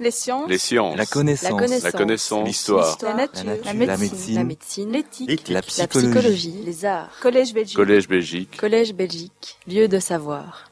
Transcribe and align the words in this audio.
Les 0.00 0.10
sciences. 0.10 0.48
Les 0.48 0.56
sciences. 0.58 0.96
La 0.96 1.04
connaissance. 1.04 1.82
La 1.82 1.92
connaissance. 1.92 2.40
La. 2.40 2.44
L'histoire. 2.46 2.98
La 3.02 3.14
nature. 3.14 3.44
La 3.44 3.72
La 3.72 3.74
nature. 3.74 3.98
médecine. 3.98 4.34
La 4.34 4.40
La 4.40 4.44
médecine. 4.46 4.92
L'éthique. 4.92 5.48
La 5.48 5.54
La 5.56 5.62
psychologie. 5.62 6.08
psychologie. 6.08 6.54
Les 6.64 6.84
arts. 6.86 7.10
Collège 7.20 7.52
Belgique. 7.52 7.76
Collège 7.76 8.08
Belgique. 8.08 8.56
Collège 8.56 8.94
Belgique. 8.94 9.58
Lieu 9.68 9.88
de 9.88 9.98
savoir. 9.98 10.70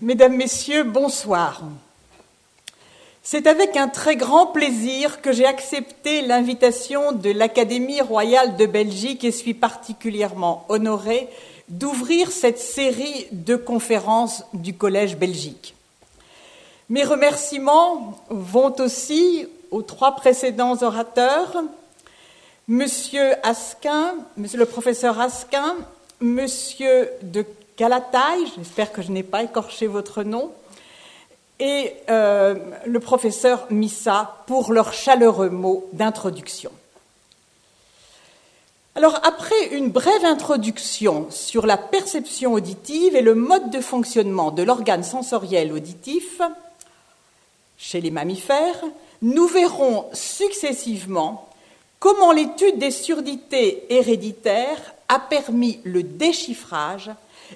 Mesdames, 0.00 0.36
Messieurs, 0.36 0.82
bonsoir. 0.82 1.62
C'est 3.22 3.46
avec 3.46 3.76
un 3.76 3.86
très 3.88 4.16
grand 4.16 4.48
plaisir 4.48 5.22
que 5.22 5.32
j'ai 5.32 5.46
accepté 5.46 6.22
l'invitation 6.22 7.12
de 7.12 7.30
l'Académie 7.30 8.00
royale 8.02 8.56
de 8.56 8.66
Belgique 8.66 9.22
et 9.24 9.30
suis 9.30 9.54
particulièrement 9.54 10.66
honorée 10.68 11.28
d'ouvrir 11.68 12.30
cette 12.32 12.58
série 12.58 13.26
de 13.30 13.54
conférences 13.56 14.44
du 14.52 14.74
Collège 14.76 15.16
Belgique. 15.16 15.74
Mes 16.90 17.04
remerciements 17.04 18.20
vont 18.28 18.74
aussi 18.78 19.48
aux 19.70 19.80
trois 19.80 20.16
précédents 20.16 20.82
orateurs, 20.82 21.62
Monsieur 22.68 23.32
Asquin, 23.42 24.14
Monsieur 24.36 24.58
le 24.58 24.66
professeur 24.66 25.18
Asquin, 25.18 25.76
Monsieur 26.20 27.08
de 27.22 27.46
Calataille, 27.76 28.44
j'espère 28.58 28.92
que 28.92 29.00
je 29.00 29.12
n'ai 29.12 29.22
pas 29.22 29.42
écorché 29.42 29.86
votre 29.86 30.24
nom, 30.24 30.52
et 31.58 31.94
euh, 32.10 32.54
le 32.84 33.00
professeur 33.00 33.66
Missa 33.70 34.44
pour 34.46 34.70
leurs 34.70 34.92
chaleureux 34.92 35.48
mots 35.48 35.88
d'introduction. 35.94 36.70
Alors, 38.94 39.18
après 39.24 39.68
une 39.72 39.90
brève 39.90 40.24
introduction 40.24 41.28
sur 41.30 41.64
la 41.64 41.78
perception 41.78 42.52
auditive 42.52 43.16
et 43.16 43.22
le 43.22 43.34
mode 43.34 43.70
de 43.70 43.80
fonctionnement 43.80 44.50
de 44.50 44.62
l'organe 44.62 45.02
sensoriel 45.02 45.72
auditif 45.72 46.40
chez 47.84 48.00
les 48.00 48.10
mammifères, 48.10 48.82
nous 49.20 49.46
verrons 49.46 50.06
successivement 50.14 51.48
comment 51.98 52.32
l'étude 52.32 52.78
des 52.78 52.90
surdités 52.90 53.84
héréditaires 53.90 54.94
a 55.08 55.18
permis 55.18 55.80
le 55.84 56.02
déchiffrage 56.02 57.10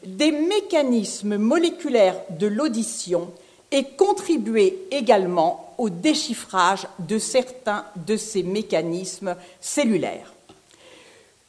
des 0.05 0.31
mécanismes 0.31 1.39
moléculaires 1.39 2.21
de 2.29 2.47
l'audition 2.47 3.31
et 3.71 3.85
contribué 3.85 4.79
également 4.91 5.75
au 5.79 5.89
déchiffrage 5.89 6.87
de 6.99 7.19
certains 7.19 7.87
de 7.97 8.19
ces 8.19 8.43
mécanismes 8.43 9.35
cellulaires. 9.63 10.35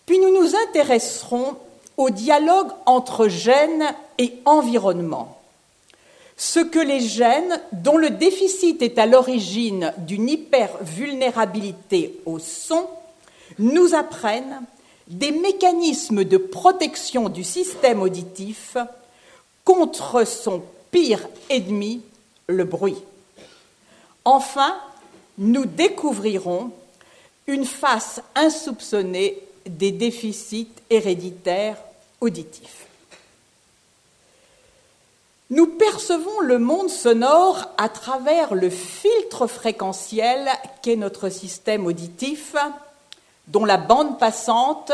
Puis 0.05 0.19
nous 0.19 0.41
nous 0.41 0.55
intéresserons 0.55 1.57
au 1.97 2.09
dialogue 2.09 2.71
entre 2.85 3.27
gènes 3.27 3.93
et 4.17 4.35
environnement. 4.45 5.38
Ce 6.41 6.61
que 6.61 6.79
les 6.79 7.01
gènes, 7.01 7.59
dont 7.73 7.97
le 7.97 8.11
déficit 8.11 8.81
est 8.81 8.97
à 8.97 9.05
l'origine 9.05 9.93
d'une 9.97 10.29
hypervulnérabilité 10.29 12.17
au 12.25 12.39
son, 12.39 12.87
nous 13.57 13.93
apprennent 13.93 14.61
des 15.07 15.31
mécanismes 15.31 16.23
de 16.23 16.37
protection 16.37 17.27
du 17.27 17.43
système 17.43 18.01
auditif 18.01 18.77
contre 19.65 20.25
son 20.25 20.63
pire 20.91 21.27
ennemi, 21.49 22.01
le 22.47 22.63
bruit. 22.63 22.95
Enfin, 24.23 24.79
nous 25.37 25.65
découvrirons 25.65 26.71
une 27.47 27.65
face 27.65 28.21
insoupçonnée 28.35 29.37
des 29.65 29.91
déficits 29.91 30.71
héréditaires 30.89 31.75
auditifs. 32.21 32.88
Nous 35.51 35.65
percevons 35.65 36.41
le 36.41 36.59
monde 36.59 36.91
sonore 36.91 37.69
à 37.77 37.89
travers 37.89 38.53
le 38.53 38.69
filtre 38.69 39.47
fréquentiel 39.47 40.47
qu'est 40.83 40.95
notre 40.95 41.29
système 41.29 41.87
auditif, 41.87 42.55
dont 43.47 43.65
la 43.65 43.77
bande 43.77 44.19
passante 44.19 44.91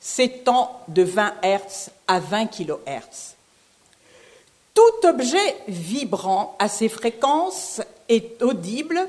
s'étend 0.00 0.82
de 0.88 1.02
20 1.02 1.32
Hz 1.42 1.88
à 2.06 2.20
20 2.20 2.46
kHz. 2.48 3.36
Tout 4.74 5.08
objet 5.08 5.56
vibrant 5.66 6.56
à 6.58 6.68
ces 6.68 6.90
fréquences 6.90 7.80
est 8.10 8.42
audible 8.42 9.00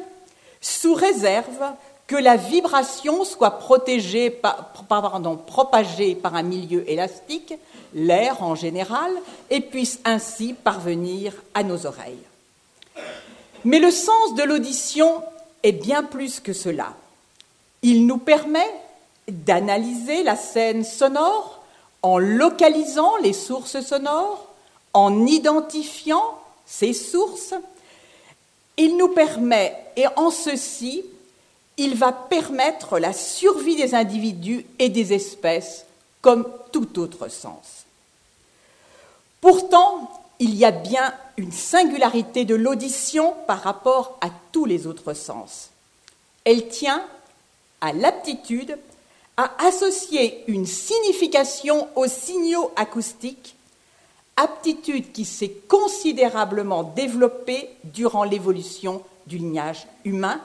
sous 0.62 0.94
réserve 0.94 1.74
que 2.08 2.16
la 2.16 2.38
vibration 2.38 3.26
soit 3.26 3.60
protégée 3.60 4.30
propagée 5.48 6.16
par 6.16 6.36
un 6.36 6.44
milieu 6.44 6.90
élastique, 6.90 7.56
l'air 7.96 8.44
en 8.44 8.54
général, 8.54 9.12
et 9.50 9.62
puisse 9.62 10.00
ainsi 10.06 10.54
parvenir 10.54 11.34
à 11.56 11.64
nos 11.64 11.88
oreilles. 11.88 12.20
Mais 13.64 13.80
le 13.80 13.90
sens 13.90 14.36
de 14.36 14.44
l'audition 14.44 15.24
est 15.64 15.72
bien 15.72 16.04
plus 16.04 16.40
que 16.40 16.54
cela. 16.54 16.94
Il 17.82 18.06
nous 18.06 18.20
permet 18.20 18.70
d'analyser 19.28 20.22
la 20.22 20.36
scène 20.36 20.84
sonore 20.84 21.64
en 22.04 22.20
localisant 22.20 23.18
les 23.24 23.34
sources 23.34 23.82
sonores, 23.82 24.48
en 24.94 25.26
identifiant 25.26 26.40
ces 26.68 26.94
sources. 26.94 27.56
Il 28.78 28.98
nous 28.98 29.10
permet, 29.10 29.76
et 29.96 30.06
en 30.16 30.30
ceci, 30.30 31.04
il 31.78 31.96
va 31.96 32.12
permettre 32.12 33.00
la 33.00 33.14
survie 33.14 33.76
des 33.76 33.96
individus 33.96 34.66
et 34.78 34.90
des 34.90 35.14
espèces 35.14 35.86
comme 36.22 36.48
tout 36.72 37.00
autre 37.00 37.28
sens. 37.28 37.75
Pourtant, 39.42 40.12
il 40.40 40.56
y 40.56 40.66
a 40.66 40.72
bien 40.72 41.14
une 41.38 41.52
singularité 41.52 42.46
de 42.46 42.56
l'audition 42.56 43.36
par 43.48 43.62
rapport 43.62 44.18
à 44.22 44.30
tous 44.52 44.66
les 44.66 44.88
autres 44.88 45.14
sens. 45.14 45.70
Elle 46.44 46.68
tient 46.68 47.04
à 47.82 47.94
l'aptitude 47.94 48.78
à 49.38 49.52
associer 49.66 50.44
une 50.48 50.66
signification 50.66 51.88
aux 51.96 52.08
signaux 52.08 52.72
acoustiques, 52.76 53.56
aptitude 54.38 55.12
qui 55.12 55.26
s'est 55.26 55.54
considérablement 55.68 56.84
développée 56.84 57.70
durant 57.84 58.24
l'évolution 58.24 59.04
du 59.28 59.38
lignage 59.38 59.88
humain 60.06 60.40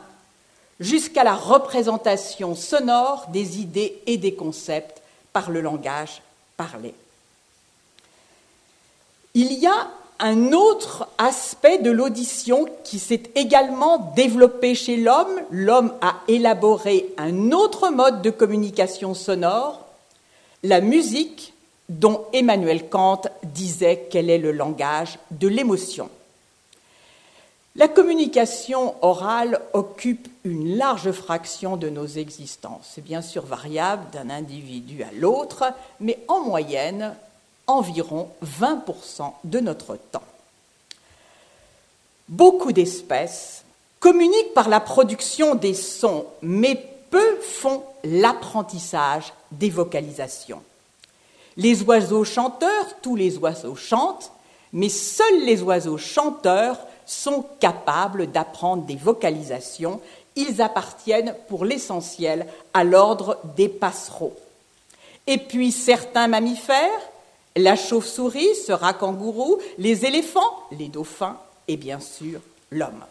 jusqu'à 0.81 1.25
la 1.25 1.35
représentation 1.35 2.55
sonore 2.55 3.27
des 3.29 3.61
idées 3.61 4.01
et 4.07 4.17
des 4.17 4.35
concepts 4.35 5.03
par 5.33 5.51
le 5.51 5.61
langage 5.61 6.23
parlé. 6.57 6.95
Il 9.35 9.53
y 9.53 9.67
a 9.67 9.89
un 10.19 10.53
autre 10.53 11.09
aspect 11.19 11.79
de 11.79 11.91
l'audition 11.91 12.67
qui 12.85 12.99
s'est 12.99 13.23
également 13.35 14.13
développé 14.17 14.75
chez 14.75 14.97
l'homme. 14.97 15.41
L'homme 15.51 15.95
a 16.03 16.17
élaboré 16.29 17.07
un 17.17 17.53
autre 17.53 17.91
mode 17.91 18.23
de 18.23 18.31
communication 18.31 19.15
sonore, 19.15 19.87
la 20.63 20.81
musique, 20.81 21.55
dont 21.89 22.25
Emmanuel 22.33 22.89
Kant 22.89 23.23
disait 23.45 24.09
qu'elle 24.11 24.31
est 24.31 24.39
le 24.39 24.53
langage 24.53 25.19
de 25.31 25.49
l'émotion. 25.49 26.11
La 27.77 27.89
communication 27.89 28.97
orale 29.03 29.61
occupe 29.73 30.29
une 30.45 30.77
large 30.77 31.13
fraction 31.13 31.77
de 31.77 31.89
nos 31.89 32.07
existences. 32.07 32.91
C'est 32.95 33.05
bien 33.05 33.23
sûr 33.23 33.47
variable 33.47 34.05
d'un 34.13 34.29
individu 34.29 35.03
à 35.05 35.13
l'autre, 35.13 35.65
mais 36.01 36.19
en 36.29 36.41
moyenne, 36.41 37.15
environ 37.71 38.29
20% 38.45 39.33
de 39.45 39.61
notre 39.61 39.97
temps. 39.97 40.23
Beaucoup 42.29 42.73
d'espèces 42.73 43.65
communiquent 43.99 44.55
par 44.55 44.69
la 44.69 44.81
production 44.81 45.55
des 45.55 45.75
sons, 45.75 46.27
mais 46.43 46.77
peu 47.11 47.41
font 47.41 47.83
l'apprentissage 48.05 49.33
des 49.51 49.71
vocalisations. 49.71 50.63
Les 51.57 51.83
oiseaux 51.83 52.25
chanteurs, 52.25 53.01
tous 53.03 53.17
les 53.17 53.37
oiseaux 53.39 53.75
chantent, 53.75 54.33
mais 54.73 54.89
seuls 54.89 55.45
les 55.45 55.63
oiseaux 55.63 55.99
chanteurs 55.99 56.79
sont 57.05 57.45
capables 57.59 58.31
d'apprendre 58.31 58.85
des 58.85 58.97
vocalisations. 58.97 60.01
Ils 60.37 60.63
appartiennent 60.63 61.35
pour 61.49 61.65
l'essentiel 61.65 62.47
à 62.73 62.85
l'ordre 62.85 63.39
des 63.57 63.69
passereaux. 63.69 64.37
Et 65.27 65.39
puis 65.39 65.73
certains 65.73 66.29
mammifères, 66.29 67.10
la 67.61 67.77
chauve-souris, 67.77 68.55
ce 68.67 68.73
rat 68.73 68.95
kangourou, 68.95 69.59
les 69.79 70.05
éléphants, 70.05 70.57
les 70.73 70.89
dauphins 70.89 71.39
et 71.69 71.77
bien 71.77 72.01
sûr 72.01 72.41
l'homme. 72.71 73.05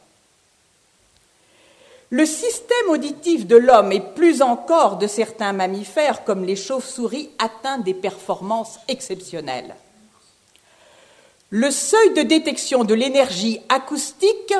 Le 2.12 2.26
système 2.26 2.90
auditif 2.90 3.46
de 3.46 3.56
l'homme 3.56 3.92
et 3.92 4.00
plus 4.00 4.42
encore 4.42 4.98
de 4.98 5.06
certains 5.06 5.54
mammifères 5.54 6.24
comme 6.24 6.44
les 6.44 6.56
chauves-souris 6.56 7.30
atteint 7.38 7.78
des 7.78 7.94
performances 7.94 8.80
exceptionnelles. 8.88 9.76
Le 11.52 11.70
seuil 11.70 12.14
de 12.14 12.24
détection 12.24 12.84
de 12.84 12.96
l'énergie 12.96 13.60
acoustique 13.70 14.54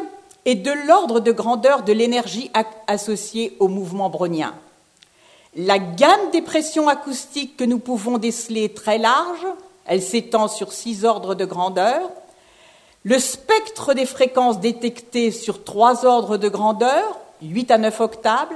est 0.46 0.56
de 0.56 0.72
l'ordre 0.88 1.20
de 1.20 1.32
grandeur 1.32 1.84
de 1.84 1.94
l'énergie 1.94 2.52
associée 2.88 3.56
au 3.60 3.68
mouvement 3.68 4.10
brownien. 4.10 4.56
La 5.56 5.80
gamme 5.80 6.32
des 6.32 6.42
pressions 6.44 6.88
acoustiques 6.88 7.58
que 7.58 7.64
nous 7.64 7.80
pouvons 7.80 8.20
déceler 8.20 8.66
est 8.66 8.78
très 8.78 9.00
large, 9.00 9.46
elle 9.90 10.04
s'étend 10.04 10.48
sur 10.48 10.72
six 10.72 11.04
ordres 11.04 11.34
de 11.34 11.46
grandeur. 11.46 12.00
Le 13.04 13.18
spectre 13.18 13.96
des 13.96 14.06
fréquences 14.06 14.60
détectées 14.60 15.32
sur 15.32 15.64
trois 15.64 16.06
ordres 16.06 16.38
de 16.38 16.48
grandeur, 16.48 17.18
8 17.42 17.72
à 17.72 17.78
9 17.80 18.00
octaves, 18.00 18.54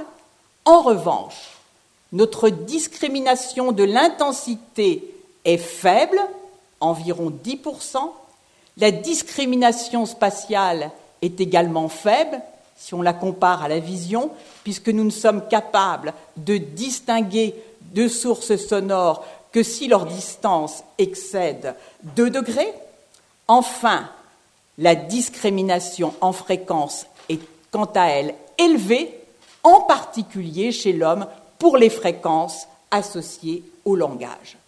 en 0.64 0.80
revanche, 0.80 1.58
notre 2.12 2.50
discrimination 2.50 3.72
de 3.72 3.82
l'intensité 3.82 5.12
est 5.44 5.58
faible, 5.58 6.20
environ 6.78 7.32
10%. 7.44 7.96
La 8.76 8.92
discrimination 8.92 10.06
spatiale 10.06 10.92
est 11.20 11.40
également 11.40 11.88
faible, 11.88 12.40
si 12.76 12.94
on 12.94 13.02
la 13.02 13.12
compare 13.12 13.64
à 13.64 13.68
la 13.68 13.80
vision, 13.80 14.30
puisque 14.62 14.88
nous 14.88 15.04
ne 15.04 15.10
sommes 15.10 15.48
capables 15.48 16.14
de 16.36 16.58
distinguer 16.58 17.56
deux 17.80 18.08
sources 18.08 18.56
sonores 18.56 19.24
que 19.54 19.62
si 19.62 19.86
leur 19.86 20.06
distance 20.06 20.82
excède 20.98 21.76
2 22.16 22.28
degrés. 22.28 22.74
Enfin, 23.46 24.10
la 24.78 24.96
discrimination 24.96 26.12
en 26.20 26.32
fréquence 26.32 27.06
est 27.28 27.38
quant 27.70 27.88
à 27.94 28.06
elle 28.06 28.34
élevée, 28.58 29.16
en 29.62 29.82
particulier 29.82 30.72
chez 30.72 30.92
l'homme 30.92 31.28
pour 31.60 31.76
les 31.76 31.88
fréquences 31.88 32.66
associées 32.90 33.62
au 33.84 33.94
langage. 33.94 34.58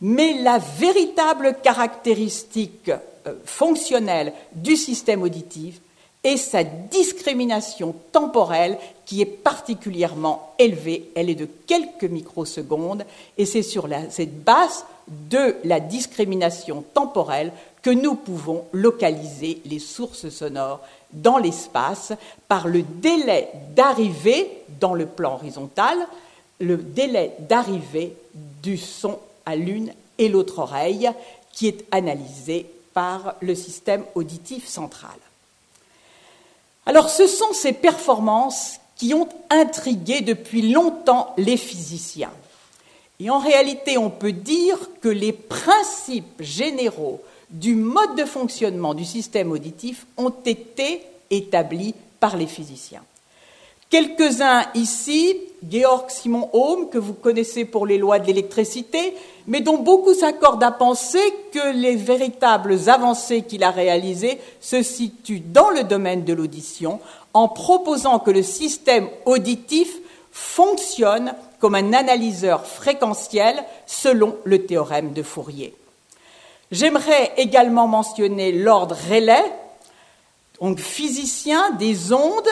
Mais 0.00 0.32
la 0.42 0.56
véritable 0.56 1.58
caractéristique 1.62 2.88
euh, 3.26 3.34
fonctionnelle 3.44 4.32
du 4.52 4.76
système 4.76 5.22
auditif 5.22 5.78
est 6.26 6.36
sa 6.38 6.64
discrimination 6.64 7.94
temporelle 8.10 8.78
qui 9.04 9.22
est 9.22 9.26
particulièrement 9.26 10.54
élevée. 10.58 11.10
Elle 11.14 11.30
est 11.30 11.36
de 11.36 11.48
quelques 11.66 12.04
microsecondes 12.04 13.04
et 13.38 13.46
c'est 13.46 13.62
sur 13.62 13.88
cette 14.10 14.42
base 14.42 14.84
de 15.06 15.54
la 15.62 15.78
discrimination 15.78 16.82
temporelle 16.94 17.52
que 17.80 17.90
nous 17.90 18.16
pouvons 18.16 18.64
localiser 18.72 19.62
les 19.66 19.78
sources 19.78 20.28
sonores 20.28 20.80
dans 21.12 21.38
l'espace 21.38 22.12
par 22.48 22.66
le 22.66 22.82
délai 22.82 23.48
d'arrivée 23.76 24.50
dans 24.80 24.94
le 24.94 25.06
plan 25.06 25.34
horizontal, 25.34 25.96
le 26.58 26.76
délai 26.76 27.36
d'arrivée 27.38 28.16
du 28.34 28.76
son 28.76 29.20
à 29.44 29.54
l'une 29.54 29.92
et 30.18 30.28
l'autre 30.28 30.58
oreille 30.58 31.08
qui 31.52 31.68
est 31.68 31.84
analysé 31.92 32.66
par 32.92 33.36
le 33.40 33.54
système 33.54 34.02
auditif 34.16 34.66
central. 34.66 35.14
Alors 36.86 37.10
ce 37.10 37.26
sont 37.26 37.52
ces 37.52 37.72
performances 37.72 38.78
qui 38.94 39.12
ont 39.12 39.28
intrigué 39.50 40.20
depuis 40.20 40.72
longtemps 40.72 41.34
les 41.36 41.56
physiciens. 41.56 42.32
Et 43.18 43.28
en 43.30 43.38
réalité, 43.38 43.98
on 43.98 44.10
peut 44.10 44.32
dire 44.32 44.78
que 45.00 45.08
les 45.08 45.32
principes 45.32 46.40
généraux 46.40 47.22
du 47.50 47.74
mode 47.74 48.16
de 48.16 48.24
fonctionnement 48.24 48.94
du 48.94 49.04
système 49.04 49.52
auditif 49.52 50.06
ont 50.16 50.34
été 50.44 51.02
établis 51.30 51.94
par 52.20 52.36
les 52.36 52.46
physiciens. 52.46 53.02
Quelques-uns 53.96 54.66
ici, 54.74 55.38
Georg 55.66 56.10
Simon 56.10 56.50
Ohm, 56.52 56.90
que 56.90 56.98
vous 56.98 57.14
connaissez 57.14 57.64
pour 57.64 57.86
les 57.86 57.96
lois 57.96 58.18
de 58.18 58.26
l'électricité, 58.26 59.14
mais 59.46 59.62
dont 59.62 59.78
beaucoup 59.78 60.12
s'accordent 60.12 60.62
à 60.62 60.70
penser 60.70 61.18
que 61.50 61.72
les 61.72 61.96
véritables 61.96 62.90
avancées 62.90 63.40
qu'il 63.40 63.64
a 63.64 63.70
réalisées 63.70 64.38
se 64.60 64.82
situent 64.82 65.40
dans 65.40 65.70
le 65.70 65.82
domaine 65.82 66.24
de 66.24 66.34
l'audition, 66.34 67.00
en 67.32 67.48
proposant 67.48 68.18
que 68.18 68.30
le 68.30 68.42
système 68.42 69.08
auditif 69.24 69.96
fonctionne 70.30 71.34
comme 71.58 71.74
un 71.74 71.94
analyseur 71.94 72.66
fréquentiel 72.66 73.64
selon 73.86 74.36
le 74.44 74.66
théorème 74.66 75.14
de 75.14 75.22
Fourier. 75.22 75.74
J'aimerais 76.70 77.32
également 77.38 77.88
mentionner 77.88 78.52
Lord 78.52 78.92
Rayleigh, 79.08 79.52
donc 80.60 80.80
physicien 80.80 81.70
des 81.78 82.12
ondes, 82.12 82.44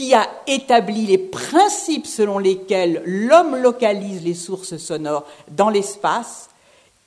qui 0.00 0.14
a 0.14 0.26
établi 0.46 1.04
les 1.04 1.18
principes 1.18 2.06
selon 2.06 2.38
lesquels 2.38 3.02
l'homme 3.04 3.56
localise 3.56 4.24
les 4.24 4.32
sources 4.32 4.78
sonores 4.78 5.26
dans 5.50 5.68
l'espace, 5.68 6.48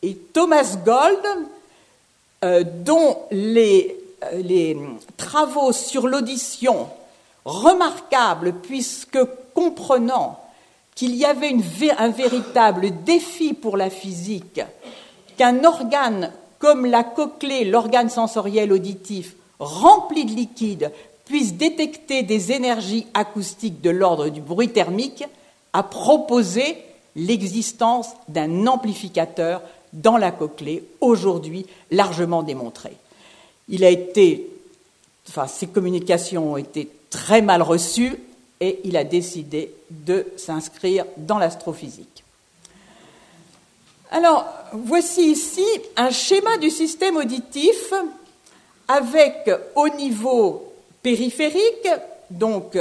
et 0.04 0.14
Thomas 0.16 0.78
Gold, 0.86 1.48
euh, 2.44 2.64
dont 2.64 3.18
les, 3.32 4.00
euh, 4.26 4.42
les, 4.44 4.78
travaux 5.18 5.72
sur 5.72 6.08
l'audition, 6.08 6.88
remarquables 7.46 8.54
puisque 8.62 9.18
comprenant 9.56 10.40
qu'il 10.94 11.16
y 11.16 11.26
avait 11.26 11.56
un 11.98 12.10
véritable 12.10 13.04
défi 13.04 13.56
pour 13.56 13.76
la 13.76 13.90
physique, 13.90 14.62
qu'un 15.36 15.64
organe 15.64 16.32
comme 16.60 16.86
la 16.86 17.04
cochlée, 17.04 17.66
l'organe 17.66 18.12
sensoriel 18.12 18.72
auditif, 18.72 19.34
rempli 19.58 20.26
de 20.26 20.32
liquide, 20.36 20.92
puisse 21.26 21.54
détecter 21.54 22.24
des 22.24 22.52
énergies 22.52 23.08
acoustiques 23.14 23.82
de 23.82 23.90
l'ordre 23.90 24.30
du 24.30 24.42
bruit 24.42 24.70
thermique, 24.70 25.24
a 25.72 25.84
proposé 25.84 26.78
l'existence 27.16 28.10
d'un 28.28 28.68
amplificateur 28.68 29.62
dans 29.94 30.18
la 30.18 30.32
cochlée, 30.32 30.84
aujourd'hui 31.02 31.66
largement 31.92 32.44
démontré. 32.44 32.94
Il 33.70 33.84
a 33.84 33.90
été, 33.90 34.50
enfin, 35.30 35.48
ses 35.48 35.68
communications 35.68 36.54
ont 36.54 36.58
été 36.58 36.90
très 37.10 37.42
mal 37.42 37.62
reçues 37.62 38.18
et 38.60 38.80
il 38.84 38.98
a 38.98 39.04
décidé 39.04 39.72
de 39.90 40.26
s'inscrire 40.36 41.06
dans 41.18 41.38
l'astrophysique. 41.38 42.24
Alors, 44.12 44.46
voici 44.74 45.32
ici 45.32 45.66
un 45.96 46.12
schéma 46.12 46.58
du 46.58 46.70
système 46.70 47.18
auditif 47.18 47.94
avec 48.88 49.50
au 49.76 49.90
niveau 49.90 50.73
périphérique, 51.04 51.90
donc 52.32 52.78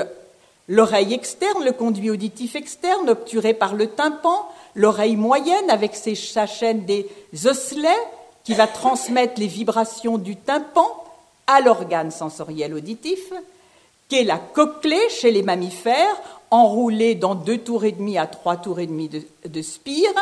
l'oreille 0.68 1.12
externe, 1.12 1.64
le 1.64 1.72
conduit 1.72 2.10
auditif 2.10 2.56
externe 2.56 3.10
obturé 3.10 3.52
par 3.52 3.74
le 3.74 3.88
tympan, 3.88 4.48
l'oreille 4.74 5.16
moyenne 5.16 5.68
avec 5.68 5.94
sa 5.94 6.46
chaîne 6.46 6.86
des 6.86 7.06
osselets 7.44 7.90
qui 8.44 8.54
va 8.54 8.66
transmettre 8.66 9.38
les 9.38 9.46
vibrations 9.46 10.18
du 10.18 10.36
tympan 10.36 10.88
à 11.46 11.60
l'organe 11.60 12.10
sensoriel 12.10 12.74
auditif, 12.74 13.32
qui 14.08 14.16
est 14.16 14.24
la 14.24 14.38
cochlée 14.38 15.08
chez 15.10 15.30
les 15.30 15.42
mammifères, 15.42 16.20
enroulée 16.50 17.14
dans 17.14 17.34
deux 17.34 17.58
tours 17.58 17.84
et 17.84 17.92
demi 17.92 18.18
à 18.18 18.26
trois 18.26 18.56
tours 18.56 18.80
et 18.80 18.86
demi 18.86 19.08
de, 19.08 19.22
de 19.46 19.62
spire, 19.62 20.12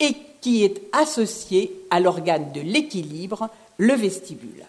et 0.00 0.14
qui 0.40 0.64
est 0.64 0.80
associée 0.92 1.74
à 1.90 2.00
l'organe 2.00 2.52
de 2.52 2.60
l'équilibre, 2.60 3.48
le 3.76 3.94
vestibule. 3.94 4.64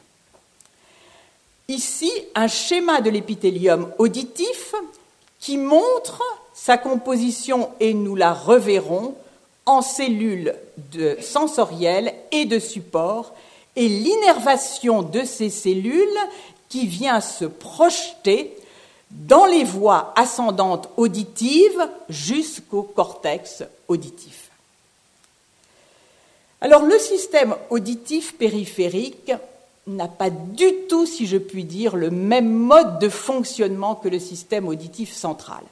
Ici, 1.70 2.12
un 2.34 2.48
schéma 2.48 3.00
de 3.00 3.12
l'épithélium 3.12 3.94
auditif 4.00 4.74
qui 5.40 5.56
montre 5.56 6.22
sa 6.56 6.78
composition, 6.80 7.70
et 7.80 7.94
nous 7.94 8.16
la 8.16 8.34
reverrons, 8.34 9.16
en 9.68 9.84
cellules 9.84 10.56
sensorielles 11.22 12.14
et 12.32 12.46
de 12.46 12.58
support, 12.58 13.34
et 13.76 13.88
l'innervation 13.88 15.04
de 15.04 15.24
ces 15.24 15.52
cellules 15.52 16.08
qui 16.70 16.88
vient 16.88 17.22
se 17.22 17.46
projeter 17.46 18.58
dans 19.12 19.46
les 19.46 19.64
voies 19.64 20.12
ascendantes 20.16 20.90
auditives 20.98 21.88
jusqu'au 22.10 22.82
cortex 22.82 23.64
auditif. 23.88 24.50
Alors 26.62 26.82
le 26.82 26.98
système 26.98 27.56
auditif 27.70 28.36
périphérique 28.38 29.32
n'a 29.90 30.08
pas 30.08 30.30
du 30.30 30.72
tout, 30.88 31.06
si 31.06 31.28
je 31.28 31.38
puis 31.38 31.64
dire, 31.64 31.96
le 31.96 32.10
même 32.10 32.52
mode 32.52 33.00
de 33.00 33.10
fonctionnement 33.10 33.96
que 33.96 34.08
le 34.08 34.20
système 34.20 34.68
auditif 34.68 35.12
central. 35.12 35.64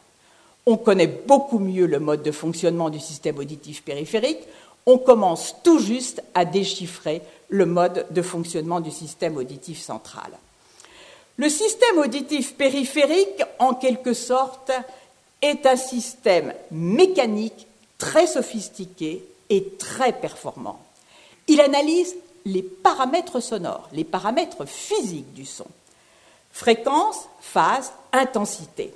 On 0.65 0.77
connaît 0.77 1.07
beaucoup 1.07 1.59
mieux 1.59 1.85
le 1.85 1.99
mode 1.99 2.23
de 2.23 2.31
fonctionnement 2.31 2.89
du 2.89 2.99
système 2.99 3.37
auditif 3.37 3.83
périphérique. 3.83 4.39
On 4.85 4.97
commence 4.97 5.55
tout 5.63 5.79
juste 5.79 6.21
à 6.33 6.45
déchiffrer 6.45 7.21
le 7.49 7.65
mode 7.65 8.05
de 8.11 8.21
fonctionnement 8.21 8.81
du 8.81 8.91
système 8.91 9.37
auditif 9.37 9.81
central. 9.81 10.31
Le 11.37 11.49
système 11.49 11.99
auditif 11.99 12.55
périphérique, 12.55 13.43
en 13.59 13.75
quelque 13.75 14.13
sorte, 14.13 14.71
est 15.41 15.65
un 15.65 15.75
système 15.75 16.53
mécanique 16.71 17.67
très 17.97 18.27
sophistiqué 18.27 19.23
et 19.49 19.63
très 19.77 20.13
performant. 20.13 20.79
Il 21.47 21.61
analyse 21.61 22.15
les 22.47 22.63
paramètres 22.63 23.41
sonores, 23.41 23.89
les 23.91 24.05
paramètres 24.05 24.65
physiques 24.65 25.33
du 25.33 25.45
son. 25.45 25.67
Fréquence, 26.51 27.27
phase, 27.41 27.91
intensité, 28.13 28.93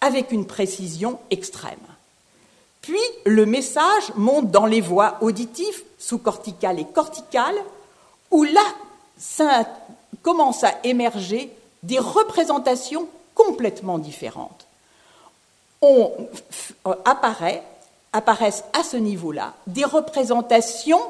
avec 0.00 0.30
une 0.30 0.46
précision 0.46 1.18
extrême. 1.30 1.78
Puis 2.80 3.00
le 3.24 3.44
message 3.44 4.12
monte 4.14 4.52
dans 4.52 4.66
les 4.66 4.80
voies 4.80 5.18
auditives, 5.20 5.82
sous-corticales 5.98 6.78
et 6.78 6.84
corticales, 6.84 7.58
où 8.30 8.44
là 8.44 8.62
ça 9.18 9.66
commence 10.22 10.62
à 10.62 10.74
émerger 10.84 11.50
des 11.82 11.98
représentations 11.98 13.08
complètement 13.34 13.98
différentes. 13.98 14.66
Euh, 15.82 16.06
apparaissent 17.04 18.64
à 18.72 18.82
ce 18.82 18.96
niveau-là 18.96 19.54
des 19.66 19.84
représentations 19.84 21.00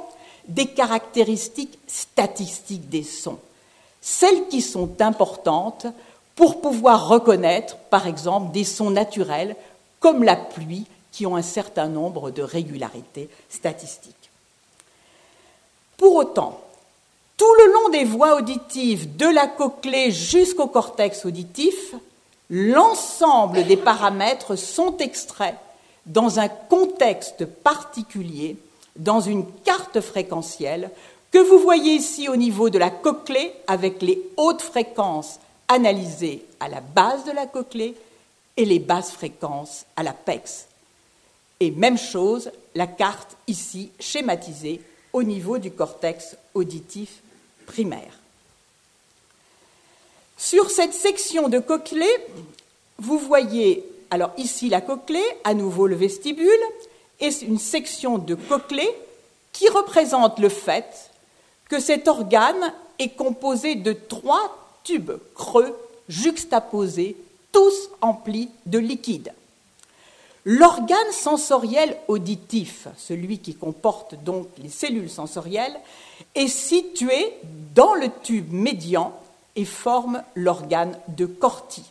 des 0.48 0.66
caractéristiques 0.66 1.78
statistiques 1.86 2.88
des 2.88 3.02
sons. 3.02 3.38
celles 4.00 4.46
qui 4.48 4.62
sont 4.62 5.00
importantes 5.00 5.86
pour 6.36 6.60
pouvoir 6.60 7.08
reconnaître, 7.08 7.76
par 7.90 8.06
exemple, 8.06 8.52
des 8.52 8.62
sons 8.62 8.90
naturels 8.90 9.56
comme 9.98 10.22
la 10.22 10.36
pluie 10.36 10.86
qui 11.10 11.26
ont 11.26 11.34
un 11.34 11.42
certain 11.42 11.88
nombre 11.88 12.30
de 12.30 12.42
régularités 12.42 13.28
statistiques. 13.48 14.14
Pour 15.96 16.14
autant, 16.14 16.60
tout 17.36 17.54
le 17.58 17.72
long 17.72 17.88
des 17.88 18.04
voies 18.04 18.36
auditives, 18.36 19.16
de 19.16 19.26
la 19.26 19.46
cochlée 19.46 20.10
jusqu'au 20.10 20.68
cortex 20.68 21.24
auditif, 21.24 21.94
l'ensemble 22.50 23.64
des 23.64 23.76
paramètres 23.76 24.56
sont 24.56 24.96
extraits 24.98 25.56
dans 26.06 26.38
un 26.38 26.48
contexte 26.48 27.44
particulier, 27.44 28.56
dans 28.98 29.20
une 29.20 29.44
carte 29.64 30.00
fréquentielle 30.00 30.90
que 31.30 31.38
vous 31.38 31.58
voyez 31.58 31.92
ici 31.94 32.28
au 32.28 32.36
niveau 32.36 32.70
de 32.70 32.78
la 32.78 32.90
cochlée 32.90 33.52
avec 33.66 34.02
les 34.02 34.20
hautes 34.36 34.62
fréquences 34.62 35.38
analysées 35.68 36.44
à 36.60 36.68
la 36.68 36.80
base 36.80 37.24
de 37.24 37.32
la 37.32 37.46
cochlée 37.46 37.94
et 38.56 38.64
les 38.64 38.78
basses 38.78 39.10
fréquences 39.10 39.84
à 39.96 40.02
l'apex. 40.02 40.66
Et 41.60 41.70
même 41.70 41.98
chose, 41.98 42.50
la 42.74 42.86
carte 42.86 43.36
ici 43.46 43.90
schématisée 43.98 44.80
au 45.12 45.22
niveau 45.22 45.58
du 45.58 45.70
cortex 45.70 46.36
auditif 46.54 47.20
primaire. 47.66 48.20
Sur 50.36 50.70
cette 50.70 50.92
section 50.92 51.48
de 51.48 51.58
cochlée, 51.58 52.16
vous 52.98 53.18
voyez 53.18 53.84
alors 54.10 54.32
ici 54.36 54.68
la 54.68 54.80
cochlée, 54.80 55.24
à 55.44 55.54
nouveau 55.54 55.86
le 55.86 55.96
vestibule, 55.96 56.46
et 57.20 57.30
une 57.42 57.58
section 57.58 58.18
de 58.18 58.34
cochlée 58.34 58.90
qui 59.52 59.68
représente 59.68 60.38
le 60.38 60.48
fait 60.48 61.10
que 61.68 61.80
cet 61.80 62.08
organe 62.08 62.72
est 62.98 63.10
composé 63.10 63.74
de 63.74 63.92
trois 63.92 64.78
tubes 64.84 65.12
creux 65.34 65.76
juxtaposés, 66.08 67.16
tous 67.52 67.90
emplis 68.00 68.50
de 68.66 68.78
liquide. 68.78 69.32
L'organe 70.44 71.10
sensoriel 71.10 71.96
auditif, 72.06 72.86
celui 72.96 73.40
qui 73.40 73.56
comporte 73.56 74.14
donc 74.22 74.46
les 74.58 74.68
cellules 74.68 75.10
sensorielles, 75.10 75.76
est 76.36 76.46
situé 76.46 77.32
dans 77.74 77.94
le 77.94 78.08
tube 78.22 78.52
médian 78.52 79.12
et 79.56 79.64
forme 79.64 80.22
l'organe 80.36 80.96
de 81.08 81.26
Corti. 81.26 81.82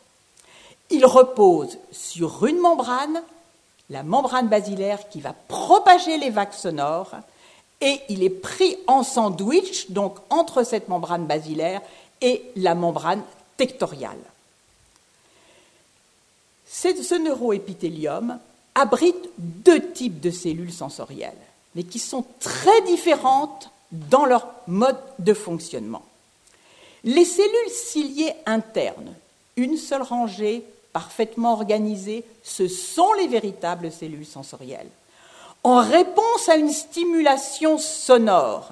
Il 0.89 1.05
repose 1.05 1.77
sur 1.91 2.46
une 2.46 2.60
membrane, 2.60 3.22
la 3.89 4.04
membrane 4.04 4.48
basilaire 4.48 5.10
qui 5.10 5.22
va 5.22 5.34
propager 5.34 6.18
les 6.18 6.30
vagues 6.30 6.54
sonores, 6.54 7.15
et 7.82 8.00
il 8.10 8.24
est 8.24 8.30
pris 8.30 8.77
en 8.88 9.04
sandwich, 9.04 9.92
donc 9.92 10.18
entre 10.30 10.63
cette 10.63 10.88
membrane 10.88 11.25
basilaire 11.25 11.82
et 12.22 12.44
la 12.56 12.74
membrane 12.74 13.24
tectoriale. 13.58 14.18
Ce 16.68 17.15
neuroépithélium 17.15 18.39
abrite 18.74 19.30
deux 19.38 19.92
types 19.92 20.20
de 20.20 20.32
cellules 20.32 20.74
sensorielles, 20.74 21.34
mais 21.75 21.84
qui 21.84 22.00
sont 22.00 22.25
très 22.39 22.82
différentes 22.84 23.70
dans 23.92 24.25
leur 24.25 24.48
mode 24.68 25.00
de 25.20 25.34
fonctionnement. 25.34 26.04
Les 27.04 27.25
cellules 27.25 27.70
ciliées 27.70 28.34
internes, 28.46 29.13
une 29.58 29.77
seule 29.77 30.01
rangée, 30.01 30.65
parfaitement 30.96 31.52
organisée, 31.52 32.24
ce 32.42 32.70
sont 32.70 33.12
les 33.20 33.28
véritables 33.28 33.92
cellules 33.92 34.25
sensorielles. 34.25 34.88
En 35.62 35.82
réponse 35.82 36.48
à 36.48 36.56
une 36.56 36.72
stimulation 36.72 37.78
sonore 37.78 38.70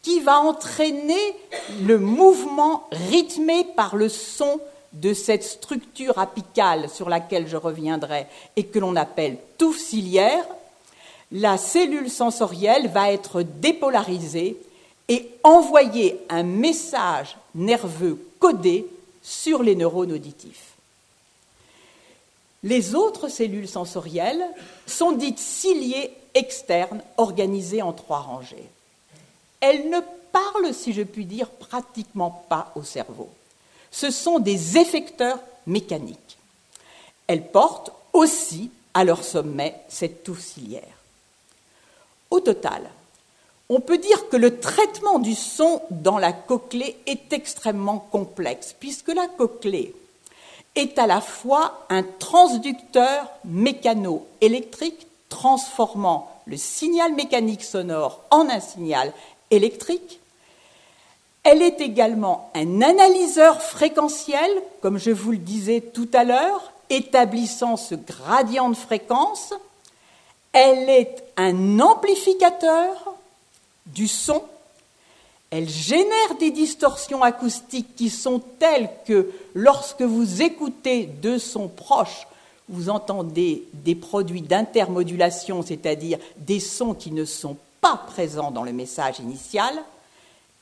qui 0.00 0.20
va 0.20 0.40
entraîner 0.40 1.36
le 1.82 1.98
mouvement 1.98 2.88
rythmé 2.90 3.64
par 3.76 3.96
le 3.96 4.08
son 4.08 4.60
de 4.94 5.12
cette 5.12 5.44
structure 5.44 6.18
apicale 6.18 6.88
sur 6.88 7.10
laquelle 7.10 7.46
je 7.46 7.58
reviendrai 7.58 8.26
et 8.56 8.64
que 8.64 8.78
l'on 8.78 8.96
appelle 8.96 9.36
touffe 9.58 9.78
ciliaire, 9.78 10.46
la 11.32 11.58
cellule 11.58 12.08
sensorielle 12.08 12.88
va 12.88 13.12
être 13.12 13.42
dépolarisée 13.42 14.56
et 15.08 15.28
envoyer 15.42 16.18
un 16.30 16.44
message 16.44 17.36
nerveux 17.54 18.18
codé 18.38 18.86
sur 19.20 19.62
les 19.62 19.74
neurones 19.74 20.12
auditifs. 20.12 20.71
Les 22.62 22.94
autres 22.94 23.28
cellules 23.28 23.68
sensorielles 23.68 24.44
sont 24.86 25.12
dites 25.12 25.38
ciliées 25.38 26.12
externes 26.34 27.02
organisées 27.16 27.82
en 27.82 27.92
trois 27.92 28.20
rangées. 28.20 28.68
Elles 29.60 29.90
ne 29.90 30.00
parlent, 30.32 30.72
si 30.72 30.92
je 30.92 31.02
puis 31.02 31.24
dire, 31.24 31.50
pratiquement 31.50 32.44
pas 32.48 32.72
au 32.74 32.82
cerveau 32.82 33.28
ce 33.92 34.10
sont 34.10 34.40
des 34.40 34.78
effecteurs 34.78 35.38
mécaniques. 35.66 36.38
Elles 37.28 37.46
portent 37.46 37.92
aussi 38.12 38.72
à 38.94 39.04
leur 39.04 39.22
sommet 39.22 39.76
cette 39.88 40.24
touffe 40.24 40.40
ciliaire. 40.40 40.98
Au 42.30 42.40
total, 42.40 42.90
on 43.68 43.80
peut 43.80 43.98
dire 43.98 44.28
que 44.28 44.36
le 44.36 44.58
traitement 44.58 45.18
du 45.18 45.34
son 45.34 45.82
dans 45.90 46.18
la 46.18 46.32
cochlée 46.32 46.96
est 47.06 47.32
extrêmement 47.32 47.98
complexe, 47.98 48.74
puisque 48.78 49.08
la 49.08 49.28
cochlée 49.28 49.94
est 50.74 50.98
à 50.98 51.06
la 51.06 51.20
fois 51.20 51.86
un 51.90 52.02
transducteur 52.02 53.28
mécano-électrique 53.44 55.06
transformant 55.28 56.32
le 56.46 56.56
signal 56.56 57.14
mécanique 57.14 57.62
sonore 57.62 58.20
en 58.30 58.48
un 58.48 58.60
signal 58.60 59.12
électrique, 59.50 60.20
elle 61.44 61.62
est 61.62 61.80
également 61.80 62.50
un 62.54 62.82
analyseur 62.82 63.60
fréquentiel, 63.62 64.50
comme 64.80 64.98
je 64.98 65.10
vous 65.10 65.32
le 65.32 65.38
disais 65.38 65.80
tout 65.80 66.08
à 66.12 66.24
l'heure, 66.24 66.72
établissant 66.88 67.76
ce 67.76 67.94
gradient 67.94 68.68
de 68.68 68.76
fréquence. 68.76 69.52
Elle 70.52 70.88
est 70.88 71.24
un 71.36 71.80
amplificateur 71.80 73.14
du 73.86 74.06
son. 74.06 74.42
Elle 75.52 75.68
génère 75.68 76.34
des 76.40 76.50
distorsions 76.50 77.22
acoustiques 77.22 77.94
qui 77.94 78.08
sont 78.08 78.40
telles 78.58 78.88
que 79.06 79.30
lorsque 79.54 80.00
vous 80.00 80.40
écoutez 80.40 81.04
deux 81.04 81.38
sons 81.38 81.68
proches, 81.68 82.26
vous 82.70 82.88
entendez 82.88 83.64
des 83.74 83.94
produits 83.94 84.40
d'intermodulation, 84.40 85.62
c'est-à-dire 85.62 86.18
des 86.38 86.58
sons 86.58 86.94
qui 86.94 87.12
ne 87.12 87.26
sont 87.26 87.58
pas 87.82 87.98
présents 88.06 88.50
dans 88.50 88.62
le 88.62 88.72
message 88.72 89.20
initial 89.20 89.74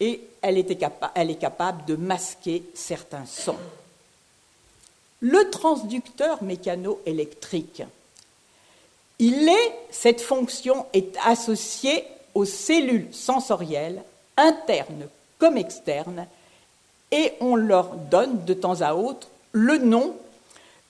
et 0.00 0.22
elle, 0.42 0.58
est 0.58 1.38
capable 1.38 1.84
de 1.84 1.94
masquer 1.94 2.64
certains 2.74 3.26
sons. 3.26 3.58
Le 5.20 5.50
transducteur 5.50 6.42
mécano-électrique, 6.42 7.84
il 9.20 9.48
est, 9.48 9.72
cette 9.90 10.20
fonction 10.20 10.86
est 10.92 11.16
associée 11.24 12.02
aux 12.34 12.46
cellules 12.46 13.08
sensorielles, 13.12 14.02
internes 14.40 15.08
comme 15.38 15.56
externes, 15.56 16.26
et 17.12 17.32
on 17.40 17.56
leur 17.56 17.94
donne 17.94 18.44
de 18.44 18.54
temps 18.54 18.82
à 18.82 18.94
autre 18.94 19.28
le 19.52 19.78
nom 19.78 20.14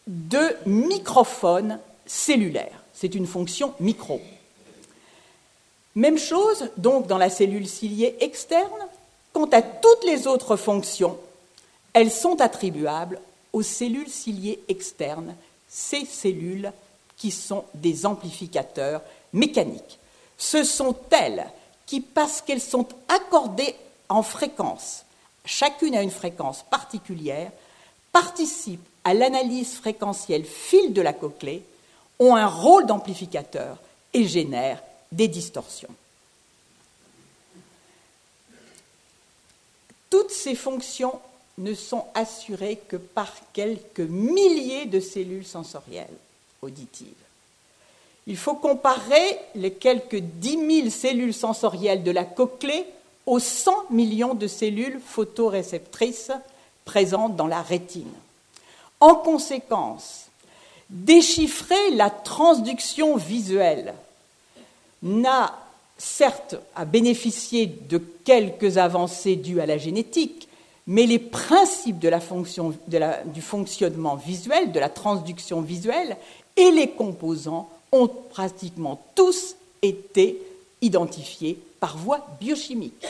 de 0.06 0.56
microphone 0.66 1.78
cellulaire. 2.06 2.82
C'est 2.94 3.14
une 3.14 3.26
fonction 3.26 3.74
micro. 3.80 4.20
Même 5.94 6.18
chose 6.18 6.70
donc 6.76 7.06
dans 7.06 7.18
la 7.18 7.30
cellule 7.30 7.68
ciliée 7.68 8.16
externe, 8.20 8.88
Quant 9.32 9.46
à 9.46 9.62
toutes 9.62 10.04
les 10.04 10.26
autres 10.26 10.56
fonctions, 10.56 11.16
elles 11.92 12.10
sont 12.10 12.40
attribuables 12.40 13.20
aux 13.52 13.62
cellules 13.62 14.08
ciliées 14.08 14.60
externes, 14.68 15.34
ces 15.68 16.04
cellules 16.04 16.72
qui 17.16 17.30
sont 17.30 17.64
des 17.74 18.06
amplificateurs 18.06 19.02
mécaniques. 19.32 19.98
Ce 20.36 20.64
sont 20.64 20.96
elles 21.10 21.46
qui, 21.90 22.00
parce 22.00 22.40
qu'elles 22.40 22.60
sont 22.60 22.86
accordées 23.08 23.74
en 24.08 24.22
fréquence, 24.22 25.04
chacune 25.44 25.96
a 25.96 26.02
une 26.02 26.12
fréquence 26.12 26.62
particulière, 26.70 27.50
participent 28.12 28.86
à 29.02 29.12
l'analyse 29.12 29.74
fréquentielle 29.74 30.44
fil 30.44 30.92
de 30.92 31.02
la 31.02 31.12
cochlée, 31.12 31.64
ont 32.20 32.36
un 32.36 32.46
rôle 32.46 32.86
d'amplificateur 32.86 33.76
et 34.14 34.24
génèrent 34.24 34.80
des 35.10 35.26
distorsions. 35.26 35.92
Toutes 40.10 40.30
ces 40.30 40.54
fonctions 40.54 41.20
ne 41.58 41.74
sont 41.74 42.04
assurées 42.14 42.80
que 42.86 42.98
par 42.98 43.32
quelques 43.52 43.98
milliers 43.98 44.86
de 44.86 45.00
cellules 45.00 45.46
sensorielles 45.46 46.06
auditives. 46.62 47.08
Il 48.30 48.36
faut 48.36 48.54
comparer 48.54 49.40
les 49.56 49.72
quelques 49.72 50.20
10 50.20 50.82
000 50.82 50.90
cellules 50.90 51.34
sensorielles 51.34 52.04
de 52.04 52.12
la 52.12 52.22
cochlée 52.22 52.86
aux 53.26 53.40
100 53.40 53.90
millions 53.90 54.34
de 54.34 54.46
cellules 54.46 55.00
photoréceptrices 55.04 56.30
présentes 56.84 57.34
dans 57.34 57.48
la 57.48 57.60
rétine. 57.60 58.12
En 59.00 59.16
conséquence, 59.16 60.26
déchiffrer 60.90 61.90
la 61.96 62.08
transduction 62.08 63.16
visuelle 63.16 63.94
n'a 65.02 65.58
certes, 65.98 66.54
a 66.76 66.84
bénéficié 66.84 67.66
de 67.66 67.98
quelques 67.98 68.78
avancées 68.78 69.34
dues 69.34 69.60
à 69.60 69.66
la 69.66 69.76
génétique, 69.76 70.46
mais 70.86 71.06
les 71.06 71.18
principes 71.18 71.98
du 71.98 73.42
fonctionnement 73.42 74.14
visuel, 74.14 74.70
de 74.70 74.78
la 74.78 74.88
transduction 74.88 75.62
visuelle, 75.62 76.16
et 76.56 76.70
les 76.70 76.90
composants 76.90 77.68
ont 77.92 78.08
pratiquement 78.08 79.02
tous 79.14 79.56
été 79.82 80.40
identifiés 80.80 81.58
par 81.78 81.96
voie 81.96 82.26
biochimique. 82.40 83.06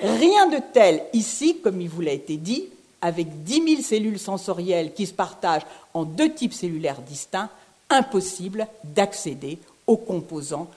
Rien 0.00 0.48
de 0.48 0.58
tel 0.72 1.02
ici, 1.12 1.58
comme 1.62 1.80
il 1.80 1.88
vous 1.88 2.00
l'a 2.00 2.12
été 2.12 2.36
dit, 2.36 2.68
avec 3.00 3.42
10 3.44 3.74
000 3.76 3.82
cellules 3.82 4.18
sensorielles 4.18 4.94
qui 4.94 5.06
se 5.06 5.12
partagent 5.12 5.66
en 5.92 6.04
deux 6.04 6.32
types 6.32 6.54
cellulaires 6.54 7.02
distincts, 7.02 7.50
impossible 7.90 8.66
d'accéder 8.84 9.58
aux 9.86 9.96
composants 9.96 10.68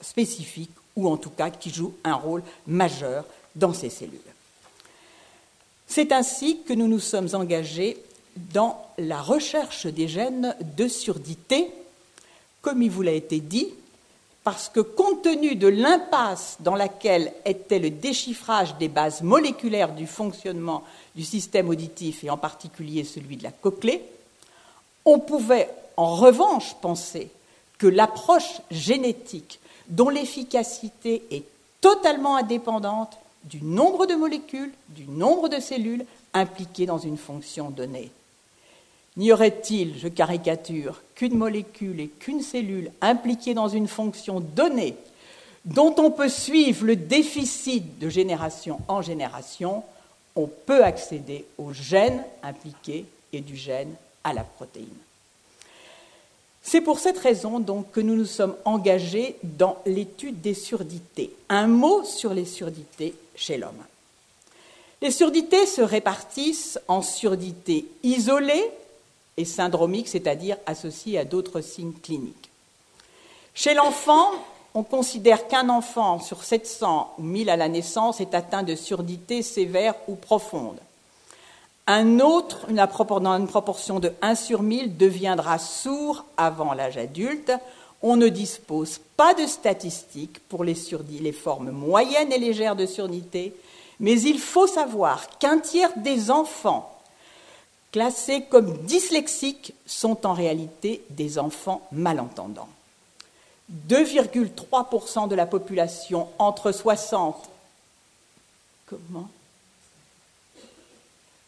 spécifiques 0.00 0.70
ou 0.96 1.08
en 1.08 1.16
tout 1.16 1.30
cas 1.30 1.50
qui 1.50 1.70
jouent 1.70 1.94
un 2.04 2.14
rôle 2.14 2.42
majeur 2.66 3.24
dans 3.56 3.72
ces 3.72 3.90
cellules. 3.90 4.20
C'est 5.86 6.12
ainsi 6.12 6.60
que 6.62 6.72
nous 6.72 6.86
nous 6.86 7.00
sommes 7.00 7.28
engagés 7.32 7.96
dans 8.36 8.80
la 8.98 9.20
recherche 9.20 9.86
des 9.86 10.06
gènes 10.06 10.54
de 10.76 10.86
surdité, 10.86 11.70
comme 12.62 12.82
il 12.82 12.90
vous 12.90 13.02
l'a 13.02 13.12
été 13.12 13.40
dit, 13.40 13.68
parce 14.44 14.68
que 14.68 14.80
compte 14.80 15.22
tenu 15.22 15.54
de 15.54 15.68
l'impasse 15.68 16.56
dans 16.60 16.74
laquelle 16.74 17.32
était 17.44 17.78
le 17.78 17.90
déchiffrage 17.90 18.76
des 18.78 18.88
bases 18.88 19.22
moléculaires 19.22 19.94
du 19.94 20.06
fonctionnement 20.06 20.82
du 21.14 21.24
système 21.24 21.68
auditif 21.68 22.24
et 22.24 22.30
en 22.30 22.38
particulier 22.38 23.04
celui 23.04 23.36
de 23.36 23.42
la 23.42 23.52
cochlée, 23.52 24.02
on 25.04 25.18
pouvait 25.18 25.68
en 25.96 26.14
revanche 26.14 26.74
penser 26.80 27.30
que 27.78 27.86
l'approche 27.86 28.60
génétique 28.70 29.60
dont 29.88 30.08
l'efficacité 30.08 31.22
est 31.30 31.44
totalement 31.80 32.36
indépendante 32.36 33.18
du 33.44 33.62
nombre 33.62 34.06
de 34.06 34.14
molécules, 34.14 34.72
du 34.88 35.06
nombre 35.06 35.48
de 35.48 35.60
cellules 35.60 36.04
impliquées 36.34 36.86
dans 36.86 36.98
une 36.98 37.16
fonction 37.16 37.70
donnée. 37.70 38.10
N'y 39.16 39.32
aurait-il, 39.32 39.98
je 39.98 40.08
caricature, 40.08 41.02
qu'une 41.14 41.36
molécule 41.36 42.00
et 42.00 42.08
qu'une 42.08 42.42
cellule 42.42 42.90
impliquées 43.00 43.54
dans 43.54 43.68
une 43.68 43.88
fonction 43.88 44.40
donnée 44.40 44.96
dont 45.64 45.94
on 45.98 46.10
peut 46.10 46.28
suivre 46.28 46.86
le 46.86 46.96
déficit 46.96 47.98
de 47.98 48.08
génération 48.08 48.80
en 48.88 49.02
génération, 49.02 49.82
on 50.36 50.46
peut 50.46 50.84
accéder 50.84 51.44
au 51.58 51.72
gène 51.72 52.24
impliqué 52.42 53.04
et 53.32 53.40
du 53.40 53.56
gène 53.56 53.94
à 54.24 54.32
la 54.32 54.42
protéine. 54.42 54.86
C'est 56.62 56.80
pour 56.80 56.98
cette 56.98 57.18
raison 57.18 57.58
donc 57.58 57.90
que 57.90 58.00
nous 58.00 58.14
nous 58.14 58.26
sommes 58.26 58.54
engagés 58.64 59.36
dans 59.42 59.78
l'étude 59.86 60.40
des 60.40 60.54
surdités. 60.54 61.34
Un 61.48 61.66
mot 61.66 62.04
sur 62.04 62.32
les 62.32 62.44
surdités 62.44 63.14
chez 63.34 63.56
l'homme. 63.56 63.82
Les 65.02 65.10
surdités 65.10 65.66
se 65.66 65.80
répartissent 65.80 66.78
en 66.86 67.00
surdités 67.00 67.86
isolées 68.02 68.70
et 69.40 69.44
syndromiques, 69.44 70.08
c'est-à-dire 70.08 70.56
associées 70.66 71.18
à 71.18 71.24
d'autres 71.24 71.60
signes 71.60 71.92
cliniques. 71.92 72.50
Chez 73.54 73.74
l'enfant, 73.74 74.30
on 74.74 74.82
considère 74.82 75.48
qu'un 75.48 75.68
enfant 75.68 76.20
sur 76.20 76.44
700 76.44 77.14
ou 77.18 77.22
1000 77.22 77.50
à 77.50 77.56
la 77.56 77.68
naissance 77.68 78.20
est 78.20 78.34
atteint 78.34 78.62
de 78.62 78.74
surdité 78.76 79.42
sévère 79.42 79.94
ou 80.06 80.14
profonde. 80.14 80.78
Un 81.86 82.20
autre, 82.20 82.66
dans 82.70 83.36
une 83.36 83.48
proportion 83.48 83.98
de 83.98 84.12
1 84.22 84.36
sur 84.36 84.62
1000, 84.62 84.96
deviendra 84.96 85.58
sourd 85.58 86.24
avant 86.36 86.72
l'âge 86.72 86.98
adulte. 86.98 87.52
On 88.02 88.16
ne 88.16 88.28
dispose 88.28 89.00
pas 89.16 89.34
de 89.34 89.46
statistiques 89.46 90.38
pour 90.48 90.62
les 90.62 90.76
formes 91.32 91.70
moyennes 91.70 92.32
et 92.32 92.38
légères 92.38 92.76
de 92.76 92.86
surdité, 92.86 93.54
mais 93.98 94.20
il 94.20 94.38
faut 94.38 94.68
savoir 94.68 95.38
qu'un 95.38 95.58
tiers 95.58 95.92
des 95.96 96.30
enfants 96.30 96.89
classés 97.92 98.44
comme 98.50 98.78
dyslexiques 98.78 99.74
sont 99.86 100.26
en 100.26 100.32
réalité 100.32 101.02
des 101.10 101.38
enfants 101.38 101.86
malentendants. 101.92 102.68
2,3% 103.88 105.28
de 105.28 105.34
la 105.34 105.46
population 105.46 106.28
entre 106.38 106.72
60 106.72 107.48
comment? 108.86 109.28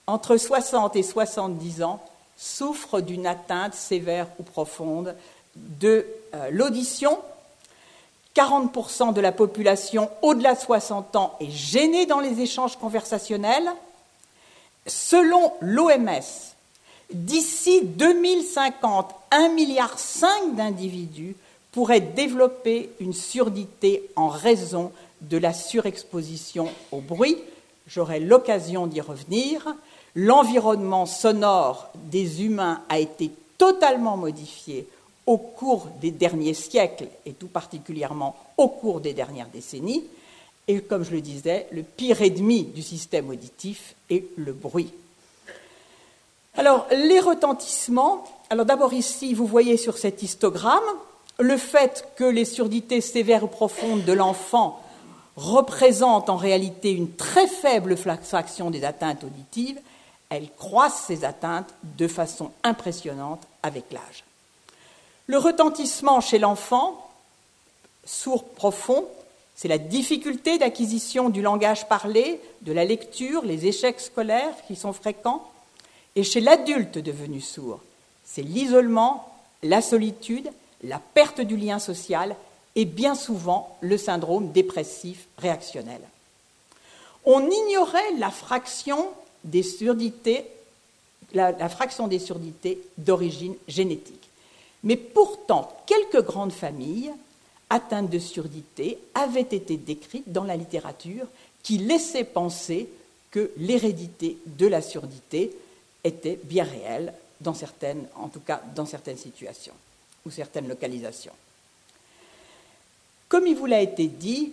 entre 0.06 0.36
60 0.36 0.96
et 0.96 1.02
70 1.02 1.82
ans 1.82 2.00
souffrent 2.36 3.00
d'une 3.00 3.26
atteinte 3.26 3.74
sévère 3.74 4.26
ou 4.38 4.42
profonde 4.42 5.16
de 5.56 6.06
euh, 6.34 6.50
l'audition. 6.50 7.18
40% 8.34 9.12
de 9.12 9.20
la 9.20 9.30
population 9.30 10.10
au-delà 10.22 10.54
de 10.54 10.60
60 10.60 11.16
ans 11.16 11.36
est 11.40 11.50
gênée 11.50 12.06
dans 12.06 12.20
les 12.20 12.40
échanges 12.40 12.76
conversationnels. 12.78 13.68
Selon 14.86 15.52
l'OMS, 15.60 16.54
d'ici 17.12 17.82
2050, 17.82 19.14
1,5 19.30 19.54
milliard 19.54 19.96
d'individus 20.54 21.36
pourraient 21.72 22.00
développer 22.00 22.90
une 23.00 23.12
surdité 23.12 24.10
en 24.16 24.28
raison 24.28 24.92
de 25.22 25.38
la 25.38 25.52
surexposition 25.52 26.68
au 26.90 27.00
bruit. 27.00 27.38
J'aurai 27.86 28.20
l'occasion 28.20 28.86
d'y 28.86 29.00
revenir 29.00 29.74
l'environnement 30.14 31.06
sonore 31.06 31.90
des 31.94 32.44
humains 32.44 32.82
a 32.88 32.98
été 32.98 33.30
totalement 33.58 34.16
modifié 34.16 34.86
au 35.26 35.38
cours 35.38 35.88
des 36.00 36.10
derniers 36.10 36.54
siècles 36.54 37.08
et 37.24 37.32
tout 37.32 37.46
particulièrement 37.46 38.36
au 38.56 38.68
cours 38.68 39.00
des 39.00 39.14
dernières 39.14 39.48
décennies. 39.48 40.04
Et 40.68 40.80
comme 40.80 41.04
je 41.04 41.10
le 41.10 41.20
disais, 41.20 41.66
le 41.72 41.82
pire 41.82 42.22
ennemi 42.22 42.64
du 42.64 42.82
système 42.82 43.28
auditif 43.30 43.94
est 44.10 44.24
le 44.36 44.52
bruit. 44.52 44.92
Alors, 46.56 46.86
les 46.90 47.20
retentissements. 47.20 48.24
Alors, 48.50 48.66
d'abord, 48.66 48.92
ici, 48.92 49.34
vous 49.34 49.46
voyez 49.46 49.76
sur 49.76 49.98
cet 49.98 50.22
histogramme 50.22 50.80
le 51.38 51.56
fait 51.56 52.06
que 52.16 52.24
les 52.24 52.44
surdités 52.44 53.00
sévères 53.00 53.44
ou 53.44 53.48
profondes 53.48 54.04
de 54.04 54.12
l'enfant 54.12 54.80
représentent 55.36 56.28
en 56.28 56.36
réalité 56.36 56.92
une 56.92 57.10
très 57.10 57.46
faible 57.46 57.96
fraction 57.96 58.70
des 58.70 58.84
atteintes 58.84 59.24
auditives 59.24 59.80
elles 60.32 60.50
croissent 60.56 61.04
ces 61.06 61.26
atteintes 61.26 61.74
de 61.82 62.08
façon 62.08 62.52
impressionnante 62.64 63.46
avec 63.62 63.92
l'âge. 63.92 64.24
Le 65.26 65.36
retentissement 65.36 66.22
chez 66.22 66.38
l'enfant, 66.38 67.10
sourd 68.06 68.48
profond, 68.48 69.06
c'est 69.54 69.68
la 69.68 69.78
difficulté 69.78 70.58
d'acquisition 70.58 71.28
du 71.28 71.42
langage 71.42 71.88
parlé, 71.88 72.40
de 72.62 72.72
la 72.72 72.84
lecture, 72.84 73.44
les 73.44 73.66
échecs 73.66 74.00
scolaires 74.00 74.54
qui 74.66 74.76
sont 74.76 74.92
fréquents. 74.92 75.48
Et 76.16 76.24
chez 76.24 76.40
l'adulte 76.40 76.98
devenu 76.98 77.40
sourd, 77.40 77.80
c'est 78.24 78.42
l'isolement, 78.42 79.28
la 79.62 79.82
solitude, 79.82 80.50
la 80.82 80.98
perte 80.98 81.40
du 81.40 81.56
lien 81.56 81.78
social 81.78 82.34
et 82.74 82.84
bien 82.84 83.14
souvent 83.14 83.76
le 83.80 83.96
syndrome 83.98 84.52
dépressif 84.52 85.26
réactionnel. 85.38 86.00
On 87.24 87.48
ignorait 87.48 88.14
la 88.18 88.30
fraction 88.30 89.08
des 89.44 89.62
surdités, 89.62 90.50
d'origine 92.98 93.54
génétique. 93.68 94.28
Mais 94.82 94.96
pourtant, 94.96 95.72
quelques 95.86 96.24
grandes 96.24 96.52
familles 96.52 97.12
atteintes 97.72 98.10
de 98.10 98.18
surdité 98.18 98.98
avaient 99.14 99.40
été 99.40 99.76
décrites 99.76 100.30
dans 100.30 100.44
la 100.44 100.56
littérature 100.56 101.26
qui 101.62 101.78
laissaient 101.78 102.24
penser 102.24 102.88
que 103.30 103.50
l'hérédité 103.56 104.36
de 104.46 104.66
la 104.66 104.82
surdité 104.82 105.56
était 106.04 106.38
bien 106.44 106.64
réelle, 106.64 107.14
dans 107.40 107.54
certaines, 107.54 108.04
en 108.14 108.28
tout 108.28 108.40
cas 108.40 108.62
dans 108.76 108.86
certaines 108.86 109.16
situations 109.16 109.72
ou 110.26 110.30
certaines 110.30 110.68
localisations. 110.68 111.32
Comme 113.28 113.46
il 113.46 113.56
vous 113.56 113.66
l'a 113.66 113.80
été 113.80 114.06
dit, 114.06 114.52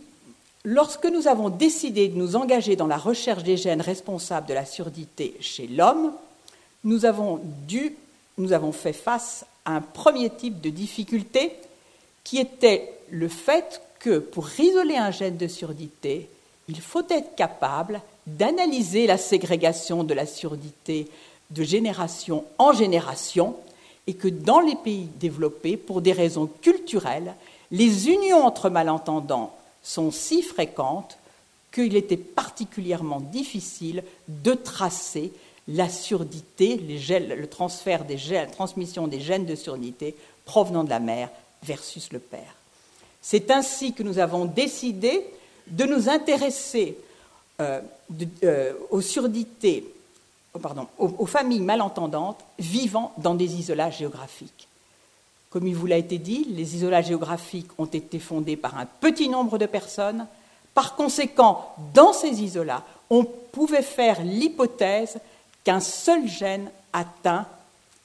Lorsque 0.66 1.06
nous 1.06 1.30
avons 1.30 1.50
décidé 1.50 2.10
de 2.10 2.18
nous 2.18 2.36
engager 2.36 2.76
dans 2.76 2.88
la 2.88 2.98
recherche 2.98 3.44
des 3.44 3.56
gènes 3.56 3.82
responsables 3.82 4.48
de 4.48 4.54
la 4.54 4.66
surdité 4.66 5.38
chez 5.40 5.68
l'homme, 5.68 6.12
nous 6.84 7.06
avons 7.06 7.40
dû, 7.66 7.96
nous 8.38 8.52
avons 8.52 8.74
fait 8.74 8.94
face 8.94 9.46
à 9.64 9.78
un 9.78 9.82
premier 9.82 10.30
type 10.30 10.60
de 10.60 10.70
difficulté 10.70 11.54
qui 12.30 12.38
était 12.38 12.94
le 13.10 13.28
fait 13.28 13.82
que 13.98 14.20
pour 14.20 14.48
isoler 14.60 14.96
un 14.98 15.10
gène 15.10 15.38
de 15.38 15.48
surdité, 15.48 16.30
il 16.68 16.80
faut 16.80 17.04
être 17.10 17.36
capable 17.36 18.02
d'analyser 18.28 19.08
la 19.08 19.18
ségrégation 19.18 20.04
de 20.04 20.14
la 20.14 20.28
surdité 20.28 21.08
de 21.50 21.64
génération 21.64 22.46
en 22.60 22.72
génération 22.72 23.56
et 24.06 24.14
que 24.14 24.28
dans 24.28 24.60
les 24.60 24.76
pays 24.76 25.10
développés, 25.20 25.76
pour 25.76 26.02
des 26.02 26.12
raisons 26.12 26.48
culturelles, 26.62 27.34
les 27.72 28.10
unions 28.10 28.46
entre 28.46 28.70
malentendants 28.70 29.56
sont 29.82 30.12
si 30.12 30.44
fréquentes 30.44 31.18
qu'il 31.72 31.96
était 31.96 32.16
particulièrement 32.16 33.22
difficile 33.22 34.04
de 34.28 34.54
tracer 34.54 35.34
la 35.68 35.90
surdité, 35.90 36.78
le 36.78 37.46
transfert 37.48 38.06
la 38.30 38.46
transmission 38.46 39.08
des 39.08 39.20
gènes 39.20 39.48
de 39.48 39.56
surdité 39.56 40.16
provenant 40.46 40.84
de 40.84 40.92
la 40.92 41.00
mère 41.00 41.30
versus 41.64 42.12
le 42.12 42.20
père. 42.20 42.56
C'est 43.22 43.52
ainsi 43.52 43.94
que 43.94 44.04
nous 44.04 44.20
avons 44.20 44.46
décidé 44.46 45.26
de 45.68 45.86
nous 45.86 46.10
intéresser 46.10 46.98
euh, 47.62 47.82
euh, 48.44 48.74
aux 48.90 49.02
surdités, 49.02 49.86
oh, 50.54 50.60
pardon, 50.60 50.88
aux, 50.98 51.26
familles 51.26 51.62
malentendantes 51.62 52.44
vivant 52.58 53.14
dans 53.18 53.36
des 53.36 53.56
isolats 53.56 53.92
géographiques. 53.92 54.68
Comme 55.50 55.68
il 55.68 55.76
vous 55.76 55.88
l'a 55.88 55.98
été 55.98 56.18
dit, 56.18 56.46
les 56.50 56.76
isolats 56.76 57.02
géographiques 57.02 57.72
ont 57.78 57.86
été 57.86 58.20
fondés 58.20 58.56
par 58.56 58.78
un 58.78 58.86
petit 58.86 59.30
nombre 59.30 59.58
de 59.58 59.66
personnes. 59.66 60.28
Par 60.74 60.96
conséquent, 60.96 61.76
dans 61.94 62.14
ces 62.14 62.42
isolats, 62.42 62.84
on 63.10 63.26
pouvait 63.26 63.82
faire 63.82 64.24
l'hypothèse 64.24 65.18
qu'un 65.64 65.80
seul 65.80 66.28
gène 66.28 66.72
atteint 66.94 67.48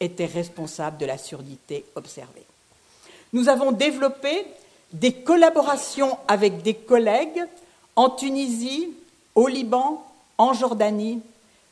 était 0.01 0.27
responsable 0.27 0.99
de 0.99 1.07
la 1.07 1.19
surdité 1.19 1.85
observée. 1.95 2.47
Nous 3.35 3.49
avons 3.49 3.73
développé 3.73 4.47
des 4.93 5.13
collaborations 5.13 6.17
avec 6.29 6.63
des 6.63 6.75
collègues 6.75 7.43
en 7.97 8.09
Tunisie, 8.09 8.91
au 9.35 9.49
Liban, 9.49 10.07
en 10.39 10.53
Jordanie, 10.53 11.21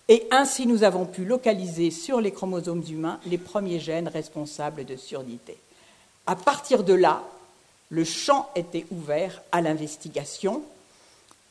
et 0.08 0.26
ainsi 0.32 0.66
nous 0.66 0.82
avons 0.82 1.06
pu 1.06 1.24
localiser 1.24 1.92
sur 1.92 2.20
les 2.20 2.32
chromosomes 2.32 2.82
humains 2.90 3.20
les 3.26 3.38
premiers 3.38 3.78
gènes 3.78 4.08
responsables 4.08 4.84
de 4.84 4.96
surdité. 4.96 5.56
À 6.26 6.34
partir 6.34 6.82
de 6.82 6.94
là, 6.94 7.22
le 7.90 8.02
champ 8.02 8.50
était 8.56 8.86
ouvert 8.90 9.40
à 9.52 9.60
l'investigation. 9.60 10.62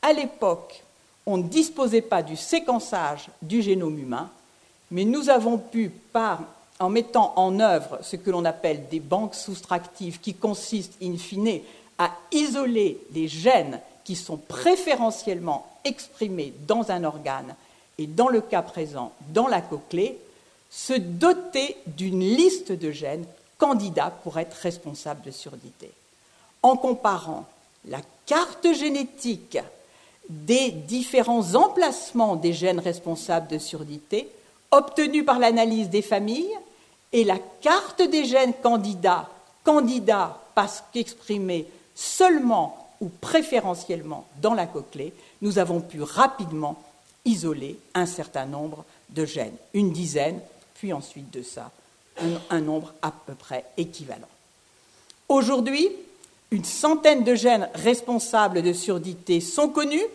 À 0.02 0.12
l'époque, 0.12 0.84
on 1.26 1.38
ne 1.38 1.44
disposait 1.44 2.02
pas 2.02 2.22
du 2.22 2.36
séquençage 2.36 3.30
du 3.42 3.62
génome 3.62 3.98
humain, 3.98 4.30
mais 4.92 5.06
nous 5.06 5.30
avons 5.30 5.58
pu, 5.58 5.90
en 6.82 6.90
mettant 6.90 7.34
en 7.36 7.60
œuvre 7.60 8.00
ce 8.02 8.16
que 8.16 8.32
l'on 8.32 8.44
appelle 8.44 8.88
des 8.90 9.00
banques 9.00 9.36
soustractives, 9.36 10.20
qui 10.20 10.34
consistent 10.34 10.98
in 11.02 11.16
fine 11.16 11.62
à 12.00 12.12
isoler 12.32 13.00
les 13.14 13.28
gènes 13.28 13.80
qui 14.04 14.16
sont 14.16 14.38
préférentiellement 14.38 15.68
exprimés 15.86 16.54
dans 16.68 16.90
un 16.90 17.04
organe 17.04 17.56
et 18.00 18.08
dans 18.08 18.30
le 18.30 18.42
cas 18.42 18.64
présent 18.64 19.12
dans 19.30 19.48
la 19.48 19.62
cochlée, 19.62 20.18
se 20.72 20.94
doter 20.94 21.78
d'une 21.86 22.22
liste 22.22 22.72
de 22.72 22.90
gènes 22.90 23.26
candidats 23.60 24.12
pour 24.24 24.40
être 24.40 24.56
responsables 24.56 25.22
de 25.22 25.32
surdité. 25.32 25.92
En 26.64 26.78
comparant 26.78 27.46
la 27.88 28.00
carte 28.26 28.74
génétique 28.74 29.60
des 30.30 30.72
différents 30.72 31.54
emplacements 31.54 32.36
des 32.36 32.54
gènes 32.54 32.80
responsables 32.80 33.50
de 33.50 33.60
surdité 33.60 34.28
obtenus 34.72 35.26
par 35.26 35.38
l'analyse 35.38 35.90
des 35.90 36.02
familles 36.02 36.58
et 37.14 37.24
la 37.24 37.38
carte 37.62 38.02
des 38.02 38.26
gènes 38.26 38.54
candidats, 38.54 39.30
candidats 39.64 40.40
parce 40.56 40.84
qu'exprimés 40.94 41.68
seulement 41.96 42.90
ou 43.02 43.10
préférentiellement 43.10 44.26
dans 44.42 44.54
la 44.54 44.68
cochlée, 44.68 45.14
nous 45.42 45.60
avons 45.60 45.82
pu 45.82 46.02
rapidement 46.02 46.82
isoler 47.26 47.78
un 47.94 48.06
certain 48.06 48.46
nombre 48.46 48.86
de 49.10 49.26
gènes, 49.26 49.56
une 49.74 49.92
dizaine, 49.92 50.40
puis 50.76 50.94
ensuite 50.94 51.32
de 51.32 51.44
ça, 51.44 51.72
un, 52.20 52.56
un 52.56 52.62
nombre 52.62 52.94
à 53.02 53.12
peu 53.12 53.34
près 53.34 53.66
équivalent. 53.78 54.28
Aujourd'hui, 55.28 55.90
une 56.52 56.66
centaine 56.66 57.24
de 57.24 57.36
gènes 57.36 57.70
responsables 57.74 58.62
de 58.62 58.74
surdité 58.74 59.40
sont 59.40 59.70
connus. 59.70 60.06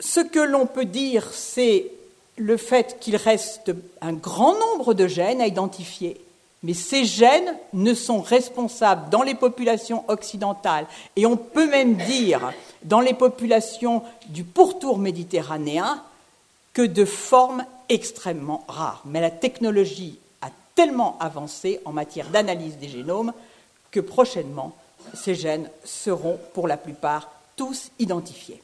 Ce 0.00 0.20
que 0.20 0.40
l'on 0.40 0.66
peut 0.66 0.84
dire, 0.84 1.28
c'est 1.32 1.90
le 2.36 2.56
fait 2.56 2.98
qu'il 3.00 3.16
reste 3.16 3.72
un 4.00 4.12
grand 4.12 4.54
nombre 4.54 4.94
de 4.94 5.06
gènes 5.06 5.40
à 5.40 5.46
identifier 5.46 6.20
mais 6.66 6.74
ces 6.74 7.04
gènes 7.04 7.56
ne 7.74 7.94
sont 7.94 8.20
responsables 8.20 9.08
dans 9.08 9.22
les 9.22 9.36
populations 9.36 10.04
occidentales, 10.08 10.86
et 11.14 11.24
on 11.24 11.36
peut 11.36 11.68
même 11.68 11.94
dire 11.94 12.52
dans 12.82 12.98
les 12.98 13.14
populations 13.14 14.02
du 14.28 14.42
pourtour 14.42 14.98
méditerranéen, 14.98 16.02
que 16.72 16.82
de 16.82 17.04
formes 17.04 17.64
extrêmement 17.88 18.64
rares. 18.66 19.02
Mais 19.04 19.20
la 19.20 19.30
technologie 19.30 20.18
a 20.42 20.48
tellement 20.74 21.16
avancé 21.20 21.80
en 21.84 21.92
matière 21.92 22.28
d'analyse 22.30 22.78
des 22.78 22.88
génomes 22.88 23.32
que 23.90 24.00
prochainement, 24.00 24.74
ces 25.14 25.36
gènes 25.36 25.70
seront 25.84 26.38
pour 26.52 26.66
la 26.66 26.76
plupart 26.76 27.30
tous 27.54 27.90
identifiés. 28.00 28.60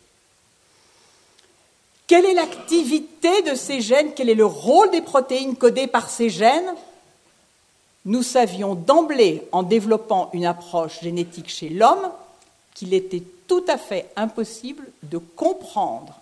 Quelle 2.12 2.26
est 2.26 2.34
l'activité 2.34 3.40
de 3.40 3.54
ces 3.54 3.80
gènes? 3.80 4.12
Quel 4.14 4.28
est 4.28 4.34
le 4.34 4.44
rôle 4.44 4.90
des 4.90 5.00
protéines 5.00 5.56
codées 5.56 5.86
par 5.86 6.10
ces 6.10 6.28
gènes? 6.28 6.74
Nous 8.04 8.22
savions 8.22 8.74
d'emblée, 8.74 9.48
en 9.50 9.62
développant 9.62 10.28
une 10.34 10.44
approche 10.44 11.00
génétique 11.00 11.48
chez 11.48 11.70
l'homme, 11.70 12.10
qu'il 12.74 12.92
était 12.92 13.22
tout 13.48 13.64
à 13.66 13.78
fait 13.78 14.10
impossible 14.14 14.86
de 15.04 15.16
comprendre 15.16 16.20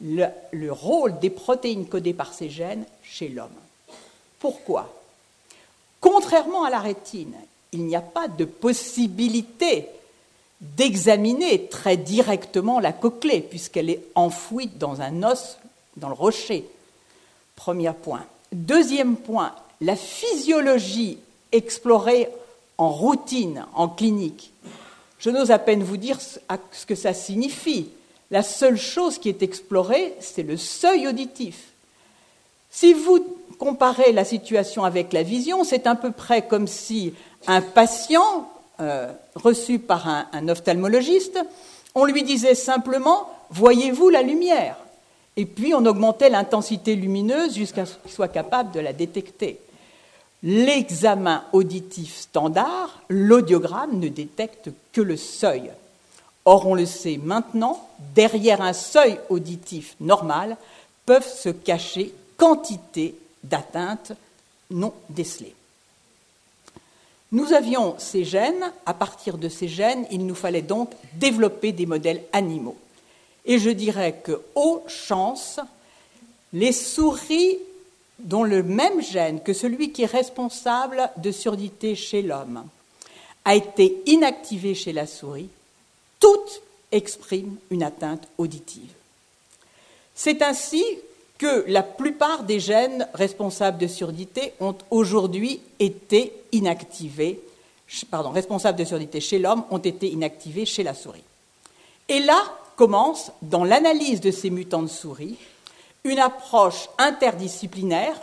le, 0.00 0.70
rôle 0.70 1.18
des 1.18 1.30
protéines 1.30 1.88
codées 1.88 2.14
par 2.14 2.32
ces 2.32 2.48
gènes 2.48 2.84
chez 3.02 3.28
l'homme. 3.28 3.48
Pourquoi? 4.38 4.88
Contrairement 6.00 6.62
à 6.62 6.70
la 6.70 6.78
rétine, 6.78 7.34
il 7.72 7.86
n'y 7.86 7.96
a 7.96 8.02
pas 8.02 8.28
de 8.28 8.44
possibilité 8.44 9.88
d'examiner 10.60 11.66
très 11.66 11.96
directement 11.96 12.80
la 12.80 12.92
cochlée, 12.92 13.40
puisqu'elle 13.40 13.90
est 13.90 14.02
enfouie 14.14 14.68
dans 14.68 15.00
un 15.00 15.22
os, 15.22 15.58
dans 15.96 16.08
le 16.08 16.14
rocher. 16.14 16.64
Premier 17.56 17.92
point. 17.92 18.24
Deuxième 18.52 19.16
point, 19.16 19.54
la 19.80 19.96
physiologie 19.96 21.18
explorée 21.52 22.28
en 22.76 22.90
routine, 22.90 23.66
en 23.74 23.88
clinique. 23.88 24.52
Je 25.18 25.30
n'ose 25.30 25.50
à 25.50 25.58
peine 25.58 25.82
vous 25.82 25.96
dire 25.96 26.18
ce 26.20 26.86
que 26.86 26.94
ça 26.94 27.12
signifie. 27.12 27.88
La 28.30 28.42
seule 28.42 28.76
chose 28.76 29.18
qui 29.18 29.28
est 29.28 29.42
explorée, 29.42 30.14
c'est 30.20 30.42
le 30.42 30.56
seuil 30.56 31.08
auditif. 31.08 31.72
Si 32.70 32.92
vous 32.92 33.24
comparez 33.58 34.12
la 34.12 34.24
situation 34.24 34.84
avec 34.84 35.12
la 35.12 35.22
vision, 35.22 35.64
c'est 35.64 35.86
à 35.86 35.94
peu 35.94 36.12
près 36.12 36.46
comme 36.46 36.68
si 36.68 37.14
un 37.46 37.60
patient 37.60 38.48
euh, 38.80 39.12
reçu 39.34 39.78
par 39.78 40.06
un 40.08 40.48
ophtalmologiste, 40.48 41.38
on 41.94 42.04
lui 42.04 42.22
disait 42.22 42.54
simplement 42.54 43.28
Voyez-vous 43.50 44.10
la 44.10 44.22
lumière? 44.22 44.76
Et 45.36 45.46
puis 45.46 45.72
on 45.72 45.86
augmentait 45.86 46.30
l'intensité 46.30 46.96
lumineuse 46.96 47.54
jusqu'à 47.54 47.86
ce 47.86 47.94
qu'il 47.96 48.10
soit 48.10 48.28
capable 48.28 48.72
de 48.72 48.80
la 48.80 48.92
détecter. 48.92 49.60
L'examen 50.42 51.44
auditif 51.52 52.14
standard, 52.16 53.02
l'audiogramme 53.08 53.98
ne 53.98 54.08
détecte 54.08 54.70
que 54.92 55.00
le 55.00 55.16
seuil. 55.16 55.70
Or, 56.44 56.66
on 56.66 56.74
le 56.74 56.86
sait 56.86 57.20
maintenant, 57.22 57.88
derrière 58.14 58.62
un 58.62 58.72
seuil 58.72 59.18
auditif 59.28 59.96
normal 60.00 60.56
peuvent 61.06 61.28
se 61.28 61.50
cacher 61.50 62.14
quantité 62.36 63.14
d'atteintes 63.42 64.12
non 64.70 64.92
décelées. 65.08 65.54
Nous 67.30 67.52
avions 67.52 67.94
ces 67.98 68.24
gènes, 68.24 68.72
à 68.86 68.94
partir 68.94 69.36
de 69.36 69.48
ces 69.48 69.68
gènes, 69.68 70.06
il 70.10 70.26
nous 70.26 70.34
fallait 70.34 70.62
donc 70.62 70.90
développer 71.14 71.72
des 71.72 71.86
modèles 71.86 72.22
animaux. 72.32 72.76
Et 73.44 73.58
je 73.58 73.70
dirais 73.70 74.20
que, 74.22 74.40
aux 74.54 74.82
chances, 74.88 75.60
les 76.52 76.72
souris 76.72 77.58
dont 78.18 78.44
le 78.44 78.62
même 78.62 79.02
gène 79.02 79.42
que 79.42 79.52
celui 79.52 79.92
qui 79.92 80.02
est 80.02 80.06
responsable 80.06 81.10
de 81.18 81.30
surdité 81.30 81.94
chez 81.94 82.22
l'homme 82.22 82.64
a 83.44 83.54
été 83.54 84.02
inactivé 84.06 84.74
chez 84.74 84.92
la 84.92 85.06
souris, 85.06 85.48
toutes 86.18 86.62
expriment 86.90 87.56
une 87.70 87.82
atteinte 87.82 88.26
auditive. 88.38 88.90
C'est 90.14 90.42
ainsi 90.42 90.84
que 91.38 91.64
la 91.68 91.84
plupart 91.84 92.42
des 92.42 92.58
gènes 92.58 93.08
responsables 93.14 93.78
de 93.78 93.86
surdité 93.86 94.52
ont 94.60 94.74
aujourd'hui 94.90 95.60
été 95.78 96.32
inactivés, 96.52 97.40
pardon, 98.10 98.30
responsables 98.30 98.78
de 98.78 98.84
surdité 98.84 99.20
chez 99.20 99.38
l'homme 99.38 99.64
ont 99.70 99.78
été 99.78 100.08
inactivés 100.08 100.66
chez 100.66 100.82
la 100.82 100.94
souris. 100.94 101.22
Et 102.08 102.20
là 102.20 102.42
commence, 102.76 103.32
dans 103.42 103.64
l'analyse 103.64 104.20
de 104.20 104.30
ces 104.30 104.50
mutants 104.50 104.82
de 104.82 104.88
souris, 104.88 105.36
une 106.04 106.18
approche 106.18 106.88
interdisciplinaire 106.98 108.20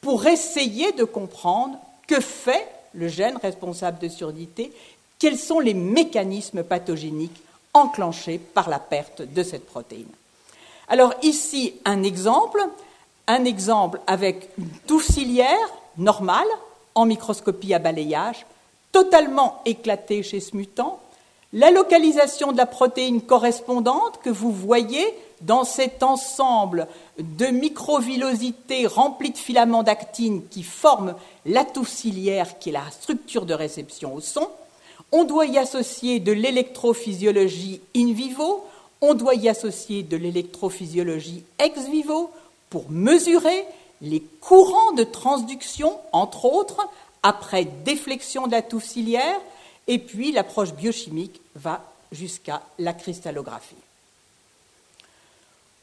pour 0.00 0.26
essayer 0.26 0.92
de 0.92 1.04
comprendre 1.04 1.78
que 2.06 2.20
fait 2.20 2.66
le 2.94 3.08
gène 3.08 3.38
responsable 3.42 3.98
de 3.98 4.08
surdité, 4.08 4.72
quels 5.18 5.38
sont 5.38 5.60
les 5.60 5.74
mécanismes 5.74 6.62
pathogéniques 6.62 7.42
enclenchés 7.74 8.38
par 8.38 8.68
la 8.68 8.78
perte 8.78 9.22
de 9.22 9.42
cette 9.42 9.66
protéine. 9.66 10.06
Alors 10.88 11.14
ici, 11.22 11.74
un 11.84 12.02
exemple, 12.02 12.60
un 13.26 13.44
exemple 13.44 14.00
avec 14.06 14.50
une 14.58 14.68
normale 15.98 16.46
en 16.94 17.06
microscopie 17.06 17.74
à 17.74 17.78
balayage, 17.78 18.46
totalement 18.92 19.60
éclatée 19.64 20.22
chez 20.22 20.40
ce 20.40 20.56
mutant, 20.56 21.00
la 21.52 21.70
localisation 21.70 22.52
de 22.52 22.56
la 22.56 22.66
protéine 22.66 23.20
correspondante 23.20 24.20
que 24.22 24.30
vous 24.30 24.52
voyez 24.52 25.04
dans 25.40 25.64
cet 25.64 26.02
ensemble 26.02 26.86
de 27.18 27.46
microvillosités 27.46 28.86
remplies 28.86 29.30
de 29.30 29.38
filaments 29.38 29.82
d'actine 29.82 30.42
qui 30.48 30.62
forment 30.62 31.14
la 31.44 31.64
touffe 31.64 31.90
ciliaire, 31.90 32.58
qui 32.58 32.70
est 32.70 32.72
la 32.72 32.90
structure 32.90 33.46
de 33.46 33.54
réception 33.54 34.14
au 34.14 34.20
son. 34.20 34.48
On 35.12 35.24
doit 35.24 35.46
y 35.46 35.58
associer 35.58 36.20
de 36.20 36.32
l'électrophysiologie 36.32 37.80
in 37.96 38.12
vivo, 38.12 38.64
On 39.08 39.14
doit 39.14 39.36
y 39.36 39.48
associer 39.48 40.02
de 40.02 40.16
l'électrophysiologie 40.16 41.44
ex 41.60 41.86
vivo 41.86 42.32
pour 42.70 42.90
mesurer 42.90 43.64
les 44.00 44.20
courants 44.40 44.90
de 44.94 45.04
transduction, 45.04 45.96
entre 46.10 46.44
autres, 46.44 46.88
après 47.22 47.66
déflexion 47.84 48.48
de 48.48 48.52
la 48.52 48.62
touffe 48.62 48.84
ciliaire, 48.84 49.40
et 49.86 50.00
puis 50.00 50.32
l'approche 50.32 50.72
biochimique 50.72 51.40
va 51.54 51.84
jusqu'à 52.10 52.62
la 52.80 52.94
cristallographie. 52.94 53.76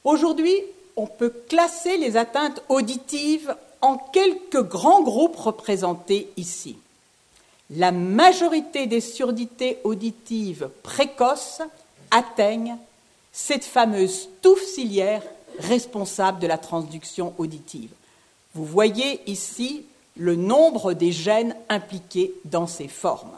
Aujourd'hui, 0.04 0.56
on 0.98 1.08
peut 1.08 1.34
classer 1.48 1.96
les 1.96 2.18
atteintes 2.18 2.62
auditives 2.68 3.56
en 3.80 3.96
quelques 3.98 4.64
grands 4.64 5.02
groupes 5.02 5.38
représentés 5.38 6.30
ici. 6.36 6.76
La 7.70 7.94
majorité 7.94 8.86
des 8.86 9.00
surdités 9.00 9.78
auditives 9.86 10.70
précoces 10.84 11.62
atteignent 12.12 12.76
cette 13.34 13.66
fameuse 13.66 14.30
touffe 14.42 14.64
ciliaire 14.64 15.24
responsable 15.60 16.40
de 16.40 16.48
la 16.48 16.58
transduction 16.58 17.34
auditive. 17.38 17.90
Vous 18.54 18.64
voyez 18.64 19.22
ici 19.30 19.86
le 20.16 20.36
nombre 20.36 20.94
des 20.94 21.12
gènes 21.12 21.56
impliqués 21.70 22.34
dans 22.46 22.68
ces 22.68 22.88
formes. 22.88 23.36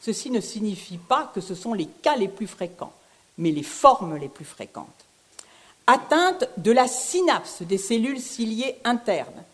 Ceci 0.00 0.30
ne 0.30 0.40
signifie 0.40 0.98
pas 0.98 1.30
que 1.32 1.40
ce 1.40 1.54
sont 1.54 1.74
les 1.74 1.86
cas 1.86 2.16
les 2.16 2.26
plus 2.26 2.48
fréquents, 2.48 2.92
mais 3.38 3.52
les 3.52 3.62
formes 3.62 4.16
les 4.16 4.28
plus 4.28 4.44
fréquentes. 4.44 4.88
Atteinte 5.86 6.48
de 6.56 6.72
la 6.72 6.88
synapse 6.88 7.62
des 7.62 7.78
cellules 7.78 8.20
ciliées 8.20 8.76
internes, 8.84 9.44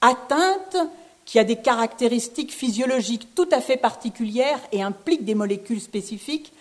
atteinte 0.00 0.76
qui 1.24 1.38
a 1.38 1.44
des 1.44 1.56
caractéristiques 1.56 2.52
physiologiques 2.52 3.34
tout 3.36 3.48
à 3.52 3.60
fait 3.60 3.76
particulières 3.76 4.60
et 4.72 4.82
implique 4.82 5.24
des 5.24 5.36
molécules 5.36 5.80
spécifiques, 5.80 6.52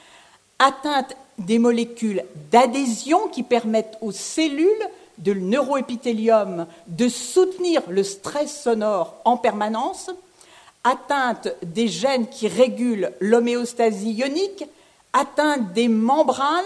atteinte 0.59 1.15
des 1.45 1.59
molécules 1.59 2.23
d'adhésion 2.51 3.27
qui 3.27 3.43
permettent 3.43 3.97
aux 4.01 4.11
cellules 4.11 4.67
de 5.17 5.33
neuroépithélium 5.33 6.65
de 6.87 7.09
soutenir 7.09 7.81
le 7.89 8.03
stress 8.03 8.63
sonore 8.63 9.15
en 9.25 9.37
permanence, 9.37 10.09
atteinte 10.83 11.49
des 11.63 11.87
gènes 11.87 12.27
qui 12.27 12.47
régulent 12.47 13.11
l'homéostasie 13.19 14.13
ionique, 14.13 14.65
atteinte 15.13 15.73
des 15.73 15.87
membranes, 15.87 16.63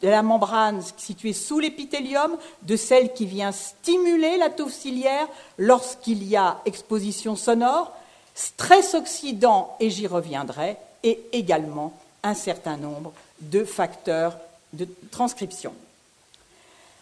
de 0.00 0.08
la 0.08 0.22
membrane 0.22 0.80
située 0.96 1.32
sous 1.32 1.58
l'épithélium, 1.58 2.36
de 2.62 2.76
celle 2.76 3.12
qui 3.12 3.26
vient 3.26 3.52
stimuler 3.52 4.38
la 4.38 4.48
touffe 4.48 4.72
ciliaire 4.72 5.26
lorsqu'il 5.58 6.22
y 6.24 6.36
a 6.36 6.60
exposition 6.64 7.36
sonore, 7.36 7.92
stress 8.34 8.94
oxydant, 8.94 9.76
et 9.80 9.90
j'y 9.90 10.06
reviendrai, 10.06 10.76
et 11.02 11.20
également 11.32 11.92
un 12.22 12.34
certain 12.34 12.76
nombre 12.76 13.12
de 13.40 13.64
facteurs 13.64 14.36
de 14.72 14.86
transcription. 15.10 15.74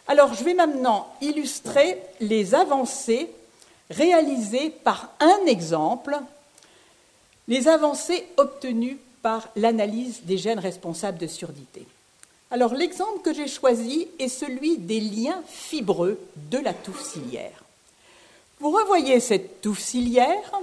Alors, 0.08 0.34
je 0.34 0.44
vais 0.44 0.54
maintenant 0.54 1.08
illustrer 1.20 1.98
les 2.20 2.54
avancées 2.54 3.28
réalisées 3.90 4.70
par 4.70 5.12
un 5.20 5.46
exemple, 5.46 6.16
les 7.48 7.68
avancées 7.68 8.26
obtenues 8.36 8.98
par 9.22 9.48
l'analyse 9.56 10.20
des 10.22 10.38
gènes 10.38 10.60
responsables 10.60 11.18
de 11.18 11.26
surdité. 11.26 11.86
Alors, 12.50 12.74
l'exemple 12.74 13.20
que 13.22 13.34
j'ai 13.34 13.48
choisi 13.48 14.06
est 14.20 14.28
celui 14.28 14.78
des 14.78 15.00
liens 15.00 15.42
fibreux 15.48 16.20
de 16.36 16.58
la 16.58 16.72
touffe 16.72 17.02
ciliaire. 17.02 17.64
Vous 18.60 18.70
revoyez 18.70 19.18
cette 19.18 19.60
touffe 19.60 19.80
ciliaire, 19.80 20.60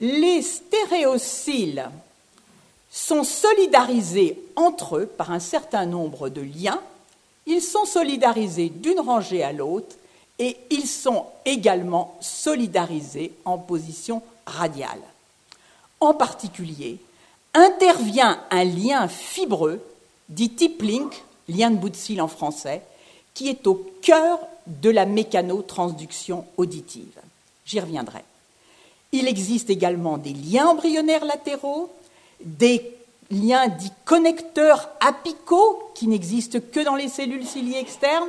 les 0.00 0.42
stéréocils 0.42 1.84
sont 2.90 3.24
solidarisés 3.24 4.38
entre 4.56 4.96
eux 4.96 5.06
par 5.06 5.30
un 5.30 5.40
certain 5.40 5.86
nombre 5.86 6.28
de 6.28 6.40
liens 6.40 6.80
ils 7.48 7.62
sont 7.62 7.86
solidarisés 7.86 8.68
d'une 8.68 9.00
rangée 9.00 9.42
à 9.42 9.52
l'autre 9.52 9.96
et 10.38 10.58
ils 10.70 10.86
sont 10.86 11.24
également 11.46 12.14
solidarisés 12.20 13.32
en 13.46 13.56
position 13.56 14.22
radiale. 14.46 15.00
En 15.98 16.12
particulier, 16.12 16.98
intervient 17.54 18.38
un 18.50 18.64
lien 18.64 19.08
fibreux, 19.08 19.80
dit 20.28 20.50
tip 20.50 20.82
link, 20.82 21.24
lien 21.48 21.70
de 21.70 21.76
bout 21.76 21.88
de 21.88 21.96
cils 21.96 22.20
en 22.20 22.28
français, 22.28 22.82
qui 23.32 23.48
est 23.48 23.66
au 23.66 23.82
cœur 24.02 24.38
de 24.66 24.90
la 24.90 25.06
mécanotransduction 25.06 26.44
auditive. 26.58 27.18
J'y 27.64 27.80
reviendrai. 27.80 28.24
Il 29.12 29.26
existe 29.26 29.70
également 29.70 30.18
des 30.18 30.34
liens 30.34 30.68
embryonnaires 30.68 31.24
latéraux, 31.24 31.90
des 32.40 32.94
liens 33.30 33.68
dits 33.68 33.92
connecteurs 34.04 34.88
apicaux 35.00 35.90
qui 35.94 36.06
n'existent 36.06 36.60
que 36.72 36.80
dans 36.80 36.94
les 36.94 37.08
cellules 37.08 37.46
ciliées 37.46 37.78
externes, 37.78 38.28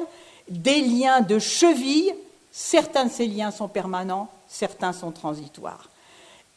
des 0.49 0.81
liens 0.81 1.21
de 1.21 1.39
cheville, 1.39 2.13
certains 2.51 3.05
de 3.05 3.11
ces 3.11 3.27
liens 3.27 3.51
sont 3.51 3.67
permanents, 3.67 4.29
certains 4.47 4.93
sont 4.93 5.11
transitoires. 5.11 5.89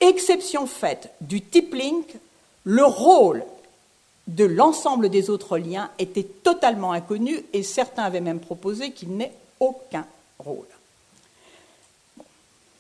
Exception 0.00 0.66
faite 0.66 1.12
du 1.20 1.42
tip 1.42 1.74
link, 1.74 2.06
le 2.64 2.84
rôle 2.84 3.44
de 4.26 4.44
l'ensemble 4.44 5.08
des 5.08 5.30
autres 5.30 5.58
liens 5.58 5.90
était 5.98 6.24
totalement 6.24 6.92
inconnu 6.92 7.44
et 7.52 7.62
certains 7.62 8.04
avaient 8.04 8.20
même 8.20 8.40
proposé 8.40 8.92
qu'il 8.92 9.16
n'ait 9.16 9.32
aucun 9.60 10.06
rôle. 10.38 10.66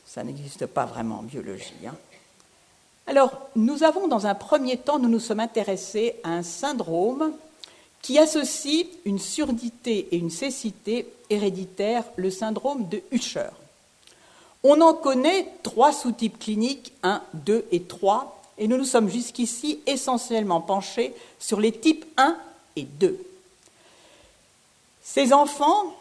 ça 0.06 0.24
n'existe 0.24 0.66
pas 0.66 0.84
vraiment 0.84 1.20
en 1.20 1.22
biologie. 1.22 1.72
Hein. 1.86 1.94
Alors, 3.06 3.48
nous 3.56 3.82
avons 3.82 4.06
dans 4.06 4.26
un 4.26 4.34
premier 4.34 4.76
temps, 4.76 4.98
nous 4.98 5.08
nous 5.08 5.20
sommes 5.20 5.40
intéressés 5.40 6.16
à 6.22 6.30
un 6.30 6.42
syndrome 6.42 7.32
qui 8.00 8.18
associe 8.18 8.86
une 9.04 9.18
surdité 9.18 10.08
et 10.10 10.16
une 10.16 10.30
cécité 10.30 11.06
héréditaire, 11.30 12.04
le 12.16 12.30
syndrome 12.30 12.88
de 12.88 13.02
Usher. 13.10 13.50
On 14.64 14.80
en 14.80 14.94
connaît 14.94 15.48
trois 15.62 15.92
sous-types 15.92 16.38
cliniques, 16.38 16.92
1, 17.02 17.22
2 17.34 17.66
et 17.72 17.82
3, 17.82 18.40
et 18.58 18.68
nous 18.68 18.76
nous 18.76 18.84
sommes 18.84 19.08
jusqu'ici 19.08 19.80
essentiellement 19.86 20.60
penchés 20.60 21.14
sur 21.40 21.58
les 21.58 21.72
types 21.72 22.04
1 22.16 22.36
et 22.76 22.84
2. 22.84 23.18
Ces 25.02 25.32
enfants 25.32 25.94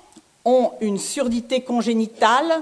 ont 0.45 0.71
une 0.81 0.99
surdité 0.99 1.61
congénitale 1.61 2.61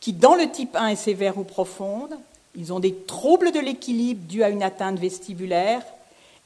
qui, 0.00 0.12
dans 0.12 0.34
le 0.34 0.50
type 0.50 0.76
1, 0.76 0.88
est 0.88 0.96
sévère 0.96 1.38
ou 1.38 1.44
profonde, 1.44 2.16
ils 2.56 2.72
ont 2.72 2.80
des 2.80 2.94
troubles 2.94 3.52
de 3.52 3.58
l'équilibre 3.58 4.26
dus 4.28 4.42
à 4.42 4.48
une 4.48 4.62
atteinte 4.62 4.98
vestibulaire 4.98 5.82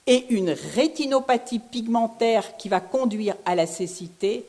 et 0.06 0.26
une 0.30 0.50
rétinopathie 0.50 1.58
pigmentaire 1.58 2.56
qui 2.56 2.68
va 2.68 2.80
conduire 2.80 3.36
à 3.44 3.54
la 3.54 3.66
cécité. 3.66 4.44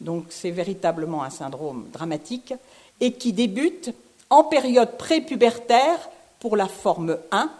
Donc 0.00 0.26
c'est 0.30 0.50
véritablement 0.50 1.22
un 1.22 1.30
syndrome 1.30 1.88
dramatique 1.92 2.54
et 3.00 3.12
qui 3.12 3.32
débute 3.32 3.94
en 4.30 4.42
période 4.42 4.96
prépubertaire 4.98 6.10
pour 6.40 6.56
la 6.56 6.66
forme 6.66 7.18
1 7.30 7.50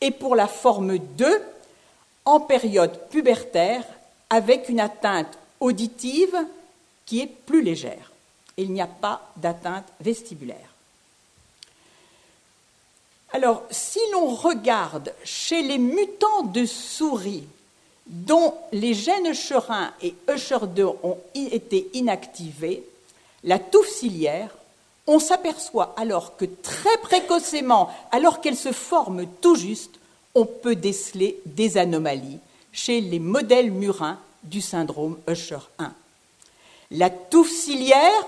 et 0.00 0.10
pour 0.10 0.34
la 0.34 0.46
forme 0.46 0.98
2 0.98 1.42
en 2.24 2.40
période 2.40 2.98
pubertaire 3.10 3.84
avec 4.30 4.68
une 4.68 4.80
atteinte 4.80 5.38
auditive 5.60 6.36
qui 7.04 7.20
est 7.20 7.26
plus 7.26 7.62
légère. 7.62 8.10
Il 8.56 8.72
n'y 8.72 8.80
a 8.80 8.86
pas 8.86 9.30
d'atteinte 9.36 9.86
vestibulaire. 10.00 10.75
Alors, 13.32 13.62
si 13.70 13.98
l'on 14.12 14.26
regarde 14.26 15.12
chez 15.24 15.62
les 15.62 15.78
mutants 15.78 16.42
de 16.42 16.64
souris 16.64 17.46
dont 18.06 18.54
les 18.72 18.94
gènes 18.94 19.30
Usher1 19.30 19.90
et 20.02 20.14
Usher2 20.28 20.96
ont 21.02 21.18
été 21.34 21.90
inactivés, 21.94 22.84
la 23.42 23.58
touffe 23.58 23.88
ciliaire, 23.88 24.50
on 25.06 25.18
s'aperçoit 25.18 25.94
alors 25.96 26.36
que 26.36 26.44
très 26.44 26.96
précocement, 26.98 27.90
alors 28.12 28.40
qu'elle 28.40 28.56
se 28.56 28.72
forme 28.72 29.26
tout 29.40 29.56
juste, 29.56 29.94
on 30.34 30.44
peut 30.44 30.76
déceler 30.76 31.40
des 31.46 31.78
anomalies 31.78 32.38
chez 32.72 33.00
les 33.00 33.18
modèles 33.18 33.70
murins 33.70 34.18
du 34.42 34.60
syndrome 34.60 35.18
Usher1. 35.26 35.90
La 36.92 37.10
touffe 37.10 37.50
ciliaire 37.50 38.26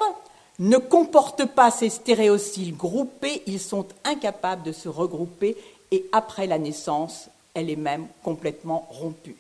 ne 0.59 0.77
comportent 0.77 1.47
pas 1.47 1.71
ces 1.71 1.89
stéréocyles 1.89 2.77
groupés, 2.77 3.43
ils 3.47 3.61
sont 3.61 3.87
incapables 4.05 4.63
de 4.63 4.73
se 4.73 4.89
regrouper 4.89 5.57
et 5.91 6.07
après 6.13 6.47
la 6.47 6.59
naissance, 6.59 7.29
elle 7.55 7.71
est 7.71 7.77
même 7.77 8.07
complètement 8.23 8.87
rompue. 8.91 9.37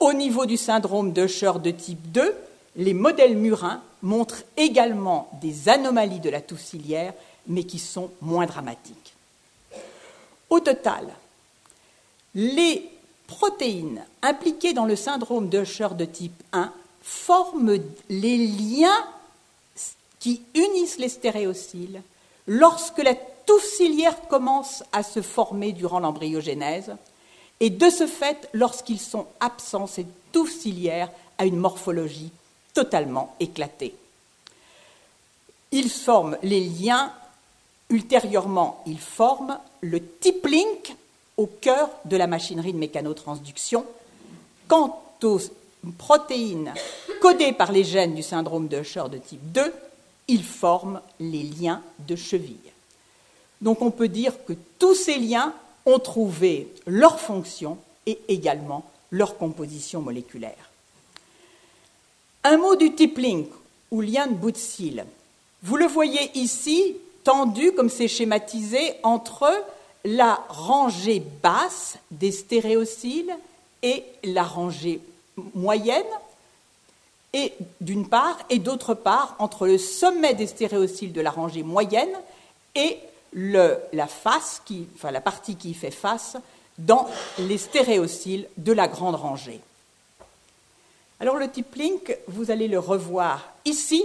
Au 0.00 0.12
niveau 0.12 0.46
du 0.46 0.56
syndrome 0.56 1.12
d'Usher 1.12 1.52
de 1.62 1.70
type 1.70 2.12
2, 2.12 2.34
les 2.76 2.94
modèles 2.94 3.36
murins 3.36 3.80
montrent 4.02 4.42
également 4.56 5.28
des 5.40 5.68
anomalies 5.68 6.20
de 6.20 6.30
la 6.30 6.40
toux 6.40 6.56
mais 7.48 7.64
qui 7.64 7.78
sont 7.78 8.10
moins 8.20 8.46
dramatiques. 8.46 9.14
Au 10.50 10.60
total, 10.60 11.08
les 12.34 12.88
protéines 13.26 14.04
impliquées 14.22 14.72
dans 14.72 14.84
le 14.84 14.96
syndrome 14.96 15.48
d'Usher 15.48 15.88
de 15.96 16.04
type 16.04 16.42
1 16.52 16.72
forment 17.02 17.78
les 18.08 18.46
liens 18.46 19.04
qui 20.26 20.42
unissent 20.56 20.98
les 20.98 21.08
stéréocyles 21.08 22.02
lorsque 22.48 22.98
la 22.98 23.14
touffe 23.14 23.64
ciliaire 23.64 24.26
commence 24.26 24.82
à 24.90 25.04
se 25.04 25.22
former 25.22 25.70
durant 25.70 26.00
l'embryogénèse, 26.00 26.96
et 27.60 27.70
de 27.70 27.88
ce 27.88 28.08
fait, 28.08 28.48
lorsqu'ils 28.52 28.98
sont 28.98 29.28
absents, 29.38 29.86
cette 29.86 30.32
touffe 30.32 30.52
ciliaire 30.52 31.12
a 31.38 31.46
une 31.46 31.58
morphologie 31.58 32.32
totalement 32.74 33.36
éclatée. 33.38 33.94
Ils 35.70 35.90
forment 35.90 36.38
les 36.42 36.64
liens, 36.64 37.12
ultérieurement, 37.88 38.82
ils 38.84 38.98
forment 38.98 39.60
le 39.80 40.04
type 40.04 40.44
link 40.44 40.96
au 41.36 41.46
cœur 41.46 41.88
de 42.04 42.16
la 42.16 42.26
machinerie 42.26 42.72
de 42.72 42.78
mécanotransduction. 42.78 43.86
Quant 44.66 45.00
aux 45.22 45.38
protéines 45.98 46.74
codées 47.22 47.52
par 47.52 47.70
les 47.70 47.84
gènes 47.84 48.16
du 48.16 48.24
syndrome 48.24 48.66
de 48.66 48.80
Usher 48.80 49.04
de 49.08 49.18
type 49.18 49.52
2, 49.52 49.72
ils 50.28 50.44
forment 50.44 51.00
les 51.20 51.42
liens 51.42 51.82
de 52.06 52.16
cheville. 52.16 52.56
Donc 53.60 53.82
on 53.82 53.90
peut 53.90 54.08
dire 54.08 54.32
que 54.44 54.52
tous 54.78 54.94
ces 54.94 55.18
liens 55.18 55.52
ont 55.86 55.98
trouvé 55.98 56.68
leur 56.86 57.20
fonction 57.20 57.78
et 58.06 58.18
également 58.28 58.84
leur 59.10 59.38
composition 59.38 60.00
moléculaire. 60.00 60.70
Un 62.44 62.58
mot 62.58 62.76
du 62.76 62.94
type 62.94 63.20
ou 63.90 64.00
lien 64.00 64.26
de 64.26 64.34
bout 64.34 64.50
de 64.50 64.56
cils. 64.56 65.04
Vous 65.62 65.76
le 65.76 65.86
voyez 65.86 66.30
ici, 66.38 66.96
tendu 67.24 67.72
comme 67.72 67.88
c'est 67.88 68.08
schématisé 68.08 68.94
entre 69.02 69.50
la 70.04 70.44
rangée 70.48 71.22
basse 71.42 71.98
des 72.10 72.30
stéréociles 72.30 73.34
et 73.82 74.04
la 74.22 74.44
rangée 74.44 75.00
moyenne, 75.54 76.04
et 77.32 77.52
d'une 77.80 78.08
part, 78.08 78.38
et 78.50 78.58
d'autre 78.58 78.94
part, 78.94 79.36
entre 79.38 79.66
le 79.66 79.78
sommet 79.78 80.34
des 80.34 80.46
stéréociles 80.46 81.12
de 81.12 81.20
la 81.20 81.30
rangée 81.30 81.62
moyenne 81.62 82.14
et 82.74 82.98
la 83.32 84.06
face, 84.06 84.62
qui, 84.64 84.86
enfin 84.94 85.10
la 85.10 85.20
partie 85.20 85.56
qui 85.56 85.74
fait 85.74 85.90
face, 85.90 86.36
dans 86.78 87.08
les 87.38 87.58
stéréociles 87.58 88.48
de 88.56 88.72
la 88.72 88.88
grande 88.88 89.14
rangée. 89.14 89.60
Alors 91.20 91.36
le 91.36 91.50
type 91.50 91.74
link, 91.74 92.16
vous 92.28 92.50
allez 92.50 92.68
le 92.68 92.78
revoir 92.78 93.52
ici, 93.64 94.04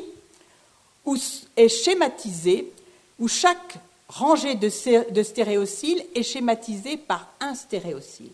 où 1.06 1.18
est 1.58 1.68
schématisé, 1.68 2.72
où 3.20 3.28
chaque 3.28 3.78
rangée 4.08 4.56
de, 4.56 4.70
stéréociles 5.24 6.06
est 6.16 6.24
schématisée 6.24 6.98
par 6.98 7.28
un 7.40 7.56
stéréocyle. 7.56 8.32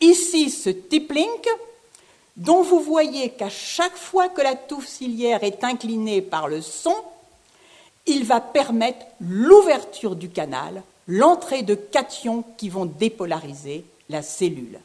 Ici, 0.00 0.50
ce 0.50 0.70
type 0.70 1.12
link, 1.12 1.48
dont 2.36 2.62
vous 2.62 2.80
voyez 2.80 3.30
qu'à 3.30 3.50
chaque 3.50 3.96
fois 3.96 4.28
que 4.28 4.40
la 4.40 4.54
touffe 4.54 4.86
ciliaire 4.86 5.44
est 5.44 5.64
inclinée 5.64 6.22
par 6.22 6.48
le 6.48 6.62
son, 6.62 6.94
il 8.06 8.24
va 8.24 8.40
permettre 8.40 9.04
l'ouverture 9.20 10.16
du 10.16 10.28
canal, 10.28 10.82
l'entrée 11.06 11.62
de 11.62 11.74
cations 11.74 12.44
qui 12.56 12.68
vont 12.68 12.86
dépolariser 12.86 13.84
la 14.08 14.22
cellule. 14.22 14.80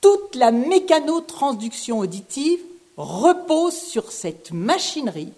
Toute 0.00 0.34
la 0.34 0.50
mécanotransduction 0.50 1.98
auditive 1.98 2.60
repose 2.96 3.76
sur 3.76 4.12
cette 4.12 4.52
machinerie 4.52 5.32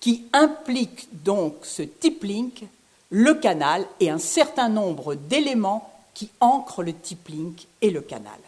qui 0.00 0.24
implique 0.32 1.08
donc 1.24 1.54
ce 1.62 1.82
type 1.82 2.24
link, 2.24 2.64
le 3.10 3.34
canal 3.34 3.86
et 4.00 4.10
un 4.10 4.18
certain 4.18 4.68
nombre 4.68 5.14
d'éléments 5.14 5.90
qui 6.12 6.30
ancrent 6.40 6.82
le 6.82 6.92
type 6.92 7.28
link 7.28 7.66
et 7.80 7.90
le 7.90 8.00
canal. 8.00 8.38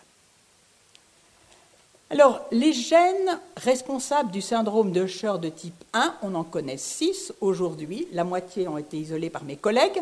Alors, 2.09 2.41
les 2.53 2.73
gènes 2.73 3.41
responsables 3.57 4.31
du 4.31 4.41
syndrome 4.41 4.93
de 4.93 5.03
Usher 5.03 5.35
de 5.41 5.49
type 5.49 5.85
1, 5.93 6.15
on 6.23 6.37
en 6.37 6.45
connaît 6.45 6.77
6 6.77 7.33
aujourd'hui, 7.41 8.07
la 8.13 8.23
moitié 8.23 8.69
ont 8.69 8.79
été 8.79 8.97
isolés 8.97 9.29
par 9.29 9.43
mes 9.43 9.57
collègues, 9.57 10.01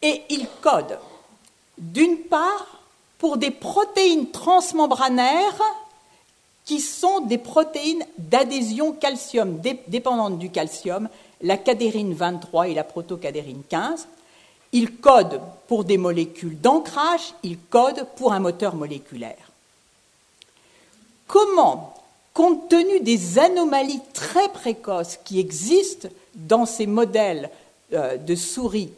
et 0.00 0.22
ils 0.30 0.48
codent 0.62 0.98
d'une 1.76 2.16
part 2.16 2.80
pour 3.18 3.36
des 3.36 3.50
protéines 3.50 4.30
transmembranaires 4.30 5.60
qui 6.64 6.80
sont 6.80 7.20
des 7.20 7.36
protéines 7.36 8.04
d'adhésion 8.16 8.92
calcium 8.92 9.60
dépendantes 9.88 10.38
du 10.38 10.48
calcium, 10.48 11.10
la 11.42 11.58
cadérine 11.58 12.14
23 12.14 12.68
et 12.68 12.74
la 12.74 12.84
protocadérine 12.84 13.62
15. 13.68 14.08
Ils 14.72 14.96
codent 14.96 15.42
pour 15.68 15.84
des 15.84 15.98
molécules 15.98 16.58
d'ancrage, 16.58 17.34
ils 17.42 17.58
codent 17.58 18.06
pour 18.16 18.32
un 18.32 18.40
moteur 18.40 18.74
moléculaire. 18.74 19.50
Comment, 21.34 21.92
compte 22.32 22.68
tenu 22.68 23.00
des 23.00 23.40
anomalies 23.40 24.00
très 24.12 24.48
précoces 24.50 25.18
qui 25.24 25.40
existent 25.40 26.06
dans 26.36 26.64
ces 26.64 26.86
modèles 26.86 27.50
euh, 27.92 28.16
de 28.16 28.36
souris 28.36 28.92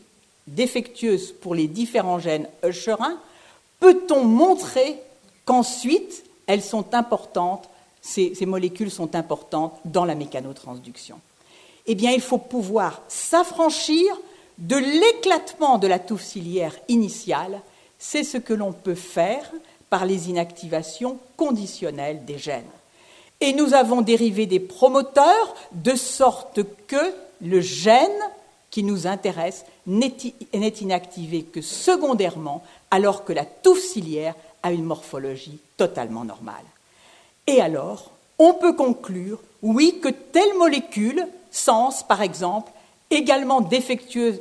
défectueuses 0.47 1.33
pour 1.33 1.55
les 1.55 1.67
différents 1.67 2.19
gènes 2.19 2.47
Usherin, 2.63 3.17
peut-on 3.81 4.25
montrer 4.25 5.01
qu'ensuite 5.47 6.25
elles 6.47 6.61
sont 6.61 6.93
importantes, 6.93 7.71
ces, 8.03 8.35
ces, 8.35 8.45
molécules 8.45 8.91
sont 8.91 9.15
importantes 9.15 9.81
dans 9.87 10.05
la 10.05 10.15
mécanotransduction? 10.15 11.19
Eh 11.87 11.95
bien, 11.95 12.11
il 12.11 12.21
faut 12.21 12.37
pouvoir 12.37 13.01
s'affranchir 13.09 14.05
de 14.59 14.77
l'éclatement 14.77 15.79
de 15.79 15.87
la 15.87 15.99
touffe 15.99 16.23
ciliaire 16.25 16.77
initiale. 16.89 17.63
C'est 17.99 18.25
ce 18.25 18.37
que 18.37 18.53
l'on 18.53 18.75
peut 18.75 18.95
faire 18.95 19.51
par 19.91 20.07
les 20.07 20.31
inactivations 20.31 21.19
conditionnelles 21.37 22.25
des 22.25 22.39
gènes. 22.39 22.65
Et 23.41 23.53
nous 23.53 23.75
avons 23.75 24.01
dérivé 24.01 24.47
des 24.47 24.61
promoteurs 24.61 25.55
de 25.73 25.95
sorte 25.95 26.61
que 26.87 27.15
le 27.43 27.61
gène 27.61 28.11
qui 28.71 28.83
nous 28.83 29.07
intéresse 29.07 29.65
n'est 29.87 30.17
inactivé 30.81 31.43
que 31.43 31.61
secondairement, 31.61 32.63
alors 32.91 33.25
que 33.25 33.33
la 33.33 33.45
touffe 33.45 33.83
ciliaire 33.83 34.35
a 34.63 34.73
une 34.73 34.85
morphologie 34.85 35.59
totalement 35.77 36.25
normale. 36.25 36.65
Et 37.47 37.61
alors, 37.61 38.11
on 38.39 38.55
peut 38.55 38.75
conclure, 38.75 39.41
oui, 39.63 40.01
que 40.03 40.09
telle 40.09 40.55
molécule, 40.59 41.27
sens 41.51 42.03
par 42.03 42.23
exemple, 42.23 42.71
également 43.11 43.61
défectueuse, 43.61 44.41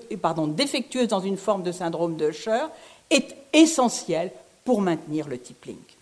défectueuse 0.50 1.08
dans 1.08 1.20
une 1.20 1.38
forme 1.38 1.64
de 1.64 1.72
syndrome 1.72 2.16
de 2.16 2.30
Usher, 2.30 2.66
est 3.10 3.36
essentielle 3.54 4.32
pour 4.66 4.82
maintenir 4.82 5.28
le 5.30 5.40
type 5.40 5.64
link. 5.66 5.96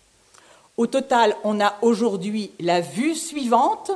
Au 0.76 0.88
total, 0.88 1.36
on 1.44 1.60
a 1.60 1.76
aujourd'hui 1.82 2.50
la 2.58 2.80
vue 2.80 3.14
suivante 3.14 3.92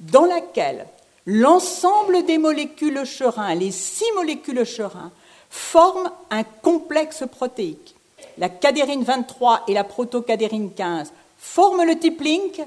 dans 0.00 0.26
laquelle 0.26 0.86
l'ensemble 1.24 2.26
des 2.26 2.36
molécules 2.36 2.98
Eucherin, 2.98 3.54
les 3.54 3.70
six 3.70 4.12
molécules 4.16 4.58
Eucherin, 4.58 5.10
forment 5.48 6.10
un 6.30 6.42
complexe 6.42 7.24
protéique. 7.30 7.94
La 8.36 8.48
cadérine 8.48 9.04
23 9.04 9.64
et 9.68 9.74
la 9.74 9.84
protocadérine 9.84 10.72
15 10.72 11.12
forment 11.38 11.84
le 11.84 11.98
type 11.98 12.20
link 12.20 12.60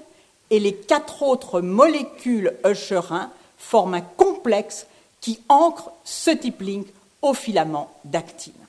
et 0.50 0.60
les 0.60 0.74
quatre 0.74 1.22
autres 1.24 1.62
molécules 1.62 2.54
Eucherin 2.66 3.30
forment 3.58 3.96
un 3.96 4.02
complexe 4.02 4.88
qui 5.22 5.40
ancre 5.50 5.92
ce 6.04 6.32
type 6.32 6.62
link 6.62 6.88
au 7.22 7.34
filament 7.34 7.92
d'actine 8.04 8.63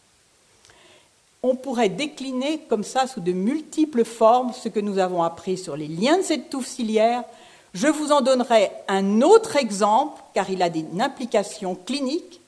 on 1.44 1.56
pourrait 1.56 1.90
décliner 1.90 2.60
comme 2.70 2.84
ça 2.84 3.06
sous 3.06 3.20
de 3.20 3.32
multiples 3.32 4.06
formes 4.06 4.54
ce 4.54 4.70
que 4.70 4.80
nous 4.80 4.98
avons 4.98 5.22
appris 5.22 5.58
sur 5.58 5.76
les 5.76 5.88
liens 5.88 6.16
de 6.16 6.22
cette 6.22 6.48
touffe 6.48 6.66
ciliaire. 6.66 7.22
Je 7.74 7.86
vous 7.86 8.12
en 8.12 8.22
donnerai 8.22 8.70
un 8.88 9.20
autre 9.20 9.56
exemple, 9.56 10.22
car 10.32 10.48
il 10.48 10.62
a 10.62 10.68
une 10.68 11.02
implication 11.02 11.74
clinique. 11.74 12.40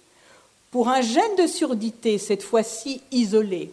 Pour 0.70 0.88
un 0.88 1.02
gène 1.02 1.37
de 1.37 1.46
surdité, 1.46 2.16
cette 2.16 2.42
fois-ci 2.42 3.02
isolé, 3.12 3.70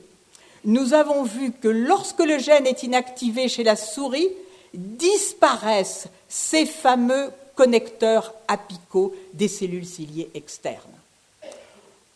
nous 0.65 0.93
avons 0.93 1.23
vu 1.23 1.53
que 1.53 1.69
lorsque 1.69 2.19
le 2.19 2.37
gène 2.37 2.67
est 2.67 2.83
inactivé 2.83 3.47
chez 3.47 3.63
la 3.63 3.77
souris, 3.77 4.27
disparaissent 4.73 6.07
ces 6.27 6.65
fameux 6.65 7.29
connecteurs 7.55 8.33
apicaux 8.49 9.15
des 9.33 9.47
cellules 9.47 9.85
ciliées 9.85 10.31
externes. 10.33 10.81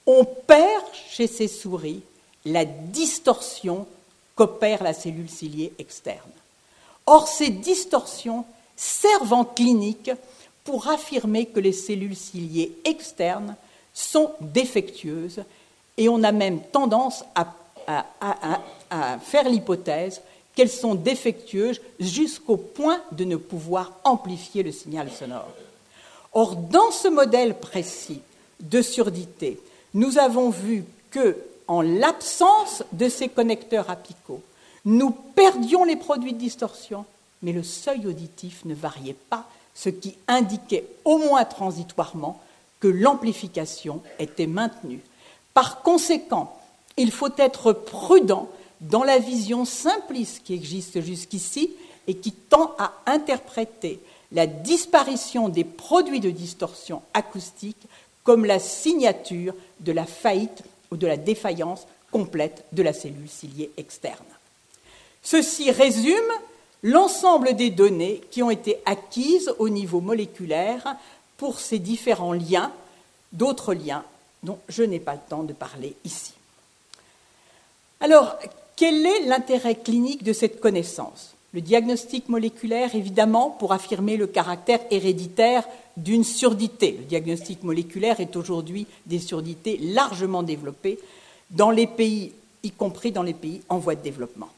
On 0.05 0.25
perd 0.25 0.83
chez 1.09 1.27
ces 1.27 1.47
souris 1.47 2.01
la 2.47 2.65
distorsion 2.65 3.87
qu'opère 4.35 4.83
la 4.83 4.93
cellule 4.93 5.29
ciliée 5.29 5.73
externe. 5.79 6.31
Or, 7.05 7.27
ces 7.27 7.49
distorsions 7.49 8.45
servent 8.75 9.33
en 9.33 9.45
clinique 9.45 10.11
pour 10.63 10.87
affirmer 10.87 11.45
que 11.45 11.59
les 11.59 11.71
cellules 11.73 12.15
ciliées 12.15 12.75
externes 12.85 13.55
sont 13.93 14.31
défectueuses 14.41 15.43
et 15.97 16.09
on 16.09 16.23
a 16.23 16.31
même 16.31 16.61
tendance 16.61 17.23
à, 17.33 17.53
à 17.87 19.19
faire 19.19 19.49
l'hypothèse 19.49 20.21
qu'elles 20.53 20.69
sont 20.69 20.95
défectueuses 20.95 21.81
jusqu'au 21.99 22.57
point 22.57 23.01
de 23.11 23.23
ne 23.23 23.35
pouvoir 23.35 23.93
amplifier 24.03 24.63
le 24.63 24.71
signal 24.71 25.09
sonore. 25.11 25.53
Or, 26.33 26.55
dans 26.55 26.91
ce 26.91 27.07
modèle 27.07 27.55
précis 27.55 28.21
de 28.59 28.81
surdité, 28.81 29.59
nous 29.93 30.17
avons 30.17 30.49
vu 30.49 30.83
que 31.09 31.37
en 31.67 31.81
l'absence 31.81 32.83
de 32.91 33.09
ces 33.09 33.29
connecteurs 33.29 33.89
apicaux, 33.89 34.41
nous 34.85 35.11
perdions 35.11 35.83
les 35.83 35.95
produits 35.95 36.33
de 36.33 36.37
distorsion, 36.37 37.05
mais 37.41 37.51
le 37.51 37.63
seuil 37.63 38.07
auditif 38.07 38.63
ne 38.65 38.73
variait 38.73 39.15
pas, 39.29 39.45
ce 39.73 39.89
qui 39.89 40.17
indiquait 40.27 40.87
au 41.05 41.17
moins 41.17 41.45
transitoirement 41.45 42.41
que 42.79 42.87
l'amplification 42.87 44.01
était 44.19 44.47
maintenue. 44.47 45.01
Par 45.53 45.81
conséquent, 45.81 46.57
il 46.97 47.11
faut 47.11 47.29
être 47.37 47.73
prudent 47.73 48.49
dans 48.81 49.03
la 49.03 49.19
vision 49.19 49.65
simpliste 49.65 50.43
qui 50.43 50.53
existe 50.53 51.01
jusqu'ici 51.01 51.71
et 52.07 52.15
qui 52.15 52.31
tend 52.31 52.75
à 52.77 52.93
interpréter 53.05 53.99
la 54.31 54.47
disparition 54.47 55.49
des 55.49 55.63
produits 55.63 56.19
de 56.19 56.29
distorsion 56.29 57.01
acoustique 57.13 57.87
comme 58.23 58.45
la 58.45 58.59
signature 58.59 59.53
de 59.79 59.91
la 59.91 60.05
faillite 60.05 60.63
ou 60.91 60.97
de 60.97 61.07
la 61.07 61.17
défaillance 61.17 61.87
complète 62.11 62.65
de 62.71 62.83
la 62.83 62.93
cellule 62.93 63.29
ciliée 63.29 63.71
externe. 63.77 64.25
Ceci 65.23 65.71
résume 65.71 66.13
l'ensemble 66.83 67.55
des 67.55 67.69
données 67.69 68.21
qui 68.31 68.43
ont 68.43 68.49
été 68.49 68.77
acquises 68.85 69.53
au 69.59 69.69
niveau 69.69 69.99
moléculaire 69.99 70.95
pour 71.37 71.59
ces 71.59 71.79
différents 71.79 72.33
liens, 72.33 72.71
d'autres 73.33 73.73
liens 73.73 74.03
dont 74.43 74.59
je 74.69 74.83
n'ai 74.83 74.99
pas 74.99 75.13
le 75.13 75.19
temps 75.27 75.43
de 75.43 75.53
parler 75.53 75.95
ici. 76.05 76.33
Alors, 77.99 78.37
quel 78.75 79.05
est 79.05 79.25
l'intérêt 79.25 79.75
clinique 79.75 80.23
de 80.23 80.33
cette 80.33 80.59
connaissance? 80.59 81.33
Le 81.53 81.61
diagnostic 81.61 82.29
moléculaire, 82.29 82.93
évidemment, 82.93 83.49
pour 83.49 83.73
affirmer 83.73 84.17
le 84.17 84.27
caractère 84.27 84.81
héréditaire 84.91 85.67
d'une 85.97 86.23
surdité. 86.23 86.91
Le 86.99 87.05
diagnostic 87.05 87.63
moléculaire 87.63 88.19
est 88.19 88.35
aujourd'hui 88.35 88.87
des 89.05 89.19
surdités 89.19 89.77
largement 89.77 90.43
développées 90.43 90.99
dans 91.49 91.71
les 91.71 91.87
pays, 91.87 92.31
y 92.63 92.71
compris 92.71 93.11
dans 93.11 93.23
les 93.23 93.33
pays 93.33 93.61
en 93.67 93.79
voie 93.79 93.95
de 93.95 94.03
développement. 94.03 94.49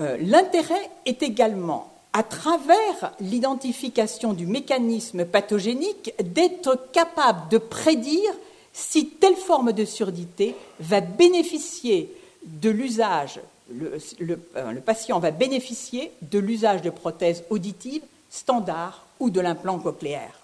Euh, 0.00 0.16
l'intérêt 0.20 0.90
est 1.06 1.22
également, 1.22 1.92
à 2.12 2.22
travers 2.22 3.12
l'identification 3.20 4.32
du 4.32 4.46
mécanisme 4.46 5.24
pathogénique, 5.24 6.12
d'être 6.22 6.88
capable 6.92 7.48
de 7.50 7.58
prédire 7.58 8.32
si 8.72 9.06
telle 9.06 9.36
forme 9.36 9.72
de 9.72 9.84
surdité 9.84 10.56
va 10.80 11.00
bénéficier 11.00 12.10
de 12.44 12.70
l'usage, 12.70 13.40
le, 13.72 13.98
euh, 14.56 14.72
le, 14.72 14.80
patient 14.80 15.20
va 15.20 15.30
bénéficier 15.30 16.10
de 16.22 16.38
l'usage 16.38 16.82
de 16.82 16.90
prothèses 16.90 17.44
auditives 17.50 18.02
standards 18.34 19.04
ou 19.20 19.30
de 19.30 19.40
l'implant 19.40 19.78
cochléaire. 19.78 20.40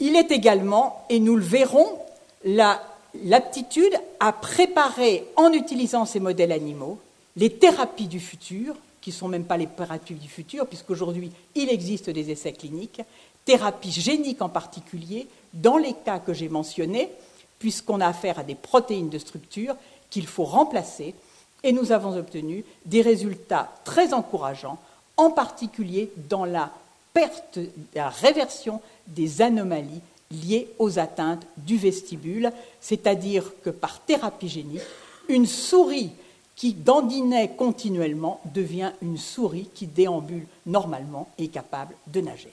Il 0.00 0.16
est 0.16 0.30
également, 0.30 1.04
et 1.10 1.20
nous 1.20 1.36
le 1.36 1.44
verrons, 1.44 1.98
l'aptitude 2.44 3.94
à 4.20 4.32
préparer 4.32 5.26
en 5.36 5.52
utilisant 5.52 6.04
ces 6.04 6.20
modèles 6.20 6.52
animaux 6.52 6.98
les 7.36 7.50
thérapies 7.50 8.08
du 8.08 8.20
futur, 8.20 8.74
qui 9.02 9.10
ne 9.10 9.14
sont 9.14 9.28
même 9.28 9.44
pas 9.44 9.58
les 9.58 9.66
thérapies 9.66 10.14
du 10.14 10.28
futur, 10.28 10.66
puisqu'aujourd'hui 10.66 11.30
il 11.54 11.68
existe 11.68 12.08
des 12.10 12.30
essais 12.30 12.52
cliniques, 12.52 13.02
thérapies 13.44 13.92
géniques 13.92 14.42
en 14.42 14.48
particulier, 14.48 15.28
dans 15.52 15.76
les 15.76 15.92
cas 15.92 16.18
que 16.18 16.32
j'ai 16.32 16.48
mentionnés, 16.48 17.10
puisqu'on 17.58 18.00
a 18.00 18.06
affaire 18.08 18.38
à 18.38 18.42
des 18.42 18.54
protéines 18.54 19.10
de 19.10 19.18
structure 19.18 19.76
qu'il 20.10 20.26
faut 20.26 20.44
remplacer, 20.44 21.14
et 21.62 21.72
nous 21.72 21.92
avons 21.92 22.16
obtenu 22.16 22.64
des 22.84 23.02
résultats 23.02 23.70
très 23.84 24.12
encourageants, 24.12 24.78
en 25.16 25.30
particulier 25.30 26.12
dans 26.28 26.44
la 26.44 26.70
perte, 27.14 27.58
la 27.94 28.08
réversion 28.08 28.80
des 29.06 29.42
anomalies 29.42 30.02
liées 30.30 30.68
aux 30.78 30.98
atteintes 30.98 31.46
du 31.56 31.76
vestibule, 31.76 32.52
c'est-à-dire 32.80 33.44
que 33.62 33.70
par 33.70 34.00
thérapie 34.00 34.48
génique, 34.48 34.82
une 35.28 35.46
souris 35.46 36.10
qui 36.56 36.72
dandinait 36.72 37.50
continuellement 37.50 38.40
devient 38.46 38.92
une 39.02 39.18
souris 39.18 39.68
qui 39.74 39.86
déambule 39.86 40.46
normalement 40.64 41.28
et 41.38 41.48
capable 41.48 41.94
de 42.06 42.20
nager. 42.20 42.52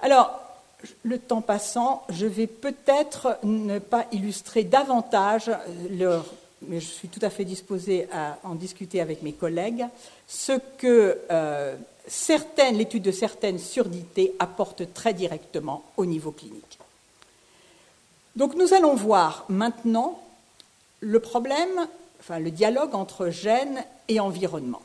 Alors, 0.00 0.40
le 1.02 1.18
temps 1.18 1.40
passant, 1.40 2.04
je 2.08 2.26
vais 2.26 2.46
peut-être 2.46 3.38
ne 3.42 3.80
pas 3.80 4.06
illustrer 4.12 4.62
davantage, 4.62 5.50
mais 6.62 6.80
je 6.80 6.86
suis 6.86 7.08
tout 7.08 7.20
à 7.22 7.30
fait 7.30 7.44
disposée 7.44 8.08
à 8.12 8.38
en 8.42 8.54
discuter 8.54 9.00
avec 9.00 9.22
mes 9.22 9.32
collègues, 9.32 9.86
ce 10.26 10.52
que 10.78 11.18
euh, 11.30 11.76
l'étude 12.72 13.02
de 13.02 13.12
certaines 13.12 13.58
surdités 13.58 14.34
apporte 14.38 14.92
très 14.92 15.14
directement 15.14 15.84
au 15.96 16.06
niveau 16.06 16.30
clinique. 16.30 16.78
Donc 18.36 18.54
nous 18.54 18.72
allons 18.72 18.94
voir 18.94 19.44
maintenant 19.48 20.20
le 21.00 21.20
problème 21.20 21.88
enfin, 22.20 22.38
le 22.38 22.50
dialogue 22.50 22.94
entre 22.94 23.30
gènes 23.30 23.84
et 24.08 24.20
environnement. 24.20 24.82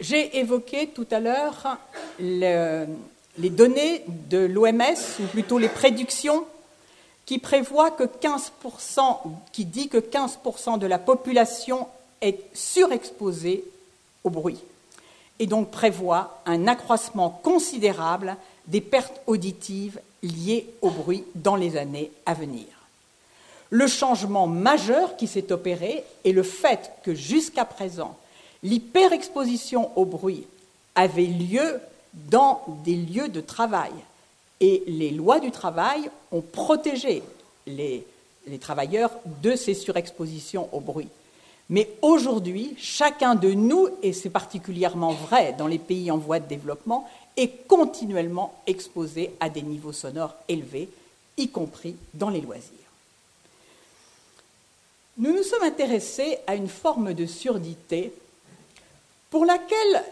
J'ai 0.00 0.38
évoqué 0.38 0.88
tout 0.88 1.06
à 1.10 1.20
l'heure 1.20 1.78
les 2.18 3.50
données 3.50 4.02
de 4.06 4.38
l'OMS, 4.38 5.20
ou 5.20 5.26
plutôt 5.26 5.58
les 5.58 5.68
prédictions, 5.68 6.46
qui 7.26 7.38
prévoient 7.38 7.90
que 7.90 8.04
15%, 8.04 9.18
qui 9.52 9.64
dit 9.64 9.88
que 9.88 9.98
15% 9.98 10.78
de 10.78 10.86
la 10.86 10.98
population 10.98 11.88
est 12.22 12.40
surexposée 12.54 13.64
au 14.24 14.30
bruit, 14.30 14.62
et 15.38 15.46
donc 15.46 15.70
prévoit 15.70 16.40
un 16.46 16.66
accroissement 16.68 17.30
considérable 17.42 18.36
des 18.68 18.80
pertes 18.80 19.20
auditives 19.26 20.00
liées 20.22 20.66
au 20.80 20.90
bruit 20.90 21.24
dans 21.34 21.56
les 21.56 21.76
années 21.76 22.10
à 22.24 22.34
venir. 22.34 22.64
Le 23.70 23.88
changement 23.88 24.46
majeur 24.46 25.16
qui 25.16 25.26
s'est 25.26 25.52
opéré 25.52 26.04
est 26.24 26.32
le 26.32 26.44
fait 26.44 26.92
que 27.02 27.14
jusqu'à 27.14 27.64
présent, 27.64 28.16
l'hyperexposition 28.62 29.90
au 29.98 30.04
bruit 30.04 30.46
avait 30.94 31.26
lieu 31.26 31.80
dans 32.14 32.62
des 32.84 32.94
lieux 32.94 33.28
de 33.28 33.40
travail. 33.40 33.92
Et 34.60 34.82
les 34.86 35.10
lois 35.10 35.40
du 35.40 35.50
travail 35.50 36.10
ont 36.32 36.40
protégé 36.40 37.22
les, 37.66 38.06
les 38.46 38.58
travailleurs 38.58 39.10
de 39.42 39.54
ces 39.56 39.74
surexpositions 39.74 40.68
au 40.72 40.80
bruit. 40.80 41.08
Mais 41.68 41.90
aujourd'hui, 42.00 42.74
chacun 42.78 43.34
de 43.34 43.50
nous, 43.52 43.88
et 44.02 44.12
c'est 44.12 44.30
particulièrement 44.30 45.12
vrai 45.12 45.54
dans 45.58 45.66
les 45.66 45.78
pays 45.78 46.10
en 46.10 46.16
voie 46.16 46.38
de 46.38 46.46
développement, 46.46 47.08
est 47.36 47.66
continuellement 47.66 48.54
exposé 48.66 49.32
à 49.40 49.50
des 49.50 49.62
niveaux 49.62 49.92
sonores 49.92 50.34
élevés, 50.48 50.88
y 51.36 51.48
compris 51.48 51.96
dans 52.14 52.30
les 52.30 52.40
loisirs. 52.40 52.72
Nous 55.18 55.32
nous 55.32 55.42
sommes 55.42 55.62
intéressés 55.62 56.38
à 56.46 56.54
une 56.54 56.68
forme 56.68 57.14
de 57.14 57.26
surdité 57.26 58.12
pour 59.30 59.44
laquelle 59.44 60.04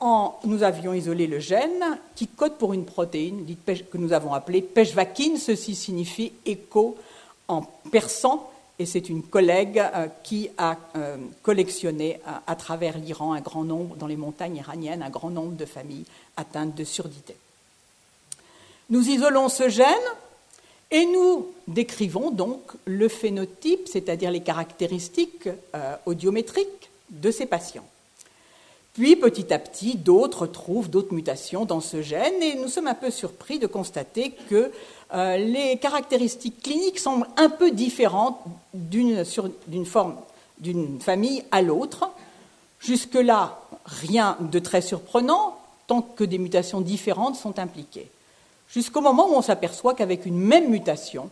nous 0.00 0.62
avions 0.62 0.92
isolé 0.92 1.26
le 1.26 1.38
gène 1.38 1.98
qui 2.14 2.26
code 2.26 2.58
pour 2.58 2.72
une 2.72 2.84
protéine 2.84 3.46
que 3.66 3.98
nous 3.98 4.12
avons 4.12 4.34
appelée 4.34 4.62
peshvakin. 4.62 5.36
Ceci 5.36 5.74
signifie 5.74 6.32
écho 6.44 6.96
en 7.48 7.62
persan 7.90 8.50
et 8.78 8.84
c'est 8.84 9.08
une 9.08 9.22
collègue 9.22 9.78
euh, 9.78 10.08
qui 10.22 10.50
a 10.58 10.76
euh, 10.96 11.16
collectionné 11.42 12.20
euh, 12.26 12.32
à 12.46 12.56
travers 12.56 12.98
l'Iran 12.98 13.32
un 13.32 13.40
grand 13.40 13.64
nombre, 13.64 13.96
dans 13.96 14.06
les 14.06 14.16
montagnes 14.16 14.56
iraniennes, 14.56 15.02
un 15.02 15.10
grand 15.10 15.30
nombre 15.30 15.56
de 15.56 15.64
familles 15.64 16.04
atteintes 16.36 16.74
de 16.74 16.84
surdité. 16.84 17.34
Nous 18.90 19.08
isolons 19.08 19.48
ce 19.48 19.68
gène 19.68 19.86
et 20.90 21.06
nous 21.06 21.48
décrivons 21.68 22.30
donc 22.30 22.60
le 22.84 23.08
phénotype, 23.08 23.88
c'est-à-dire 23.88 24.30
les 24.30 24.42
caractéristiques 24.42 25.48
audiométriques 26.04 26.90
de 27.10 27.32
ces 27.32 27.46
patients. 27.46 27.84
Puis 28.96 29.14
petit 29.14 29.52
à 29.52 29.58
petit, 29.58 29.96
d'autres 29.96 30.46
trouvent 30.46 30.88
d'autres 30.88 31.12
mutations 31.12 31.66
dans 31.66 31.80
ce 31.80 32.00
gène 32.00 32.42
et 32.42 32.54
nous 32.54 32.68
sommes 32.68 32.86
un 32.86 32.94
peu 32.94 33.10
surpris 33.10 33.58
de 33.58 33.66
constater 33.66 34.32
que 34.48 34.72
euh, 35.12 35.36
les 35.36 35.76
caractéristiques 35.76 36.62
cliniques 36.62 36.98
semblent 36.98 37.28
un 37.36 37.50
peu 37.50 37.70
différentes 37.70 38.38
d'une 38.72 39.24
forme, 39.84 40.16
d'une 40.58 40.98
famille 41.00 41.44
à 41.50 41.60
l'autre. 41.60 42.08
Jusque-là, 42.80 43.60
rien 43.84 44.38
de 44.40 44.58
très 44.58 44.80
surprenant 44.80 45.58
tant 45.86 46.00
que 46.00 46.24
des 46.24 46.38
mutations 46.38 46.80
différentes 46.80 47.36
sont 47.36 47.58
impliquées 47.58 48.08
jusqu'au 48.72 49.00
moment 49.00 49.28
où 49.28 49.34
on 49.34 49.42
s'aperçoit 49.42 49.94
qu'avec 49.94 50.26
une 50.26 50.38
même 50.38 50.70
mutation, 50.70 51.30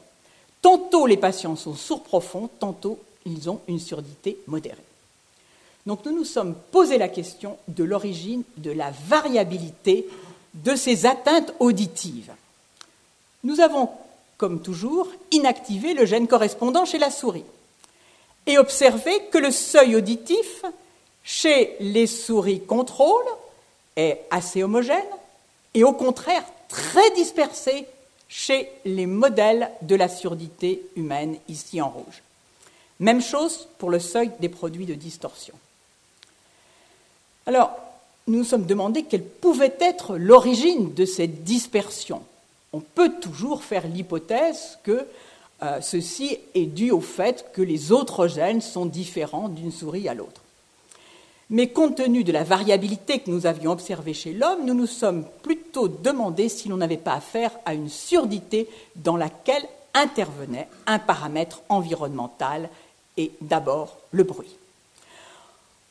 tantôt 0.62 1.06
les 1.06 1.16
patients 1.16 1.56
sont 1.56 1.74
sourds 1.74 2.02
profonds, 2.02 2.48
tantôt 2.58 2.98
ils 3.26 3.50
ont 3.50 3.60
une 3.68 3.78
surdité 3.80 4.38
modérée. 4.46 4.76
Donc 5.86 6.04
nous 6.04 6.12
nous 6.12 6.24
sommes 6.24 6.54
posé 6.70 6.98
la 6.98 7.08
question 7.08 7.58
de 7.68 7.84
l'origine 7.84 8.42
de 8.56 8.70
la 8.70 8.90
variabilité 9.06 10.08
de 10.54 10.76
ces 10.76 11.04
atteintes 11.04 11.52
auditives. 11.60 12.32
Nous 13.42 13.60
avons, 13.60 13.90
comme 14.38 14.62
toujours, 14.62 15.08
inactivé 15.30 15.92
le 15.92 16.06
gène 16.06 16.28
correspondant 16.28 16.86
chez 16.86 16.98
la 16.98 17.10
souris 17.10 17.44
et 18.46 18.58
observé 18.58 19.12
que 19.30 19.38
le 19.38 19.50
seuil 19.50 19.96
auditif 19.96 20.64
chez 21.22 21.76
les 21.80 22.06
souris 22.06 22.60
contrôle 22.60 23.24
est 23.96 24.20
assez 24.30 24.62
homogène 24.62 25.02
et 25.74 25.84
au 25.84 25.92
contraire 25.92 26.44
très 26.68 27.10
dispersé 27.12 27.86
chez 28.28 28.68
les 28.84 29.06
modèles 29.06 29.70
de 29.82 29.94
la 29.94 30.08
surdité 30.08 30.82
humaine, 30.96 31.36
ici 31.48 31.80
en 31.80 31.88
rouge. 31.88 32.22
Même 33.00 33.22
chose 33.22 33.68
pour 33.78 33.90
le 33.90 33.98
seuil 33.98 34.30
des 34.40 34.48
produits 34.48 34.86
de 34.86 34.94
distorsion. 34.94 35.54
Alors, 37.46 37.70
nous 38.26 38.38
nous 38.38 38.44
sommes 38.44 38.66
demandé 38.66 39.02
quelle 39.02 39.24
pouvait 39.24 39.74
être 39.80 40.16
l'origine 40.16 40.94
de 40.94 41.04
cette 41.04 41.44
dispersion. 41.44 42.22
On 42.72 42.80
peut 42.80 43.12
toujours 43.20 43.62
faire 43.62 43.86
l'hypothèse 43.86 44.78
que 44.82 45.06
euh, 45.62 45.80
ceci 45.80 46.38
est 46.54 46.66
dû 46.66 46.90
au 46.90 47.00
fait 47.00 47.46
que 47.52 47.62
les 47.62 47.92
autres 47.92 48.26
gènes 48.26 48.60
sont 48.60 48.86
différents 48.86 49.48
d'une 49.48 49.70
souris 49.70 50.08
à 50.08 50.14
l'autre. 50.14 50.40
Mais 51.50 51.68
compte 51.68 51.96
tenu 51.96 52.24
de 52.24 52.32
la 52.32 52.42
variabilité 52.42 53.18
que 53.18 53.30
nous 53.30 53.46
avions 53.46 53.72
observée 53.72 54.14
chez 54.14 54.32
l'homme, 54.32 54.64
nous 54.64 54.74
nous 54.74 54.86
sommes 54.86 55.26
plutôt 55.42 55.88
demandé 55.88 56.48
si 56.48 56.68
l'on 56.68 56.78
n'avait 56.78 56.96
pas 56.96 57.12
affaire 57.12 57.52
à 57.66 57.74
une 57.74 57.90
surdité 57.90 58.68
dans 58.96 59.16
laquelle 59.16 59.64
intervenait 59.92 60.68
un 60.86 60.98
paramètre 60.98 61.60
environnemental 61.68 62.70
et 63.16 63.30
d'abord 63.42 63.98
le 64.10 64.24
bruit. 64.24 64.56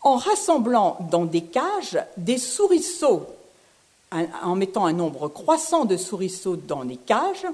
En 0.03 0.17
rassemblant 0.17 0.97
dans 1.11 1.25
des 1.25 1.41
cages 1.41 1.99
des 2.17 2.37
souriceaux, 2.37 3.25
en 4.11 4.55
mettant 4.55 4.85
un 4.85 4.93
nombre 4.93 5.27
croissant 5.27 5.85
de 5.85 5.97
souriceaux 5.97 6.55
dans 6.55 6.83
les 6.83 6.97
cages, 6.97 7.47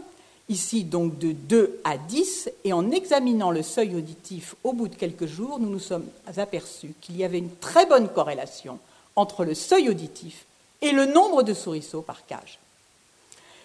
ici 0.50 0.84
donc 0.84 1.20
de 1.20 1.32
2 1.32 1.80
à 1.84 1.98
10, 1.98 2.50
et 2.66 2.74
en 2.74 2.92
examinant 2.92 3.52
le 3.52 3.62
seuil 3.62 3.96
auditif 3.96 4.56
au 4.64 4.74
bout 4.74 4.88
de 4.88 4.96
quelques 4.96 5.28
jours, 5.28 5.60
nous 5.60 5.70
nous 5.70 5.80
sommes 5.80 6.08
aperçus 6.38 6.94
qu'il 7.02 7.18
y 7.18 7.24
avait 7.24 7.38
une 7.38 7.56
très 7.56 7.86
bonne 7.86 8.10
corrélation 8.10 8.80
entre 9.16 9.46
le 9.46 9.54
seuil 9.54 9.90
auditif 9.90 10.46
et 10.82 10.92
le 10.92 11.06
nombre 11.06 11.44
de 11.44 11.54
souriceaux 11.54 12.02
par 12.02 12.26
cage. 12.26 12.60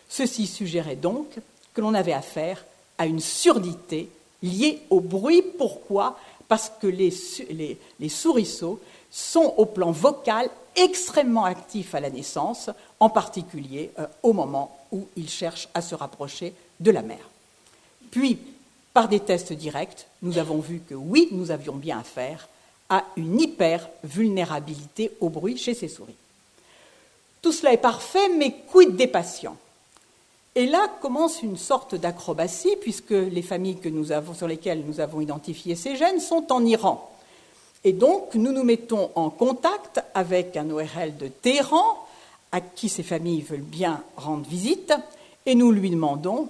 Ceci 0.09 0.47
suggérait 0.47 0.97
donc 0.97 1.27
que 1.73 1.81
l'on 1.81 1.95
avait 1.95 2.13
affaire 2.13 2.65
à 2.99 3.07
une 3.07 3.21
surdité 3.21 4.09
liée 4.43 4.81
au 4.91 5.01
bruit. 5.01 5.43
Pourquoi? 5.43 6.19
Parce 6.49 6.71
que 6.81 6.87
les, 6.87 7.13
les, 7.51 8.09
sont 9.11 9.55
au 9.57 9.67
plan 9.67 9.91
vocal 9.93 10.49
extrêmement 10.77 11.45
actifs 11.45 11.95
à 11.95 12.01
la 12.01 12.11
naissance, 12.11 12.71
en 13.01 13.09
particulier 13.09 13.91
euh, 13.99 14.07
au 14.23 14.33
moment 14.33 14.77
où 14.91 15.07
ils 15.17 15.31
cherchent 15.31 15.69
à 15.73 15.81
se 15.81 15.95
rapprocher 15.95 16.53
de 16.81 16.91
la 16.91 17.03
mère. 17.03 17.31
Puis, 18.11 18.39
par 18.93 19.09
des 19.09 19.21
tests 19.21 19.53
directs, 19.53 20.07
nous 20.23 20.39
avons 20.39 20.59
vu 20.59 20.81
que 20.81 20.95
oui, 20.95 21.29
nous 21.33 21.51
avions 21.51 21.75
bien 21.75 21.99
affaire 21.99 22.49
à 22.89 23.05
une 23.17 23.41
hyper-vulnérabilité 23.41 25.13
au 25.21 25.29
bruit 25.29 25.57
chez 25.57 25.75
ces 25.75 25.89
souris. 25.89 26.17
Tout 27.43 27.53
cela 27.53 27.73
est 27.73 27.79
parfait, 27.79 28.29
mais 28.29 28.55
quid 28.71 28.97
des 28.97 29.07
patients? 29.07 29.57
Et 30.57 30.67
là 30.67 30.89
commence 31.01 31.43
une 31.43 31.57
sorte 31.57 31.95
d'acrobatie, 31.97 32.77
puisque 32.81 33.11
les 33.11 33.43
familles 33.43 33.79
sur 34.37 34.47
lesquelles 34.47 34.85
nous 34.87 35.01
avons 35.01 35.21
identifié 35.21 35.75
ces 35.75 35.97
gènes 35.97 36.21
sont 36.21 36.53
en 36.53 36.65
Iran. 36.65 37.11
Et 37.83 37.93
donc, 37.93 38.35
nous 38.35 38.53
nous 38.53 38.63
mettons 38.63 39.11
en 39.15 39.31
contact 39.31 40.01
avec 40.15 40.57
un 40.57 40.71
ORL 40.71 41.17
de 41.19 41.29
Téhéran, 41.29 42.07
à 42.53 42.61
qui 42.61 42.89
ces 42.89 43.03
familles 43.03 43.43
veulent 43.43 43.61
bien 43.61 44.01
rendre 44.17 44.49
visite, 44.49 44.95
et 45.45 45.55
nous 45.55 45.73
lui 45.73 45.91
demandons 45.91 46.49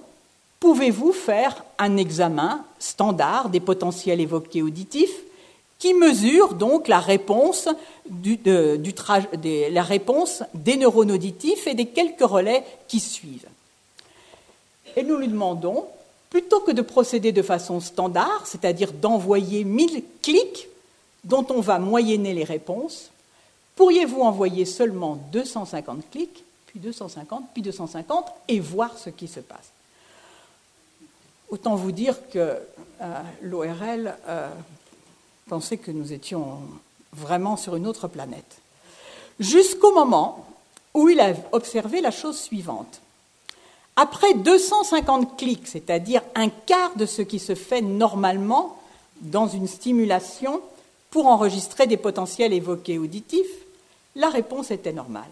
pouvez-vous 0.59 1.11
faire 1.11 1.63
un 1.77 1.97
examen 1.97 2.63
standard 2.79 3.49
des 3.49 3.59
potentiels 3.59 4.21
évoqués 4.21 4.61
auditifs 4.61 5.15
qui 5.77 5.93
mesure 5.93 6.53
donc 6.53 6.87
la 6.87 6.99
réponse 6.99 7.67
des 8.05 8.37
neurones 10.77 11.11
auditifs 11.11 11.67
et 11.67 11.73
des 11.73 11.87
quelques 11.87 12.21
relais 12.21 12.63
qui 12.87 12.99
suivent? 12.99 13.47
Et 14.95 15.03
nous 15.03 15.17
lui 15.17 15.27
demandons, 15.27 15.85
plutôt 16.29 16.59
que 16.61 16.71
de 16.71 16.81
procéder 16.81 17.31
de 17.31 17.41
façon 17.41 17.79
standard, 17.79 18.45
c'est-à-dire 18.45 18.91
d'envoyer 18.93 19.63
1000 19.63 20.03
clics 20.21 20.67
dont 21.23 21.45
on 21.49 21.59
va 21.59 21.79
moyenner 21.79 22.33
les 22.33 22.43
réponses, 22.43 23.09
pourriez-vous 23.75 24.21
envoyer 24.21 24.65
seulement 24.65 25.17
250 25.31 26.09
clics, 26.11 26.43
puis 26.67 26.79
250, 26.79 27.45
puis 27.53 27.61
250, 27.61 28.25
et 28.47 28.59
voir 28.59 28.97
ce 28.97 29.09
qui 29.09 29.27
se 29.27 29.39
passe 29.39 29.71
Autant 31.49 31.75
vous 31.75 31.91
dire 31.91 32.17
que 32.29 32.57
euh, 33.01 33.21
l'ORL 33.41 34.15
euh, 34.27 34.49
pensait 35.47 35.77
que 35.77 35.91
nous 35.91 36.11
étions 36.11 36.59
vraiment 37.13 37.55
sur 37.55 37.75
une 37.75 37.87
autre 37.87 38.07
planète. 38.07 38.57
Jusqu'au 39.39 39.93
moment 39.93 40.45
où 40.93 41.09
il 41.09 41.19
a 41.19 41.33
observé 41.51 42.01
la 42.01 42.11
chose 42.11 42.39
suivante. 42.39 43.01
Après 43.97 44.33
250 44.33 45.37
clics, 45.37 45.67
c'est-à-dire 45.67 46.21
un 46.35 46.49
quart 46.49 46.95
de 46.97 47.05
ce 47.05 47.21
qui 47.21 47.39
se 47.39 47.55
fait 47.55 47.81
normalement 47.81 48.77
dans 49.21 49.47
une 49.47 49.67
stimulation 49.67 50.61
pour 51.11 51.27
enregistrer 51.27 51.87
des 51.87 51.95
potentiels 51.95 52.51
évoqués 52.51 52.97
auditifs, 52.97 53.65
la 54.15 54.29
réponse 54.29 54.71
était 54.71 54.91
normale. 54.91 55.23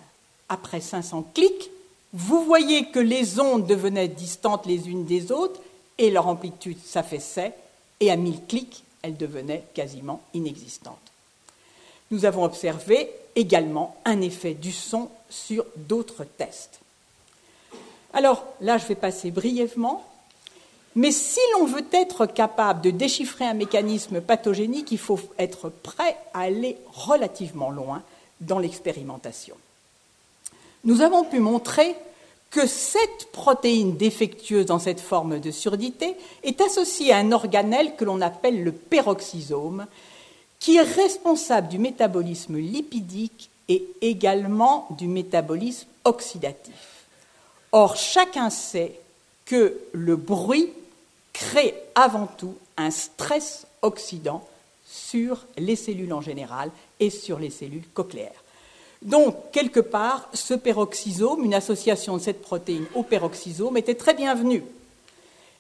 Après 0.48 0.80
500 0.80 1.32
clics, 1.34 1.72
vous 2.14 2.44
voyez 2.46 2.86
que 2.86 3.00
les 3.00 3.40
ondes 3.40 3.66
devenaient 3.66 4.08
distantes 4.08 4.66
les 4.66 4.88
unes 4.88 5.06
des 5.06 5.32
autres 5.32 5.60
et 5.98 6.10
leur 6.10 6.28
amplitude 6.28 6.78
s'affaissait, 6.84 7.54
et 8.00 8.12
à 8.12 8.16
1000 8.16 8.46
clics, 8.48 8.84
elle 9.02 9.18
devenait 9.18 9.66
quasiment 9.74 10.22
inexistante. 10.34 10.98
Nous 12.12 12.26
avons 12.26 12.44
observé 12.44 13.10
également 13.36 13.96
un 14.06 14.22
effet 14.22 14.54
du 14.54 14.72
son 14.72 15.10
sur 15.30 15.66
d'autres 15.76 16.24
tests. 16.24 16.80
Alors 18.14 18.46
là, 18.62 18.78
je 18.78 18.86
vais 18.86 18.96
passer 18.96 19.32
brièvement, 19.32 20.06
mais 20.96 21.12
si 21.12 21.40
l'on 21.54 21.66
veut 21.66 21.86
être 21.92 22.28
capable 22.28 22.82
de 22.82 22.92
déchiffrer 22.92 23.46
un 23.46 23.56
mécanisme 23.56 24.22
pathogénique, 24.22 24.92
il 24.92 25.00
faut 25.00 25.20
être 25.40 25.70
prêt 25.70 26.16
à 26.34 26.42
aller 26.42 26.78
relativement 26.92 27.72
loin 27.72 28.04
dans 28.42 28.60
l'expérimentation. 28.60 29.56
Nous 30.84 31.02
avons 31.02 31.24
pu 31.24 31.40
montrer 31.40 31.96
que 32.52 32.68
cette 32.68 33.32
protéine 33.32 33.98
défectueuse 33.98 34.68
dans 34.68 34.78
cette 34.78 35.00
forme 35.00 35.40
de 35.40 35.50
surdité 35.50 36.16
est 36.44 36.62
associée 36.62 37.12
à 37.12 37.18
un 37.18 37.32
organelle 37.32 37.96
que 37.96 38.06
l'on 38.06 38.22
appelle 38.22 38.64
le 38.64 38.72
peroxysome, 38.72 39.88
qui 40.60 40.78
est 40.78 40.82
responsable 40.82 41.70
du 41.70 41.80
métabolisme 41.80 42.58
lipidique 42.58 43.50
et 43.70 43.88
également 44.02 44.88
du 44.92 45.08
métabolisme 45.08 45.88
oxydatif. 46.06 46.93
Or, 47.74 47.96
chacun 47.96 48.52
sait 48.52 49.00
que 49.46 49.80
le 49.94 50.16
bruit 50.16 50.70
crée 51.34 51.74
avant 51.96 52.28
tout 52.28 52.56
un 52.78 52.92
stress 52.92 53.66
oxydant 53.82 54.48
sur 54.88 55.46
les 55.58 55.76
cellules 55.76 56.14
en 56.14 56.22
général 56.22 56.70
et 57.00 57.10
sur 57.10 57.40
les 57.40 57.50
cellules 57.50 57.88
cochléaires. 57.96 58.44
Donc, 59.02 59.36
quelque 59.52 59.80
part, 59.80 60.30
ce 60.34 60.54
peroxysome, 60.54 61.44
une 61.44 61.56
association 61.56 62.16
de 62.16 62.22
cette 62.22 62.44
protéine 62.44 62.86
au 62.94 63.02
peroxysome, 63.02 63.76
était 63.76 63.96
très 63.96 64.14
bienvenue. 64.14 64.64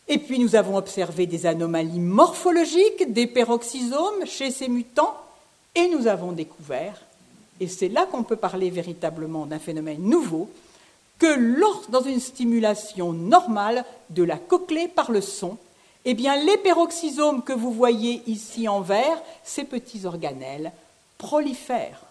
Et 0.07 0.20
puis, 0.20 0.38
nous 0.38 0.55
avons 0.55 0.78
observé 0.78 1.26
des 1.26 1.47
anomalies 1.47 1.99
morphologiques 1.99 3.11
des 3.11 3.26
peroxysomes 3.26 4.28
chez 4.28 4.51
ces 4.51 4.68
mutants, 4.68 5.18
et 5.74 5.88
nous 5.88 6.05
avons 6.05 6.32
découvert, 6.32 7.01
et 7.59 7.68
c'est 7.68 7.89
là 7.89 8.05
qu'on 8.05 8.22
peut 8.22 8.36
parler 8.36 8.70
véritablement 8.70 9.47
d'un 9.47 9.57
phénomène 9.57 10.03
nouveau, 10.03 10.47
que 11.20 11.28
lors, 11.38 11.84
dans 11.89 12.01
une 12.01 12.20
stimulation 12.20 13.14
normale 13.14 13.86
de 14.09 14.24
la 14.24 14.38
cochlée 14.38 14.88
par 14.88 15.11
le 15.11 15.22
son, 15.22 15.57
eh 16.05 16.14
bien, 16.14 16.36
les 16.36 16.57
peroxysomes 16.57 17.43
que 17.43 17.53
vous 17.53 17.72
voyez 17.72 18.24
ici 18.28 18.68
en 18.68 18.82
vert, 18.82 19.22
ces 19.43 19.64
petits 19.64 20.05
organelles, 20.05 20.72
prolifèrent. 21.18 22.03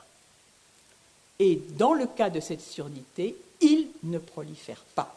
Et 1.38 1.61
dans 1.76 1.92
le 1.92 2.07
cas 2.07 2.30
de 2.30 2.40
cette 2.40 2.62
surdité, 2.62 3.36
il 3.61 3.88
ne 4.05 4.18
prolifère 4.18 4.82
pas. 4.94 5.14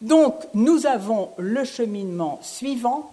Donc 0.00 0.34
nous 0.54 0.86
avons 0.86 1.30
le 1.38 1.64
cheminement 1.64 2.40
suivant, 2.42 3.12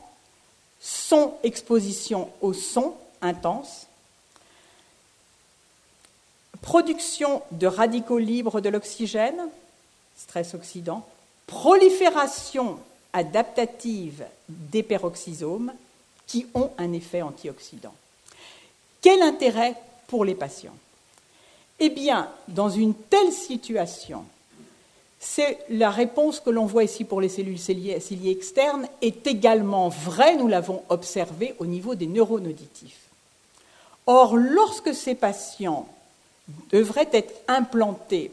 son 0.80 1.34
exposition 1.44 2.30
au 2.42 2.54
son 2.54 2.96
intense, 3.22 3.88
production 6.62 7.42
de 7.52 7.68
radicaux 7.68 8.18
libres 8.18 8.62
de 8.62 8.70
l'oxygène, 8.70 9.48
stress 10.18 10.54
oxydant, 10.54 11.06
prolifération 11.48 12.80
adaptative 13.14 14.26
des 14.48 14.84
peroxysomes 14.84 15.74
qui 16.28 16.48
ont 16.54 16.72
un 16.78 16.94
effet 16.94 17.22
antioxydant. 17.22 17.94
Quel 19.02 19.22
intérêt 19.22 19.76
pour 20.08 20.24
les 20.24 20.36
patients? 20.36 20.76
Eh 21.80 21.90
bien, 21.90 22.30
dans 22.48 22.70
une 22.70 22.94
telle 22.94 23.34
situation, 23.34 24.24
c'est 25.20 25.60
la 25.70 25.90
réponse 25.90 26.40
que 26.40 26.50
l'on 26.50 26.66
voit 26.66 26.84
ici 26.84 27.04
pour 27.04 27.22
les 27.22 27.30
cellules 27.30 27.60
ciliées 27.60 28.32
externes 28.32 28.88
est 29.02 29.28
également 29.28 29.90
vraie, 29.90 30.36
nous 30.36 30.48
l'avons 30.48 30.84
observé 30.90 31.56
au 31.60 31.66
niveau 31.66 31.96
des 31.96 32.08
neurones 32.08 32.48
auditifs. 32.48 33.02
Or, 34.08 34.36
lorsque 34.36 34.96
ces 34.96 35.16
patients 35.16 35.88
devraient 36.72 37.10
être 37.14 37.34
implantés, 37.48 38.32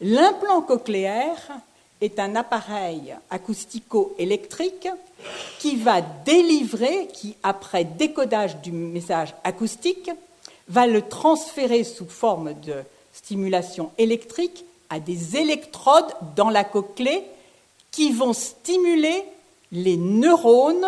l'implant 0.00 0.62
cochléaire 0.62 1.40
est 2.00 2.18
un 2.18 2.36
appareil 2.36 3.14
acoustico-électrique 3.30 4.88
qui 5.58 5.76
va 5.76 6.00
délivrer, 6.00 7.08
qui 7.12 7.36
après 7.42 7.84
décodage 7.84 8.56
du 8.58 8.72
message 8.72 9.34
acoustique, 9.44 10.10
va 10.68 10.86
le 10.86 11.02
transférer 11.02 11.84
sous 11.84 12.06
forme 12.06 12.54
de 12.60 12.74
stimulation 13.12 13.92
électrique 13.98 14.64
à 14.90 15.00
des 15.00 15.36
électrodes 15.36 16.12
dans 16.36 16.50
la 16.50 16.64
cochlée 16.64 17.24
qui 17.90 18.12
vont 18.12 18.32
stimuler 18.32 19.24
les 19.72 19.96
neurones 19.96 20.86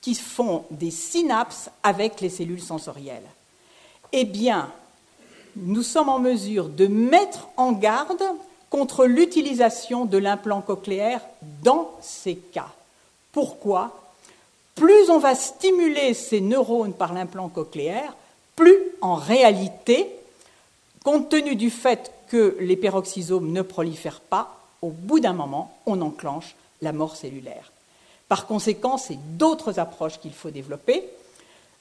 qui 0.00 0.14
font 0.14 0.64
des 0.70 0.90
synapses 0.90 1.70
avec 1.82 2.20
les 2.20 2.30
cellules 2.30 2.62
sensorielles. 2.62 3.26
eh 4.12 4.24
bien, 4.24 4.70
nous 5.56 5.82
sommes 5.82 6.08
en 6.08 6.18
mesure 6.18 6.68
de 6.68 6.86
mettre 6.86 7.48
en 7.56 7.72
garde 7.72 8.22
contre 8.70 9.06
l'utilisation 9.06 10.04
de 10.04 10.18
l'implant 10.18 10.60
cochléaire 10.60 11.20
dans 11.62 11.90
ces 12.00 12.36
cas. 12.36 12.68
Pourquoi? 13.32 13.94
Plus 14.74 15.08
on 15.08 15.18
va 15.18 15.34
stimuler 15.34 16.12
ces 16.14 16.40
neurones 16.40 16.92
par 16.92 17.14
l'implant 17.14 17.48
cochléaire, 17.48 18.14
plus 18.54 18.78
en 19.00 19.14
réalité, 19.14 20.10
compte 21.02 21.28
tenu 21.28 21.56
du 21.56 21.70
fait 21.70 22.12
que 22.28 22.56
les 22.60 22.76
peroxysomes 22.76 23.52
ne 23.52 23.62
prolifèrent 23.62 24.20
pas, 24.20 24.58
au 24.82 24.90
bout 24.90 25.20
d'un 25.20 25.32
moment, 25.32 25.76
on 25.86 26.00
enclenche 26.02 26.54
la 26.82 26.92
mort 26.92 27.16
cellulaire. 27.16 27.72
Par 28.28 28.46
conséquent, 28.46 28.98
c'est 28.98 29.18
d'autres 29.36 29.78
approches 29.78 30.18
qu'il 30.18 30.32
faut 30.32 30.50
développer. 30.50 31.04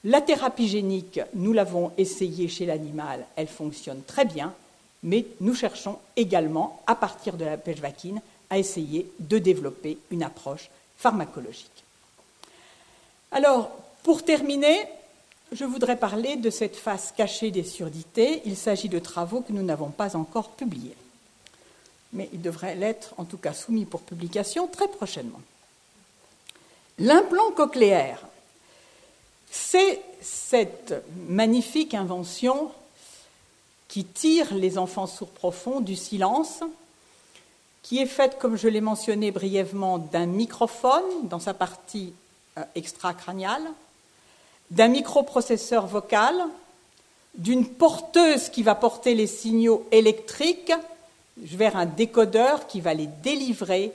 La 0.05 0.21
thérapie 0.21 0.67
génique, 0.67 1.19
nous 1.33 1.51
l'avons 1.51 1.91
essayée 1.97 2.47
chez 2.47 2.67
l'animal, 2.67 3.25
elle 3.35 3.47
fonctionne 3.47 4.03
très 4.03 4.23
bien, 4.23 4.53
mais 5.01 5.25
nous 5.41 5.55
cherchons 5.55 5.97
également, 6.15 6.79
à 6.85 6.93
partir 6.93 7.37
de 7.37 7.45
la 7.45 7.57
pêche 7.57 7.79
vaquine, 7.79 8.21
à 8.51 8.59
essayer 8.59 9.11
de 9.19 9.39
développer 9.39 9.97
une 10.11 10.21
approche 10.21 10.69
pharmacologique. 10.95 11.83
Alors, 13.31 13.71
pour 14.03 14.23
terminer, 14.23 14.77
je 15.51 15.65
voudrais 15.65 15.97
parler 15.97 16.35
de 16.35 16.51
cette 16.51 16.75
face 16.75 17.11
cachée 17.17 17.49
des 17.49 17.63
surdités. 17.63 18.43
Il 18.45 18.57
s'agit 18.57 18.89
de 18.89 18.99
travaux 18.99 19.41
que 19.41 19.53
nous 19.53 19.63
n'avons 19.63 19.89
pas 19.89 20.15
encore 20.15 20.51
publiés. 20.51 20.95
Mais 22.13 22.29
ils 22.31 22.41
devraient 22.41 22.75
l'être, 22.75 23.15
en 23.17 23.25
tout 23.25 23.37
cas, 23.37 23.53
soumis 23.53 23.85
pour 23.85 24.01
publication 24.01 24.67
très 24.67 24.87
prochainement. 24.87 25.41
L'implant 26.99 27.51
cochléaire, 27.51 28.21
c'est 29.55 30.01
cette 30.21 30.93
magnifique 31.29 31.93
invention 31.93 32.71
qui 33.87 34.03
tire 34.03 34.53
les 34.53 34.77
enfants 34.77 35.07
sourds 35.07 35.29
profonds 35.29 35.79
du 35.79 35.95
silence, 35.95 36.59
qui 37.81 37.99
est 37.99 38.05
faite, 38.05 38.37
comme 38.37 38.57
je 38.57 38.67
l'ai 38.67 38.81
mentionné 38.81 39.31
brièvement, 39.31 39.97
d'un 39.97 40.25
microphone 40.25 41.03
dans 41.23 41.39
sa 41.39 41.53
partie 41.53 42.13
euh, 42.57 42.63
extracrâniale, 42.75 43.63
d'un 44.71 44.89
microprocesseur 44.89 45.87
vocal, 45.87 46.35
d'une 47.35 47.65
porteuse 47.65 48.49
qui 48.49 48.61
va 48.61 48.75
porter 48.75 49.15
les 49.15 49.27
signaux 49.27 49.87
électriques 49.91 50.73
vers 51.37 51.77
un 51.77 51.85
décodeur 51.85 52.67
qui 52.67 52.81
va 52.81 52.93
les 52.93 53.07
délivrer 53.07 53.93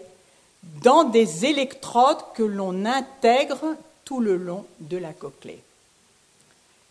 dans 0.83 1.05
des 1.05 1.45
électrodes 1.45 2.23
que 2.35 2.43
l'on 2.43 2.87
intègre 2.87 3.77
tout 4.11 4.19
le 4.19 4.37
long 4.37 4.67
de 4.81 4.97
la 4.97 5.13
cochlée. 5.13 5.61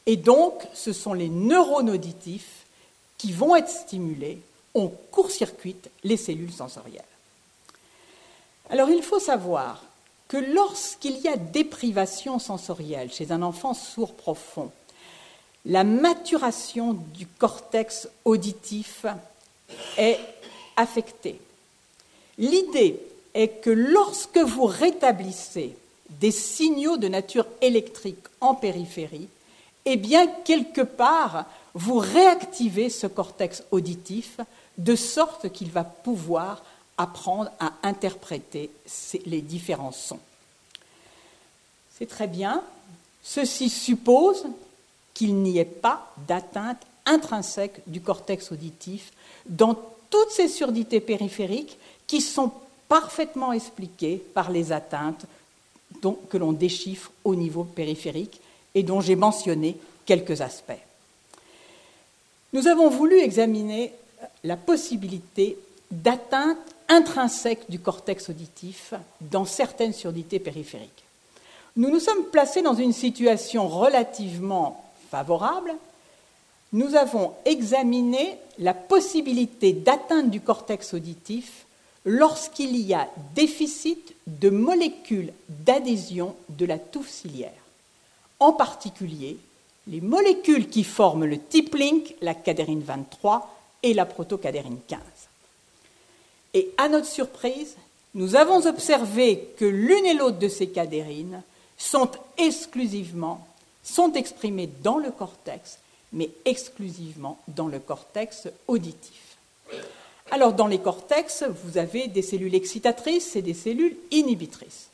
Et 0.05 0.15
donc, 0.15 0.53
ce 0.73 0.93
sont 0.93 1.11
les 1.11 1.27
neurones 1.27 1.89
auditifs 1.89 2.65
qui 3.17 3.33
vont 3.33 3.57
être 3.57 3.67
stimulés, 3.67 4.39
on 4.73 4.87
court-circuite 4.87 5.89
les 6.05 6.15
cellules 6.15 6.53
sensorielles. 6.53 7.03
Alors, 8.69 8.89
il 8.89 9.03
faut 9.03 9.19
savoir 9.19 9.83
que 10.29 10.37
lorsqu'il 10.37 11.17
y 11.17 11.27
a 11.27 11.35
déprivation 11.35 12.39
sensorielle 12.39 13.11
chez 13.11 13.33
un 13.33 13.41
enfant 13.41 13.73
sourd 13.73 14.13
profond, 14.13 14.71
la 15.65 15.83
maturation 15.83 16.93
du 16.93 17.27
cortex 17.27 18.07
auditif 18.23 19.05
est 19.97 20.21
affectée. 20.77 21.41
L'idée 22.37 22.97
est 23.33 23.59
que 23.61 23.71
lorsque 23.71 24.37
vous 24.37 24.67
rétablissez 24.67 25.75
des 26.09 26.31
signaux 26.31 26.97
de 26.97 27.07
nature 27.07 27.45
électrique 27.61 28.25
en 28.41 28.55
périphérie, 28.55 29.29
eh 29.85 29.95
bien, 29.95 30.27
quelque 30.45 30.81
part, 30.81 31.45
vous 31.73 31.97
réactivez 31.97 32.89
ce 32.89 33.07
cortex 33.07 33.63
auditif 33.71 34.39
de 34.77 34.95
sorte 34.95 35.51
qu'il 35.51 35.71
va 35.71 35.83
pouvoir 35.83 36.63
apprendre 36.97 37.51
à 37.59 37.73
interpréter 37.83 38.69
les 39.25 39.41
différents 39.41 39.91
sons. 39.91 40.19
C'est 41.97 42.07
très 42.07 42.27
bien. 42.27 42.61
Ceci 43.23 43.69
suppose 43.69 44.45
qu'il 45.13 45.35
n'y 45.35 45.59
ait 45.59 45.65
pas 45.65 46.13
d'atteinte 46.27 46.81
intrinsèque 47.05 47.81
du 47.87 48.01
cortex 48.01 48.51
auditif 48.51 49.11
dans 49.47 49.75
toutes 50.09 50.31
ces 50.31 50.47
surdités 50.47 50.99
périphériques 50.99 51.77
qui 52.07 52.21
sont 52.21 52.51
parfaitement 52.87 53.53
expliquées 53.53 54.17
par 54.33 54.51
les 54.51 54.71
atteintes 54.71 55.25
que 56.29 56.37
l'on 56.37 56.51
déchiffre 56.51 57.11
au 57.23 57.35
niveau 57.35 57.63
périphérique 57.63 58.39
et 58.75 58.83
dont 58.83 59.01
j'ai 59.01 59.15
mentionné 59.15 59.77
quelques 60.05 60.41
aspects. 60.41 60.71
Nous 62.53 62.67
avons 62.67 62.89
voulu 62.89 63.19
examiner 63.19 63.93
la 64.43 64.57
possibilité 64.57 65.57
d'atteinte 65.91 66.57
intrinsèque 66.87 67.69
du 67.69 67.79
cortex 67.79 68.29
auditif 68.29 68.93
dans 69.21 69.45
certaines 69.45 69.93
surdités 69.93 70.39
périphériques. 70.39 71.03
Nous 71.75 71.89
nous 71.89 71.99
sommes 71.99 72.25
placés 72.25 72.61
dans 72.61 72.73
une 72.73 72.93
situation 72.93 73.67
relativement 73.67 74.83
favorable. 75.11 75.75
Nous 76.73 76.95
avons 76.95 77.33
examiné 77.45 78.37
la 78.57 78.73
possibilité 78.73 79.73
d'atteinte 79.73 80.29
du 80.29 80.41
cortex 80.41 80.93
auditif 80.93 81.65
lorsqu'il 82.09 82.75
y 82.75 82.95
a 82.95 83.07
déficit 83.35 84.15
de 84.25 84.49
molécules 84.49 85.31
d'adhésion 85.47 86.35
de 86.49 86.65
la 86.65 86.79
touffe 86.79 87.07
ciliaire. 87.07 87.51
En 88.39 88.51
particulier, 88.51 89.37
les 89.85 90.01
molécules 90.01 90.69
qui 90.69 90.83
forment 90.83 91.25
le 91.25 91.37
tip 91.37 91.75
link, 91.75 92.15
la 92.21 92.33
cadérine 92.33 92.81
23 92.81 93.55
et 93.83 93.93
la 93.93 94.07
protocadérine 94.07 94.79
15. 94.87 94.99
Et 96.55 96.71
à 96.79 96.89
notre 96.89 97.05
surprise, 97.05 97.75
nous 98.15 98.35
avons 98.35 98.65
observé 98.65 99.53
que 99.57 99.65
l'une 99.65 100.05
et 100.07 100.15
l'autre 100.15 100.39
de 100.39 100.47
ces 100.47 100.69
cadérines 100.69 101.43
sont 101.77 102.09
exclusivement, 102.39 103.47
sont 103.83 104.13
exprimées 104.13 104.69
dans 104.81 104.97
le 104.97 105.11
cortex, 105.11 105.77
mais 106.11 106.31
exclusivement 106.45 107.37
dans 107.49 107.67
le 107.67 107.77
cortex 107.77 108.47
auditif. 108.67 109.28
Alors, 110.31 110.53
dans 110.53 110.67
les 110.67 110.79
cortex, 110.79 111.43
vous 111.63 111.77
avez 111.77 112.07
des 112.07 112.21
cellules 112.21 112.55
excitatrices 112.55 113.35
et 113.35 113.41
des 113.41 113.53
cellules 113.53 113.95
inhibitrices. 114.11 114.89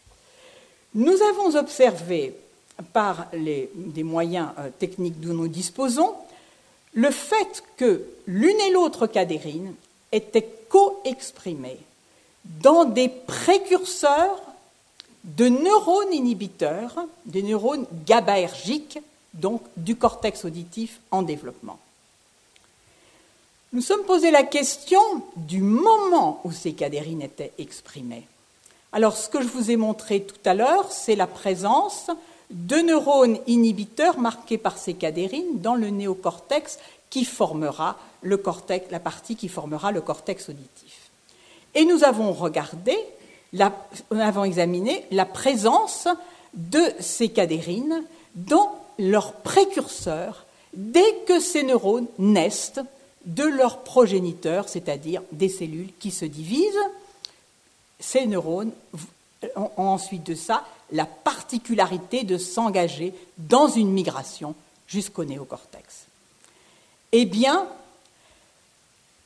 Nous 0.94 1.18
avons 1.22 1.58
observé, 1.58 2.34
par 2.94 3.28
les, 3.34 3.70
des 3.76 4.04
moyens 4.04 4.50
euh, 4.60 4.70
techniques 4.80 5.20
dont 5.20 5.34
nous 5.34 5.48
disposons, 5.48 6.14
le 6.94 7.12
fait 7.12 7.64
que 7.76 8.04
l'une 8.26 8.60
et 8.62 8.72
l'autre 8.72 9.08
cadérine 9.08 9.74
étaient 10.12 10.48
co-exprimées 10.70 11.80
dans 12.46 12.86
des 12.86 13.10
précurseurs 13.10 14.42
de 15.26 15.50
neurones 15.50 16.14
inhibiteurs, 16.14 16.96
des 17.26 17.44
neurones 17.44 17.86
GABAergiques, 18.06 19.00
donc 19.34 19.62
du 19.76 19.96
cortex 19.96 20.46
auditif 20.46 21.02
en 21.12 21.24
développement. 21.24 21.80
Nous 23.76 23.82
sommes 23.82 24.04
posé 24.04 24.32
la 24.32 24.44
question 24.44 25.02
du 25.36 25.60
moment 25.60 26.40
où 26.46 26.54
ces 26.54 26.72
cadérines 26.72 27.22
étaient 27.22 27.52
exprimées. 27.58 28.26
Alors, 28.94 29.18
ce 29.18 29.28
que 29.28 29.42
je 29.42 29.50
vous 29.50 29.70
ai 29.70 29.76
montré 29.76 30.22
tout 30.22 30.40
à 30.46 30.54
l'heure, 30.54 30.90
c'est 30.94 31.18
la 31.18 31.28
présence 31.28 32.10
de 32.50 32.78
neurones 32.78 33.38
inhibiteurs 33.48 34.18
marqués 34.18 34.58
par 34.58 34.78
ces 34.78 34.94
cadérines 34.94 35.60
dans 35.60 35.76
le 35.76 35.90
néocortex 35.90 36.80
qui 37.10 37.26
formera 37.26 37.98
le 38.22 38.38
cortex, 38.38 38.90
la 38.92 39.02
partie 39.02 39.36
qui 39.36 39.50
formera 39.50 39.92
le 39.92 40.00
cortex 40.00 40.48
auditif. 40.48 41.10
Et 41.74 41.84
nous 41.84 42.06
avons 42.06 42.32
regardé, 42.32 42.98
nous 43.52 44.22
avons 44.22 44.46
examiné 44.46 45.04
la 45.12 45.26
présence 45.26 46.08
de 46.54 46.82
ces 47.02 47.28
cadérines 47.28 48.06
dans 48.36 48.74
leurs 49.00 49.34
précurseurs 49.34 50.46
dès 50.74 51.24
que 51.28 51.42
ces 51.42 51.64
neurones 51.64 52.08
naissent 52.18 52.80
de 53.26 53.44
leurs 53.44 53.80
progéniteurs, 53.80 54.70
c'est-à-dire 54.70 55.22
des 55.32 55.50
cellules 55.50 55.92
qui 56.00 56.12
se 56.12 56.26
divisent. 56.26 56.86
Ces 58.00 58.26
neurones 58.26 58.72
ont 59.56 59.72
ensuite 59.78 60.26
de 60.26 60.36
ça 60.36 60.66
la 60.92 61.06
particularité 61.06 62.24
de 62.24 62.38
s'engager 62.38 63.14
dans 63.38 63.68
une 63.68 63.92
migration 63.92 64.56
jusqu'au 64.88 65.26
néocortex. 65.26 66.06
Eh 67.12 67.26
bien, 67.26 67.68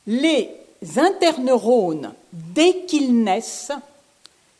les 0.06 0.48
interneurones, 0.96 2.14
dès 2.32 2.84
qu'ils 2.86 3.22
naissent, 3.22 3.72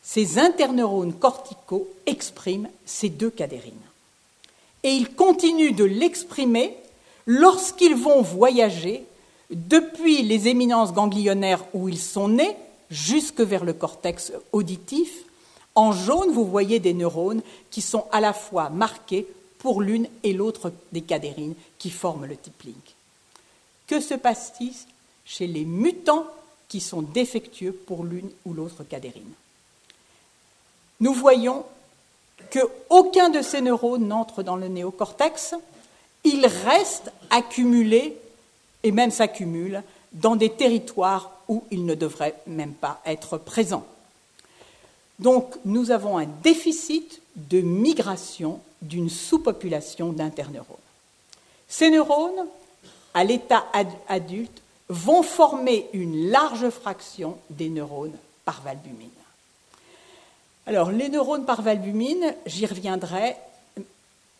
ces 0.03 0.38
interneurones 0.38 1.14
corticaux 1.14 1.88
expriment 2.07 2.68
ces 2.84 3.09
deux 3.09 3.30
cadérines. 3.30 3.74
Et 4.82 4.91
ils 4.91 5.14
continuent 5.14 5.74
de 5.74 5.84
l'exprimer 5.84 6.76
lorsqu'ils 7.26 7.95
vont 7.95 8.22
voyager 8.22 9.05
depuis 9.51 10.22
les 10.22 10.48
éminences 10.48 10.92
ganglionnaires 10.92 11.64
où 11.74 11.88
ils 11.88 11.98
sont 11.98 12.28
nés 12.28 12.57
jusque 12.90 13.40
vers 13.40 13.64
le 13.64 13.72
cortex 13.72 14.32
auditif. 14.53 15.11
En 15.74 15.92
jaune, 15.92 16.32
vous 16.32 16.44
voyez 16.44 16.78
des 16.78 16.94
neurones 16.94 17.42
qui 17.70 17.82
sont 17.82 18.07
à 18.12 18.20
la 18.20 18.32
fois 18.32 18.70
marqués 18.70 19.26
pour 19.59 19.82
l'une 19.82 20.09
et 20.22 20.32
l'autre 20.32 20.72
des 20.92 21.03
cadérines 21.03 21.55
qui 21.78 21.90
forment 21.90 22.26
le 22.26 22.36
tippling. 22.36 22.74
Que 23.86 24.01
se 24.01 24.14
passe-t-il 24.14 24.72
chez 25.24 25.46
les 25.46 25.64
mutants 25.64 26.26
qui 26.68 26.80
sont 26.80 27.03
défectueux 27.03 27.72
pour 27.72 28.05
l'une 28.05 28.30
ou 28.44 28.55
l'autre 28.55 28.84
cadérine? 28.84 29.32
Nous 31.01 31.14
voyons 31.14 31.64
qu'aucun 32.53 33.30
de 33.30 33.42
ces 33.42 33.61
neurones 33.61 34.09
n'entre 34.09 34.42
dans 34.42 34.57
le 34.57 34.68
néocortex, 34.68 35.55
ils 36.24 36.46
restent 36.46 37.12
accumulés 37.30 38.16
et 38.83 38.93
même 38.93 39.11
s'accumulent 39.11 39.83
dans 40.12 40.37
des 40.37 40.51
territoires 40.51 41.31
où 41.49 41.64
ils 41.70 41.85
ne 41.85 41.95
devraient 41.95 42.37
même 42.47 42.72
pas 42.72 43.01
être 43.07 43.39
présents. 43.39 43.87
Donc 45.18 45.55
nous 45.64 45.91
avons 45.91 46.18
un 46.18 46.26
déficit 46.43 47.20
de 47.37 47.61
migration 47.61 48.61
d'une 48.83 49.11
sous-population 49.11 50.12
d'interneurones. 50.12 50.76
Ces 51.68 51.91
neurones, 51.91 52.47
à 53.14 53.24
l'état 53.24 53.66
adulte, 54.09 54.62
vont 54.89 55.22
former 55.22 55.89
une 55.93 56.31
large 56.31 56.68
fraction 56.70 57.39
des 57.49 57.68
neurones 57.68 58.16
par 58.45 58.61
valbumine. 58.62 59.09
Alors, 60.66 60.91
les 60.91 61.09
neurones 61.09 61.45
par 61.45 61.62
valbumine, 61.62 62.35
j'y 62.47 62.66
reviendrai. 62.66 63.37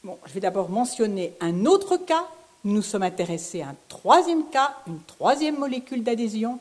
Bon, 0.03 0.19
je 0.27 0.33
vais 0.33 0.41
d'abord 0.41 0.69
mentionner 0.69 1.33
un 1.41 1.67
autre 1.67 1.97
cas. 1.97 2.27
Nous 2.65 2.83
sommes 2.83 3.03
intéressés 3.03 3.63
à 3.63 3.69
un 3.69 3.77
troisième 3.89 4.45
cas, 4.51 4.77
une 4.87 5.01
troisième 5.03 5.59
molécule 5.59 6.03
d'adhésion, 6.03 6.59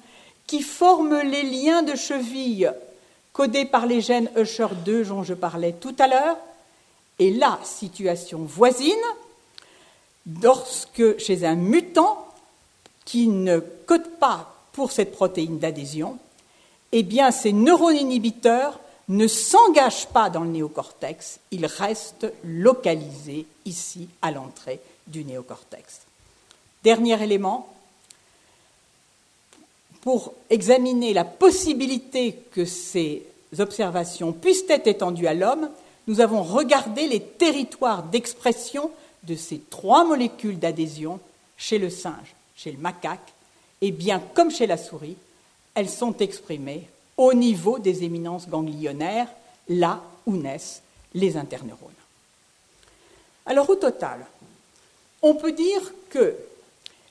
qui 0.47 0.61
forme 0.61 1.19
les 1.19 1.43
liens 1.43 1.83
de 1.83 1.95
cheville 1.95 2.71
codés 3.33 3.65
par 3.65 3.85
les 3.85 3.99
gènes 3.99 4.29
Usher2 4.37 5.07
dont 5.07 5.23
je 5.23 5.33
parlais 5.33 5.73
tout 5.73 5.95
à 5.99 6.07
l'heure, 6.07 6.37
et 7.19 7.31
la 7.31 7.59
situation 7.63 8.39
voisine, 8.39 8.95
lorsque 10.41 11.17
chez 11.17 11.45
un 11.45 11.55
mutant 11.55 12.25
qui 13.03 13.27
ne 13.27 13.59
code 13.59 14.09
pas 14.19 14.55
pour 14.71 14.93
cette 14.93 15.11
protéine 15.11 15.59
d'adhésion, 15.59 16.17
eh 16.93 17.03
bien 17.03 17.31
ces 17.31 17.51
neurones 17.51 17.97
inhibiteurs 17.97 18.79
ne 19.09 19.27
s'engagent 19.27 20.07
pas 20.07 20.29
dans 20.29 20.43
le 20.43 20.51
néocortex, 20.51 21.39
ils 21.51 21.65
restent 21.65 22.31
localisés 22.43 23.45
ici 23.65 24.07
à 24.21 24.31
l'entrée 24.31 24.79
du 25.09 25.25
néocortex. 25.25 26.01
Dernier 26.83 27.21
élément, 27.21 27.73
pour 30.01 30.33
examiner 30.49 31.13
la 31.13 31.25
possibilité 31.25 32.35
que 32.51 32.65
ces 32.65 33.25
observations 33.57 34.31
puissent 34.31 34.69
être 34.69 34.87
étendues 34.87 35.27
à 35.27 35.33
l'homme, 35.33 35.69
nous 36.07 36.21
avons 36.21 36.41
regardé 36.41 37.07
les 37.07 37.21
territoires 37.21 38.03
d'expression 38.03 38.91
de 39.23 39.35
ces 39.35 39.59
trois 39.59 40.05
molécules 40.05 40.57
d'adhésion 40.57 41.19
chez 41.57 41.77
le 41.77 41.89
singe, 41.89 42.35
chez 42.55 42.71
le 42.71 42.77
macaque, 42.77 43.33
et 43.81 43.91
bien 43.91 44.21
comme 44.33 44.51
chez 44.51 44.67
la 44.67 44.77
souris, 44.77 45.17
elles 45.75 45.89
sont 45.89 46.15
exprimées 46.17 46.87
au 47.17 47.33
niveau 47.33 47.79
des 47.79 48.03
éminences 48.03 48.47
ganglionnaires, 48.47 49.27
là 49.67 50.01
où 50.25 50.35
naissent 50.35 50.81
les 51.13 51.37
interneurones. 51.37 51.91
Alors 53.45 53.69
au 53.69 53.75
total, 53.75 54.25
on 55.21 55.35
peut 55.35 55.51
dire 55.51 55.93
que 56.09 56.35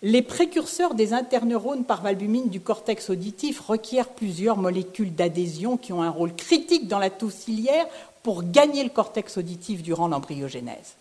les 0.02 0.22
précurseurs 0.22 0.94
des 0.94 1.12
interneurones 1.12 1.84
par 1.84 2.02
valbumine 2.02 2.48
du 2.48 2.60
cortex 2.60 3.10
auditif 3.10 3.60
requièrent 3.60 4.08
plusieurs 4.08 4.56
molécules 4.56 5.14
d'adhésion 5.14 5.76
qui 5.76 5.92
ont 5.92 6.02
un 6.02 6.10
rôle 6.10 6.34
critique 6.34 6.86
dans 6.86 7.00
la 7.00 7.10
toux 7.10 7.30
ciliaire 7.30 7.86
pour 8.22 8.44
gagner 8.44 8.84
le 8.84 8.90
cortex 8.90 9.38
auditif 9.38 9.82
durant 9.82 10.08
l'embryogenèse. 10.08 10.94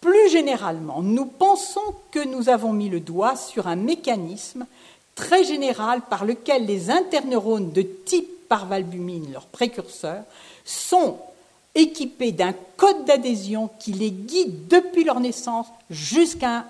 Plus 0.00 0.30
généralement, 0.30 1.02
nous 1.02 1.26
pensons 1.26 1.94
que 2.10 2.24
nous 2.24 2.48
avons 2.48 2.72
mis 2.72 2.88
le 2.88 3.00
doigt 3.00 3.36
sur 3.36 3.68
un 3.68 3.76
mécanisme 3.76 4.66
très 5.14 5.44
général 5.44 6.00
par 6.08 6.24
lequel 6.24 6.64
les 6.64 6.90
interneurones 6.90 7.70
de 7.70 7.82
type 7.82 8.48
parvalbumine, 8.48 9.32
leurs 9.32 9.46
précurseurs, 9.46 10.24
sont 10.64 11.18
équipés 11.74 12.32
d'un 12.32 12.54
code 12.76 13.04
d'adhésion 13.04 13.70
qui 13.78 13.92
les 13.92 14.10
guide 14.10 14.68
depuis 14.68 15.04
leur 15.04 15.20
naissance 15.20 15.66
jusqu'à 15.88 16.66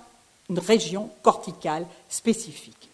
une 0.49 0.59
région 0.59 1.11
corticale 1.23 1.87
spécifique. 2.09 2.89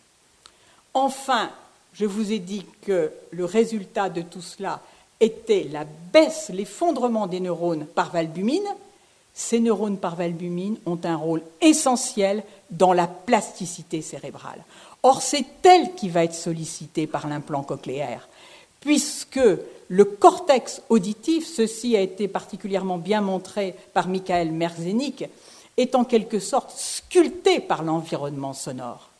Enfin, 0.94 1.50
je 1.92 2.04
vous 2.04 2.32
ai 2.32 2.38
dit 2.38 2.64
que 2.82 3.10
le 3.30 3.44
résultat 3.44 4.08
de 4.08 4.22
tout 4.22 4.42
cela 4.42 4.80
était 5.20 5.66
la 5.70 5.84
baisse, 6.12 6.50
l'effondrement 6.52 7.26
des 7.26 7.40
neurones 7.40 7.86
par 7.86 8.10
valbumine, 8.12 8.66
ces 9.34 9.60
neurones 9.60 9.98
par 9.98 10.16
valbumine 10.16 10.78
ont 10.86 10.98
un 11.04 11.16
rôle 11.16 11.42
essentiel 11.60 12.42
dans 12.70 12.92
la 12.92 13.06
plasticité 13.06 14.00
cérébrale. 14.00 14.64
Or, 15.02 15.22
c'est 15.22 15.44
elle 15.62 15.94
qui 15.94 16.08
va 16.08 16.24
être 16.24 16.34
sollicitée 16.34 17.06
par 17.06 17.28
l'implant 17.28 17.62
cochléaire, 17.62 18.28
puisque 18.80 19.40
le 19.88 20.04
cortex 20.04 20.82
auditif, 20.88 21.46
ceci 21.46 21.96
a 21.96 22.00
été 22.00 22.28
particulièrement 22.28 22.98
bien 22.98 23.20
montré 23.20 23.74
par 23.94 24.08
Michael 24.08 24.52
Merzenich, 24.52 25.24
est 25.76 25.94
en 25.94 26.04
quelque 26.04 26.38
sorte 26.38 26.72
sculpté 26.76 27.60
par 27.60 27.82
l'environnement 27.82 28.52
sonore. 28.52 29.10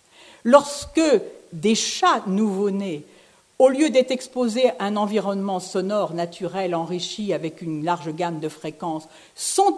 Lorsque 0.45 1.01
des 1.53 1.75
chats 1.75 2.23
nouveau-nés 2.27 3.05
au 3.59 3.69
lieu 3.69 3.89
d'être 3.89 4.11
exposés 4.11 4.71
à 4.79 4.85
un 4.85 4.97
environnement 4.97 5.61
sonore 5.61 6.13
naturel 6.13 6.75
enrichi 6.75 7.33
avec 7.33 7.63
une 7.63 7.85
large 7.85 8.15
gamme 8.15 8.39
de 8.39 8.49
fréquences, 8.49 9.09
sont, 9.35 9.77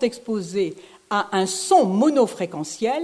exposés 0.00 0.74
à 1.10 1.36
un 1.36 1.46
son 1.46 1.84
monofréquentiel, 1.84 3.02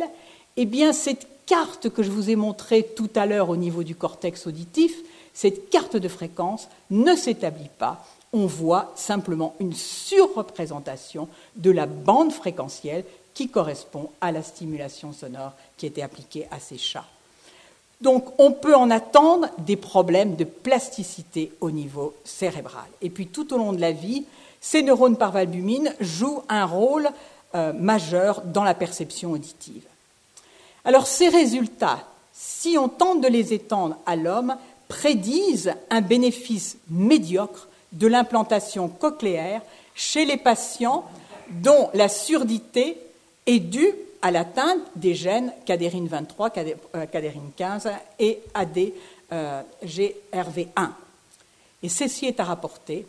eh 0.56 0.64
bien 0.64 0.92
cette 0.92 1.28
carte 1.44 1.90
que 1.90 2.02
je 2.02 2.10
vous 2.10 2.30
ai 2.30 2.36
montrée 2.36 2.82
tout 2.96 3.10
à 3.14 3.26
l'heure 3.26 3.50
au 3.50 3.56
niveau 3.56 3.82
du 3.82 3.94
cortex 3.94 4.46
auditif, 4.46 4.94
cette 5.36 5.68
carte 5.68 5.98
de 5.98 6.08
fréquence 6.08 6.66
ne 6.90 7.14
s'établit 7.14 7.68
pas. 7.78 8.02
On 8.32 8.46
voit 8.46 8.90
simplement 8.96 9.54
une 9.60 9.74
surreprésentation 9.74 11.28
de 11.56 11.70
la 11.70 11.84
bande 11.84 12.32
fréquentielle 12.32 13.04
qui 13.34 13.50
correspond 13.50 14.10
à 14.22 14.32
la 14.32 14.42
stimulation 14.42 15.12
sonore 15.12 15.52
qui 15.76 15.84
était 15.84 16.00
appliquée 16.00 16.46
à 16.50 16.58
ces 16.58 16.78
chats. 16.78 17.04
Donc 18.00 18.24
on 18.38 18.52
peut 18.52 18.74
en 18.74 18.90
attendre 18.90 19.48
des 19.58 19.76
problèmes 19.76 20.36
de 20.36 20.44
plasticité 20.44 21.52
au 21.60 21.70
niveau 21.70 22.14
cérébral. 22.24 22.86
Et 23.02 23.10
puis 23.10 23.26
tout 23.26 23.52
au 23.52 23.58
long 23.58 23.74
de 23.74 23.80
la 23.80 23.92
vie, 23.92 24.24
ces 24.62 24.82
neurones 24.82 25.18
par 25.18 25.32
valbumine 25.32 25.94
jouent 26.00 26.44
un 26.48 26.64
rôle 26.64 27.10
euh, 27.54 27.74
majeur 27.74 28.40
dans 28.40 28.64
la 28.64 28.74
perception 28.74 29.32
auditive. 29.32 29.84
Alors 30.86 31.06
ces 31.06 31.28
résultats, 31.28 32.00
si 32.32 32.78
on 32.78 32.88
tente 32.88 33.20
de 33.20 33.28
les 33.28 33.52
étendre 33.52 33.98
à 34.06 34.16
l'homme, 34.16 34.56
prédisent 34.88 35.74
un 35.90 36.00
bénéfice 36.00 36.78
médiocre 36.90 37.68
de 37.92 38.06
l'implantation 38.06 38.88
cochléaire 38.88 39.62
chez 39.94 40.24
les 40.24 40.36
patients 40.36 41.04
dont 41.50 41.90
la 41.94 42.08
surdité 42.08 42.98
est 43.46 43.60
due 43.60 43.92
à 44.22 44.30
l'atteinte 44.30 44.80
des 44.96 45.14
gènes 45.14 45.52
cadérine 45.64 46.08
23, 46.08 46.50
cadérine 46.50 47.50
15 47.56 47.88
et 48.18 48.40
ADGRV1. 48.54 50.90
Et 51.82 51.88
ceci 51.88 52.26
est 52.26 52.40
à 52.40 52.44
rapporter 52.44 53.06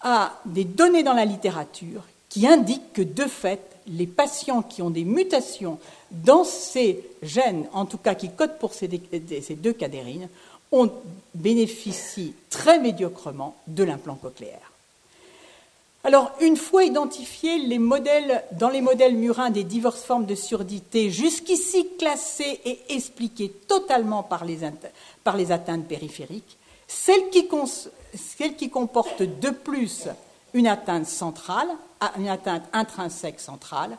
à 0.00 0.40
des 0.46 0.64
données 0.64 1.02
dans 1.02 1.14
la 1.14 1.24
littérature 1.24 2.04
qui 2.28 2.46
indiquent 2.46 2.92
que, 2.92 3.02
de 3.02 3.24
fait, 3.24 3.60
les 3.86 4.06
patients 4.06 4.62
qui 4.62 4.82
ont 4.82 4.90
des 4.90 5.04
mutations 5.04 5.78
dans 6.10 6.44
ces 6.44 7.04
gènes, 7.22 7.66
en 7.72 7.86
tout 7.86 7.98
cas 7.98 8.14
qui 8.14 8.30
codent 8.30 8.58
pour 8.58 8.72
ces 8.72 8.88
deux 8.88 9.72
cadérines, 9.72 10.28
on 10.72 10.90
bénéficie 11.34 12.34
très 12.48 12.78
médiocrement 12.78 13.56
de 13.66 13.84
l'implant 13.84 14.16
cochléaire. 14.16 14.70
Alors, 16.02 16.32
une 16.40 16.56
fois 16.56 16.84
identifiés 16.84 17.58
les 17.58 17.78
modèles, 17.78 18.42
dans 18.52 18.70
les 18.70 18.80
modèles 18.80 19.14
murins 19.14 19.50
des 19.50 19.64
diverses 19.64 20.02
formes 20.02 20.24
de 20.24 20.34
surdité, 20.34 21.10
jusqu'ici 21.10 21.88
classées 21.98 22.60
et 22.64 22.80
expliquées 22.88 23.50
totalement 23.50 24.22
par 24.22 24.46
les, 24.46 24.64
atteintes 24.64 25.86
périphériques, 25.86 26.56
celles 26.88 27.28
qui, 27.30 27.46
celles 28.14 28.56
qui 28.56 28.70
comportent 28.70 29.22
de 29.22 29.50
plus 29.50 30.08
une 30.54 30.66
atteinte 30.66 31.06
centrale, 31.06 31.68
une 32.18 32.28
atteinte 32.28 32.64
intrinsèque 32.72 33.40
centrale, 33.40 33.98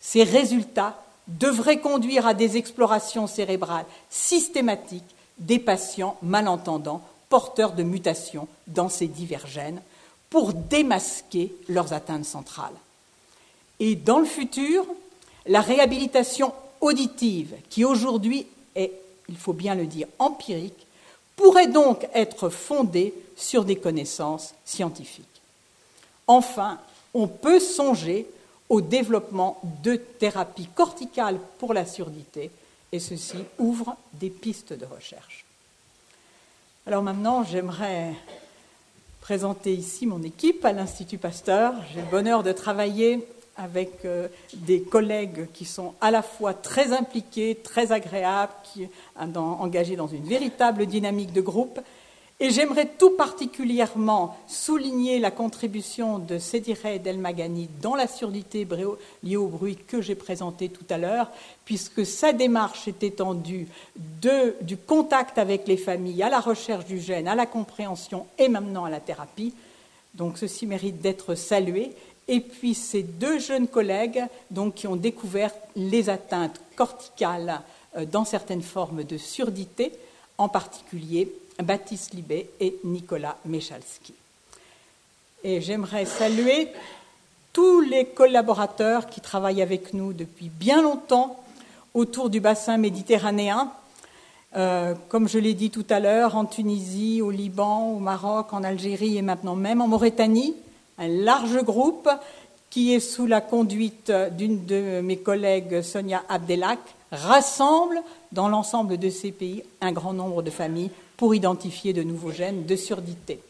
ces 0.00 0.24
résultats 0.24 1.02
devraient 1.28 1.80
conduire 1.80 2.26
à 2.26 2.34
des 2.34 2.58
explorations 2.58 3.26
cérébrales 3.26 3.86
systématiques 4.10 5.16
des 5.38 5.58
patients 5.58 6.16
malentendants 6.22 7.02
porteurs 7.28 7.72
de 7.72 7.82
mutations 7.82 8.48
dans 8.66 8.88
ces 8.88 9.06
divers 9.06 9.46
gènes, 9.46 9.82
pour 10.30 10.52
démasquer 10.52 11.54
leurs 11.68 11.92
atteintes 11.92 12.24
centrales. 12.24 12.74
Et 13.80 13.94
dans 13.94 14.18
le 14.18 14.26
futur, 14.26 14.84
la 15.46 15.60
réhabilitation 15.60 16.52
auditive, 16.80 17.54
qui 17.70 17.84
aujourd'hui 17.84 18.46
est, 18.74 18.92
il 19.28 19.36
faut 19.36 19.52
bien 19.52 19.74
le 19.74 19.86
dire, 19.86 20.06
empirique, 20.18 20.86
pourrait 21.36 21.68
donc 21.68 22.06
être 22.14 22.48
fondée 22.48 23.14
sur 23.36 23.64
des 23.64 23.76
connaissances 23.76 24.54
scientifiques. 24.64 25.24
Enfin, 26.26 26.78
on 27.14 27.28
peut 27.28 27.60
songer 27.60 28.26
au 28.68 28.80
développement 28.80 29.60
de 29.82 29.96
thérapies 29.96 30.68
corticales 30.74 31.38
pour 31.58 31.72
la 31.72 31.86
surdité, 31.86 32.50
et 32.92 33.00
ceci 33.00 33.38
ouvre 33.58 33.96
des 34.14 34.30
pistes 34.30 34.72
de 34.72 34.84
recherche. 34.84 35.44
Alors 36.86 37.02
maintenant, 37.02 37.44
j'aimerais 37.44 38.14
présenter 39.20 39.74
ici 39.74 40.06
mon 40.06 40.22
équipe 40.22 40.64
à 40.64 40.72
l'Institut 40.72 41.18
Pasteur. 41.18 41.74
J'ai 41.92 42.00
le 42.00 42.06
bonheur 42.06 42.42
de 42.42 42.52
travailler 42.52 43.28
avec 43.58 44.04
euh, 44.04 44.28
des 44.54 44.80
collègues 44.80 45.48
qui 45.52 45.64
sont 45.64 45.94
à 46.00 46.10
la 46.10 46.22
fois 46.22 46.54
très 46.54 46.92
impliqués, 46.92 47.56
très 47.62 47.92
agréables, 47.92 48.52
engagés 49.16 49.96
dans 49.96 50.06
une 50.06 50.24
véritable 50.24 50.86
dynamique 50.86 51.32
de 51.32 51.40
groupe. 51.40 51.80
Et 52.40 52.50
j'aimerais 52.50 52.86
tout 52.86 53.10
particulièrement 53.10 54.36
souligner 54.46 55.18
la 55.18 55.32
contribution 55.32 56.20
de 56.20 56.38
Sédiré 56.38 57.00
Delmagani 57.00 57.68
dans 57.82 57.96
la 57.96 58.06
surdité 58.06 58.64
liée 59.24 59.36
au 59.36 59.48
bruit 59.48 59.76
que 59.76 60.00
j'ai 60.00 60.14
présenté 60.14 60.68
tout 60.68 60.84
à 60.88 60.98
l'heure, 60.98 61.32
puisque 61.64 62.06
sa 62.06 62.32
démarche 62.32 62.86
est 62.86 63.02
étendue 63.02 63.66
du 63.96 64.76
contact 64.76 65.36
avec 65.38 65.66
les 65.66 65.76
familles 65.76 66.22
à 66.22 66.30
la 66.30 66.38
recherche 66.38 66.84
du 66.84 67.00
gène, 67.00 67.26
à 67.26 67.34
la 67.34 67.46
compréhension 67.46 68.26
et 68.38 68.48
maintenant 68.48 68.84
à 68.84 68.90
la 68.90 69.00
thérapie. 69.00 69.52
Donc 70.14 70.38
ceci 70.38 70.64
mérite 70.64 71.00
d'être 71.00 71.34
salué 71.34 71.90
et 72.28 72.38
puis 72.38 72.74
ces 72.74 73.02
deux 73.02 73.40
jeunes 73.40 73.66
collègues 73.66 74.24
qui 74.76 74.86
ont 74.86 74.96
découvert 74.96 75.52
les 75.74 76.08
atteintes 76.08 76.60
corticales 76.76 77.62
euh, 77.96 78.04
dans 78.04 78.24
certaines 78.24 78.62
formes 78.62 79.02
de 79.02 79.16
surdité, 79.16 79.92
en 80.36 80.48
particulier 80.48 81.32
Baptiste 81.62 82.14
Libet 82.14 82.50
et 82.60 82.78
Nicolas 82.84 83.36
Mechalski. 83.44 84.14
Et 85.44 85.60
j'aimerais 85.60 86.04
saluer 86.04 86.68
tous 87.52 87.80
les 87.80 88.06
collaborateurs 88.06 89.06
qui 89.08 89.20
travaillent 89.20 89.62
avec 89.62 89.94
nous 89.94 90.12
depuis 90.12 90.48
bien 90.48 90.82
longtemps 90.82 91.42
autour 91.94 92.30
du 92.30 92.40
bassin 92.40 92.76
méditerranéen, 92.76 93.72
euh, 94.56 94.94
comme 95.08 95.28
je 95.28 95.38
l'ai 95.38 95.54
dit 95.54 95.70
tout 95.70 95.86
à 95.90 96.00
l'heure, 96.00 96.36
en 96.36 96.44
Tunisie, 96.44 97.20
au 97.22 97.30
Liban, 97.30 97.90
au 97.90 97.98
Maroc, 97.98 98.52
en 98.52 98.64
Algérie 98.64 99.18
et 99.18 99.22
maintenant 99.22 99.56
même 99.56 99.80
en 99.80 99.88
Mauritanie 99.88 100.54
un 100.98 101.08
large 101.08 101.62
groupe 101.62 102.08
qui 102.70 102.94
est 102.94 103.00
sous 103.00 103.26
la 103.26 103.40
conduite 103.40 104.12
d'une 104.32 104.64
de 104.66 105.00
mes 105.00 105.16
collègues, 105.16 105.82
Sonia 105.82 106.22
Abdelak, 106.28 106.80
rassemble 107.12 108.02
dans 108.32 108.48
l'ensemble 108.48 108.98
de 108.98 109.08
ces 109.08 109.32
pays 109.32 109.62
un 109.80 109.92
grand 109.92 110.12
nombre 110.12 110.42
de 110.42 110.50
familles 110.50 110.90
pour 111.18 111.34
identifier 111.34 111.92
de 111.92 112.02
nouveaux 112.02 112.30
gènes 112.30 112.64
de 112.64 112.76
surdité. 112.76 113.40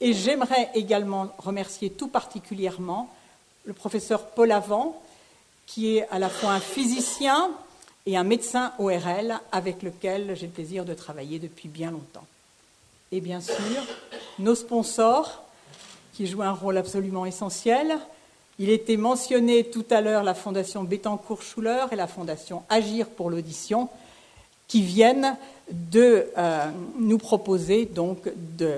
Et 0.00 0.12
j'aimerais 0.12 0.70
également 0.74 1.28
remercier 1.38 1.90
tout 1.90 2.08
particulièrement 2.08 3.14
le 3.64 3.74
professeur 3.74 4.30
Paul 4.30 4.50
Avant, 4.50 5.00
qui 5.66 5.98
est 5.98 6.08
à 6.08 6.18
la 6.18 6.30
fois 6.30 6.52
un 6.52 6.60
physicien 6.60 7.50
et 8.06 8.16
un 8.16 8.24
médecin 8.24 8.72
ORL 8.78 9.38
avec 9.52 9.82
lequel 9.82 10.34
j'ai 10.34 10.46
le 10.46 10.52
plaisir 10.52 10.84
de 10.84 10.94
travailler 10.94 11.38
depuis 11.38 11.68
bien 11.68 11.90
longtemps. 11.90 12.26
Et 13.12 13.20
bien 13.20 13.40
sûr, 13.40 13.54
nos 14.38 14.54
sponsors, 14.54 15.44
qui 16.14 16.26
joue 16.26 16.42
un 16.42 16.52
rôle 16.52 16.78
absolument 16.78 17.26
essentiel. 17.26 17.98
Il 18.58 18.70
était 18.70 18.96
mentionné 18.96 19.64
tout 19.64 19.84
à 19.90 20.00
l'heure 20.00 20.24
la 20.24 20.34
Fondation 20.34 20.84
Bettencourt-Schuller 20.84 21.86
et 21.92 21.96
la 21.96 22.06
Fondation 22.06 22.62
Agir 22.68 23.08
pour 23.08 23.30
l'audition, 23.30 23.88
qui 24.68 24.82
viennent 24.82 25.36
de 25.70 26.26
euh, 26.36 26.70
nous 26.98 27.18
proposer 27.18 27.86
donc 27.86 28.30
de, 28.56 28.76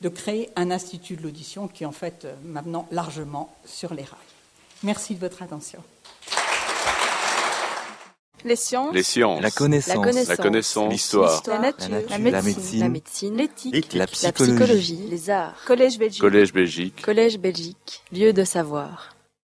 de, 0.00 0.08
créer 0.08 0.50
un 0.56 0.70
institut 0.70 1.16
de 1.16 1.22
l'audition 1.22 1.66
qui 1.66 1.82
est 1.82 1.86
en 1.86 1.92
fait 1.92 2.24
euh, 2.24 2.34
maintenant 2.44 2.86
largement 2.92 3.54
sur 3.64 3.92
les 3.94 4.04
rails. 4.04 4.18
Merci 4.82 5.14
de 5.14 5.20
votre 5.20 5.42
attention. 5.42 5.80
Les 8.44 8.56
sciences. 8.56 8.94
La 9.40 9.50
connaissance. 9.50 10.28
La 10.28 10.36
connaissance. 10.36 10.92
L'histoire. 10.92 11.42
La, 11.46 11.58
nature. 11.58 11.88
La 12.10 12.18
médecine. 12.88 13.36
L'éthique. 13.36 13.94
La, 13.94 14.06
psychologie. 14.06 15.00
Les 15.08 15.30
arts. 15.30 15.56
Collège 15.66 15.98
Belgique. 15.98 16.20
Collège 16.20 16.52
Belgique. 16.52 17.02
Collège 17.02 17.38
Belgique. 17.38 18.02
Lieu 18.12 18.34
de 18.34 18.44
savoir. 18.44 19.13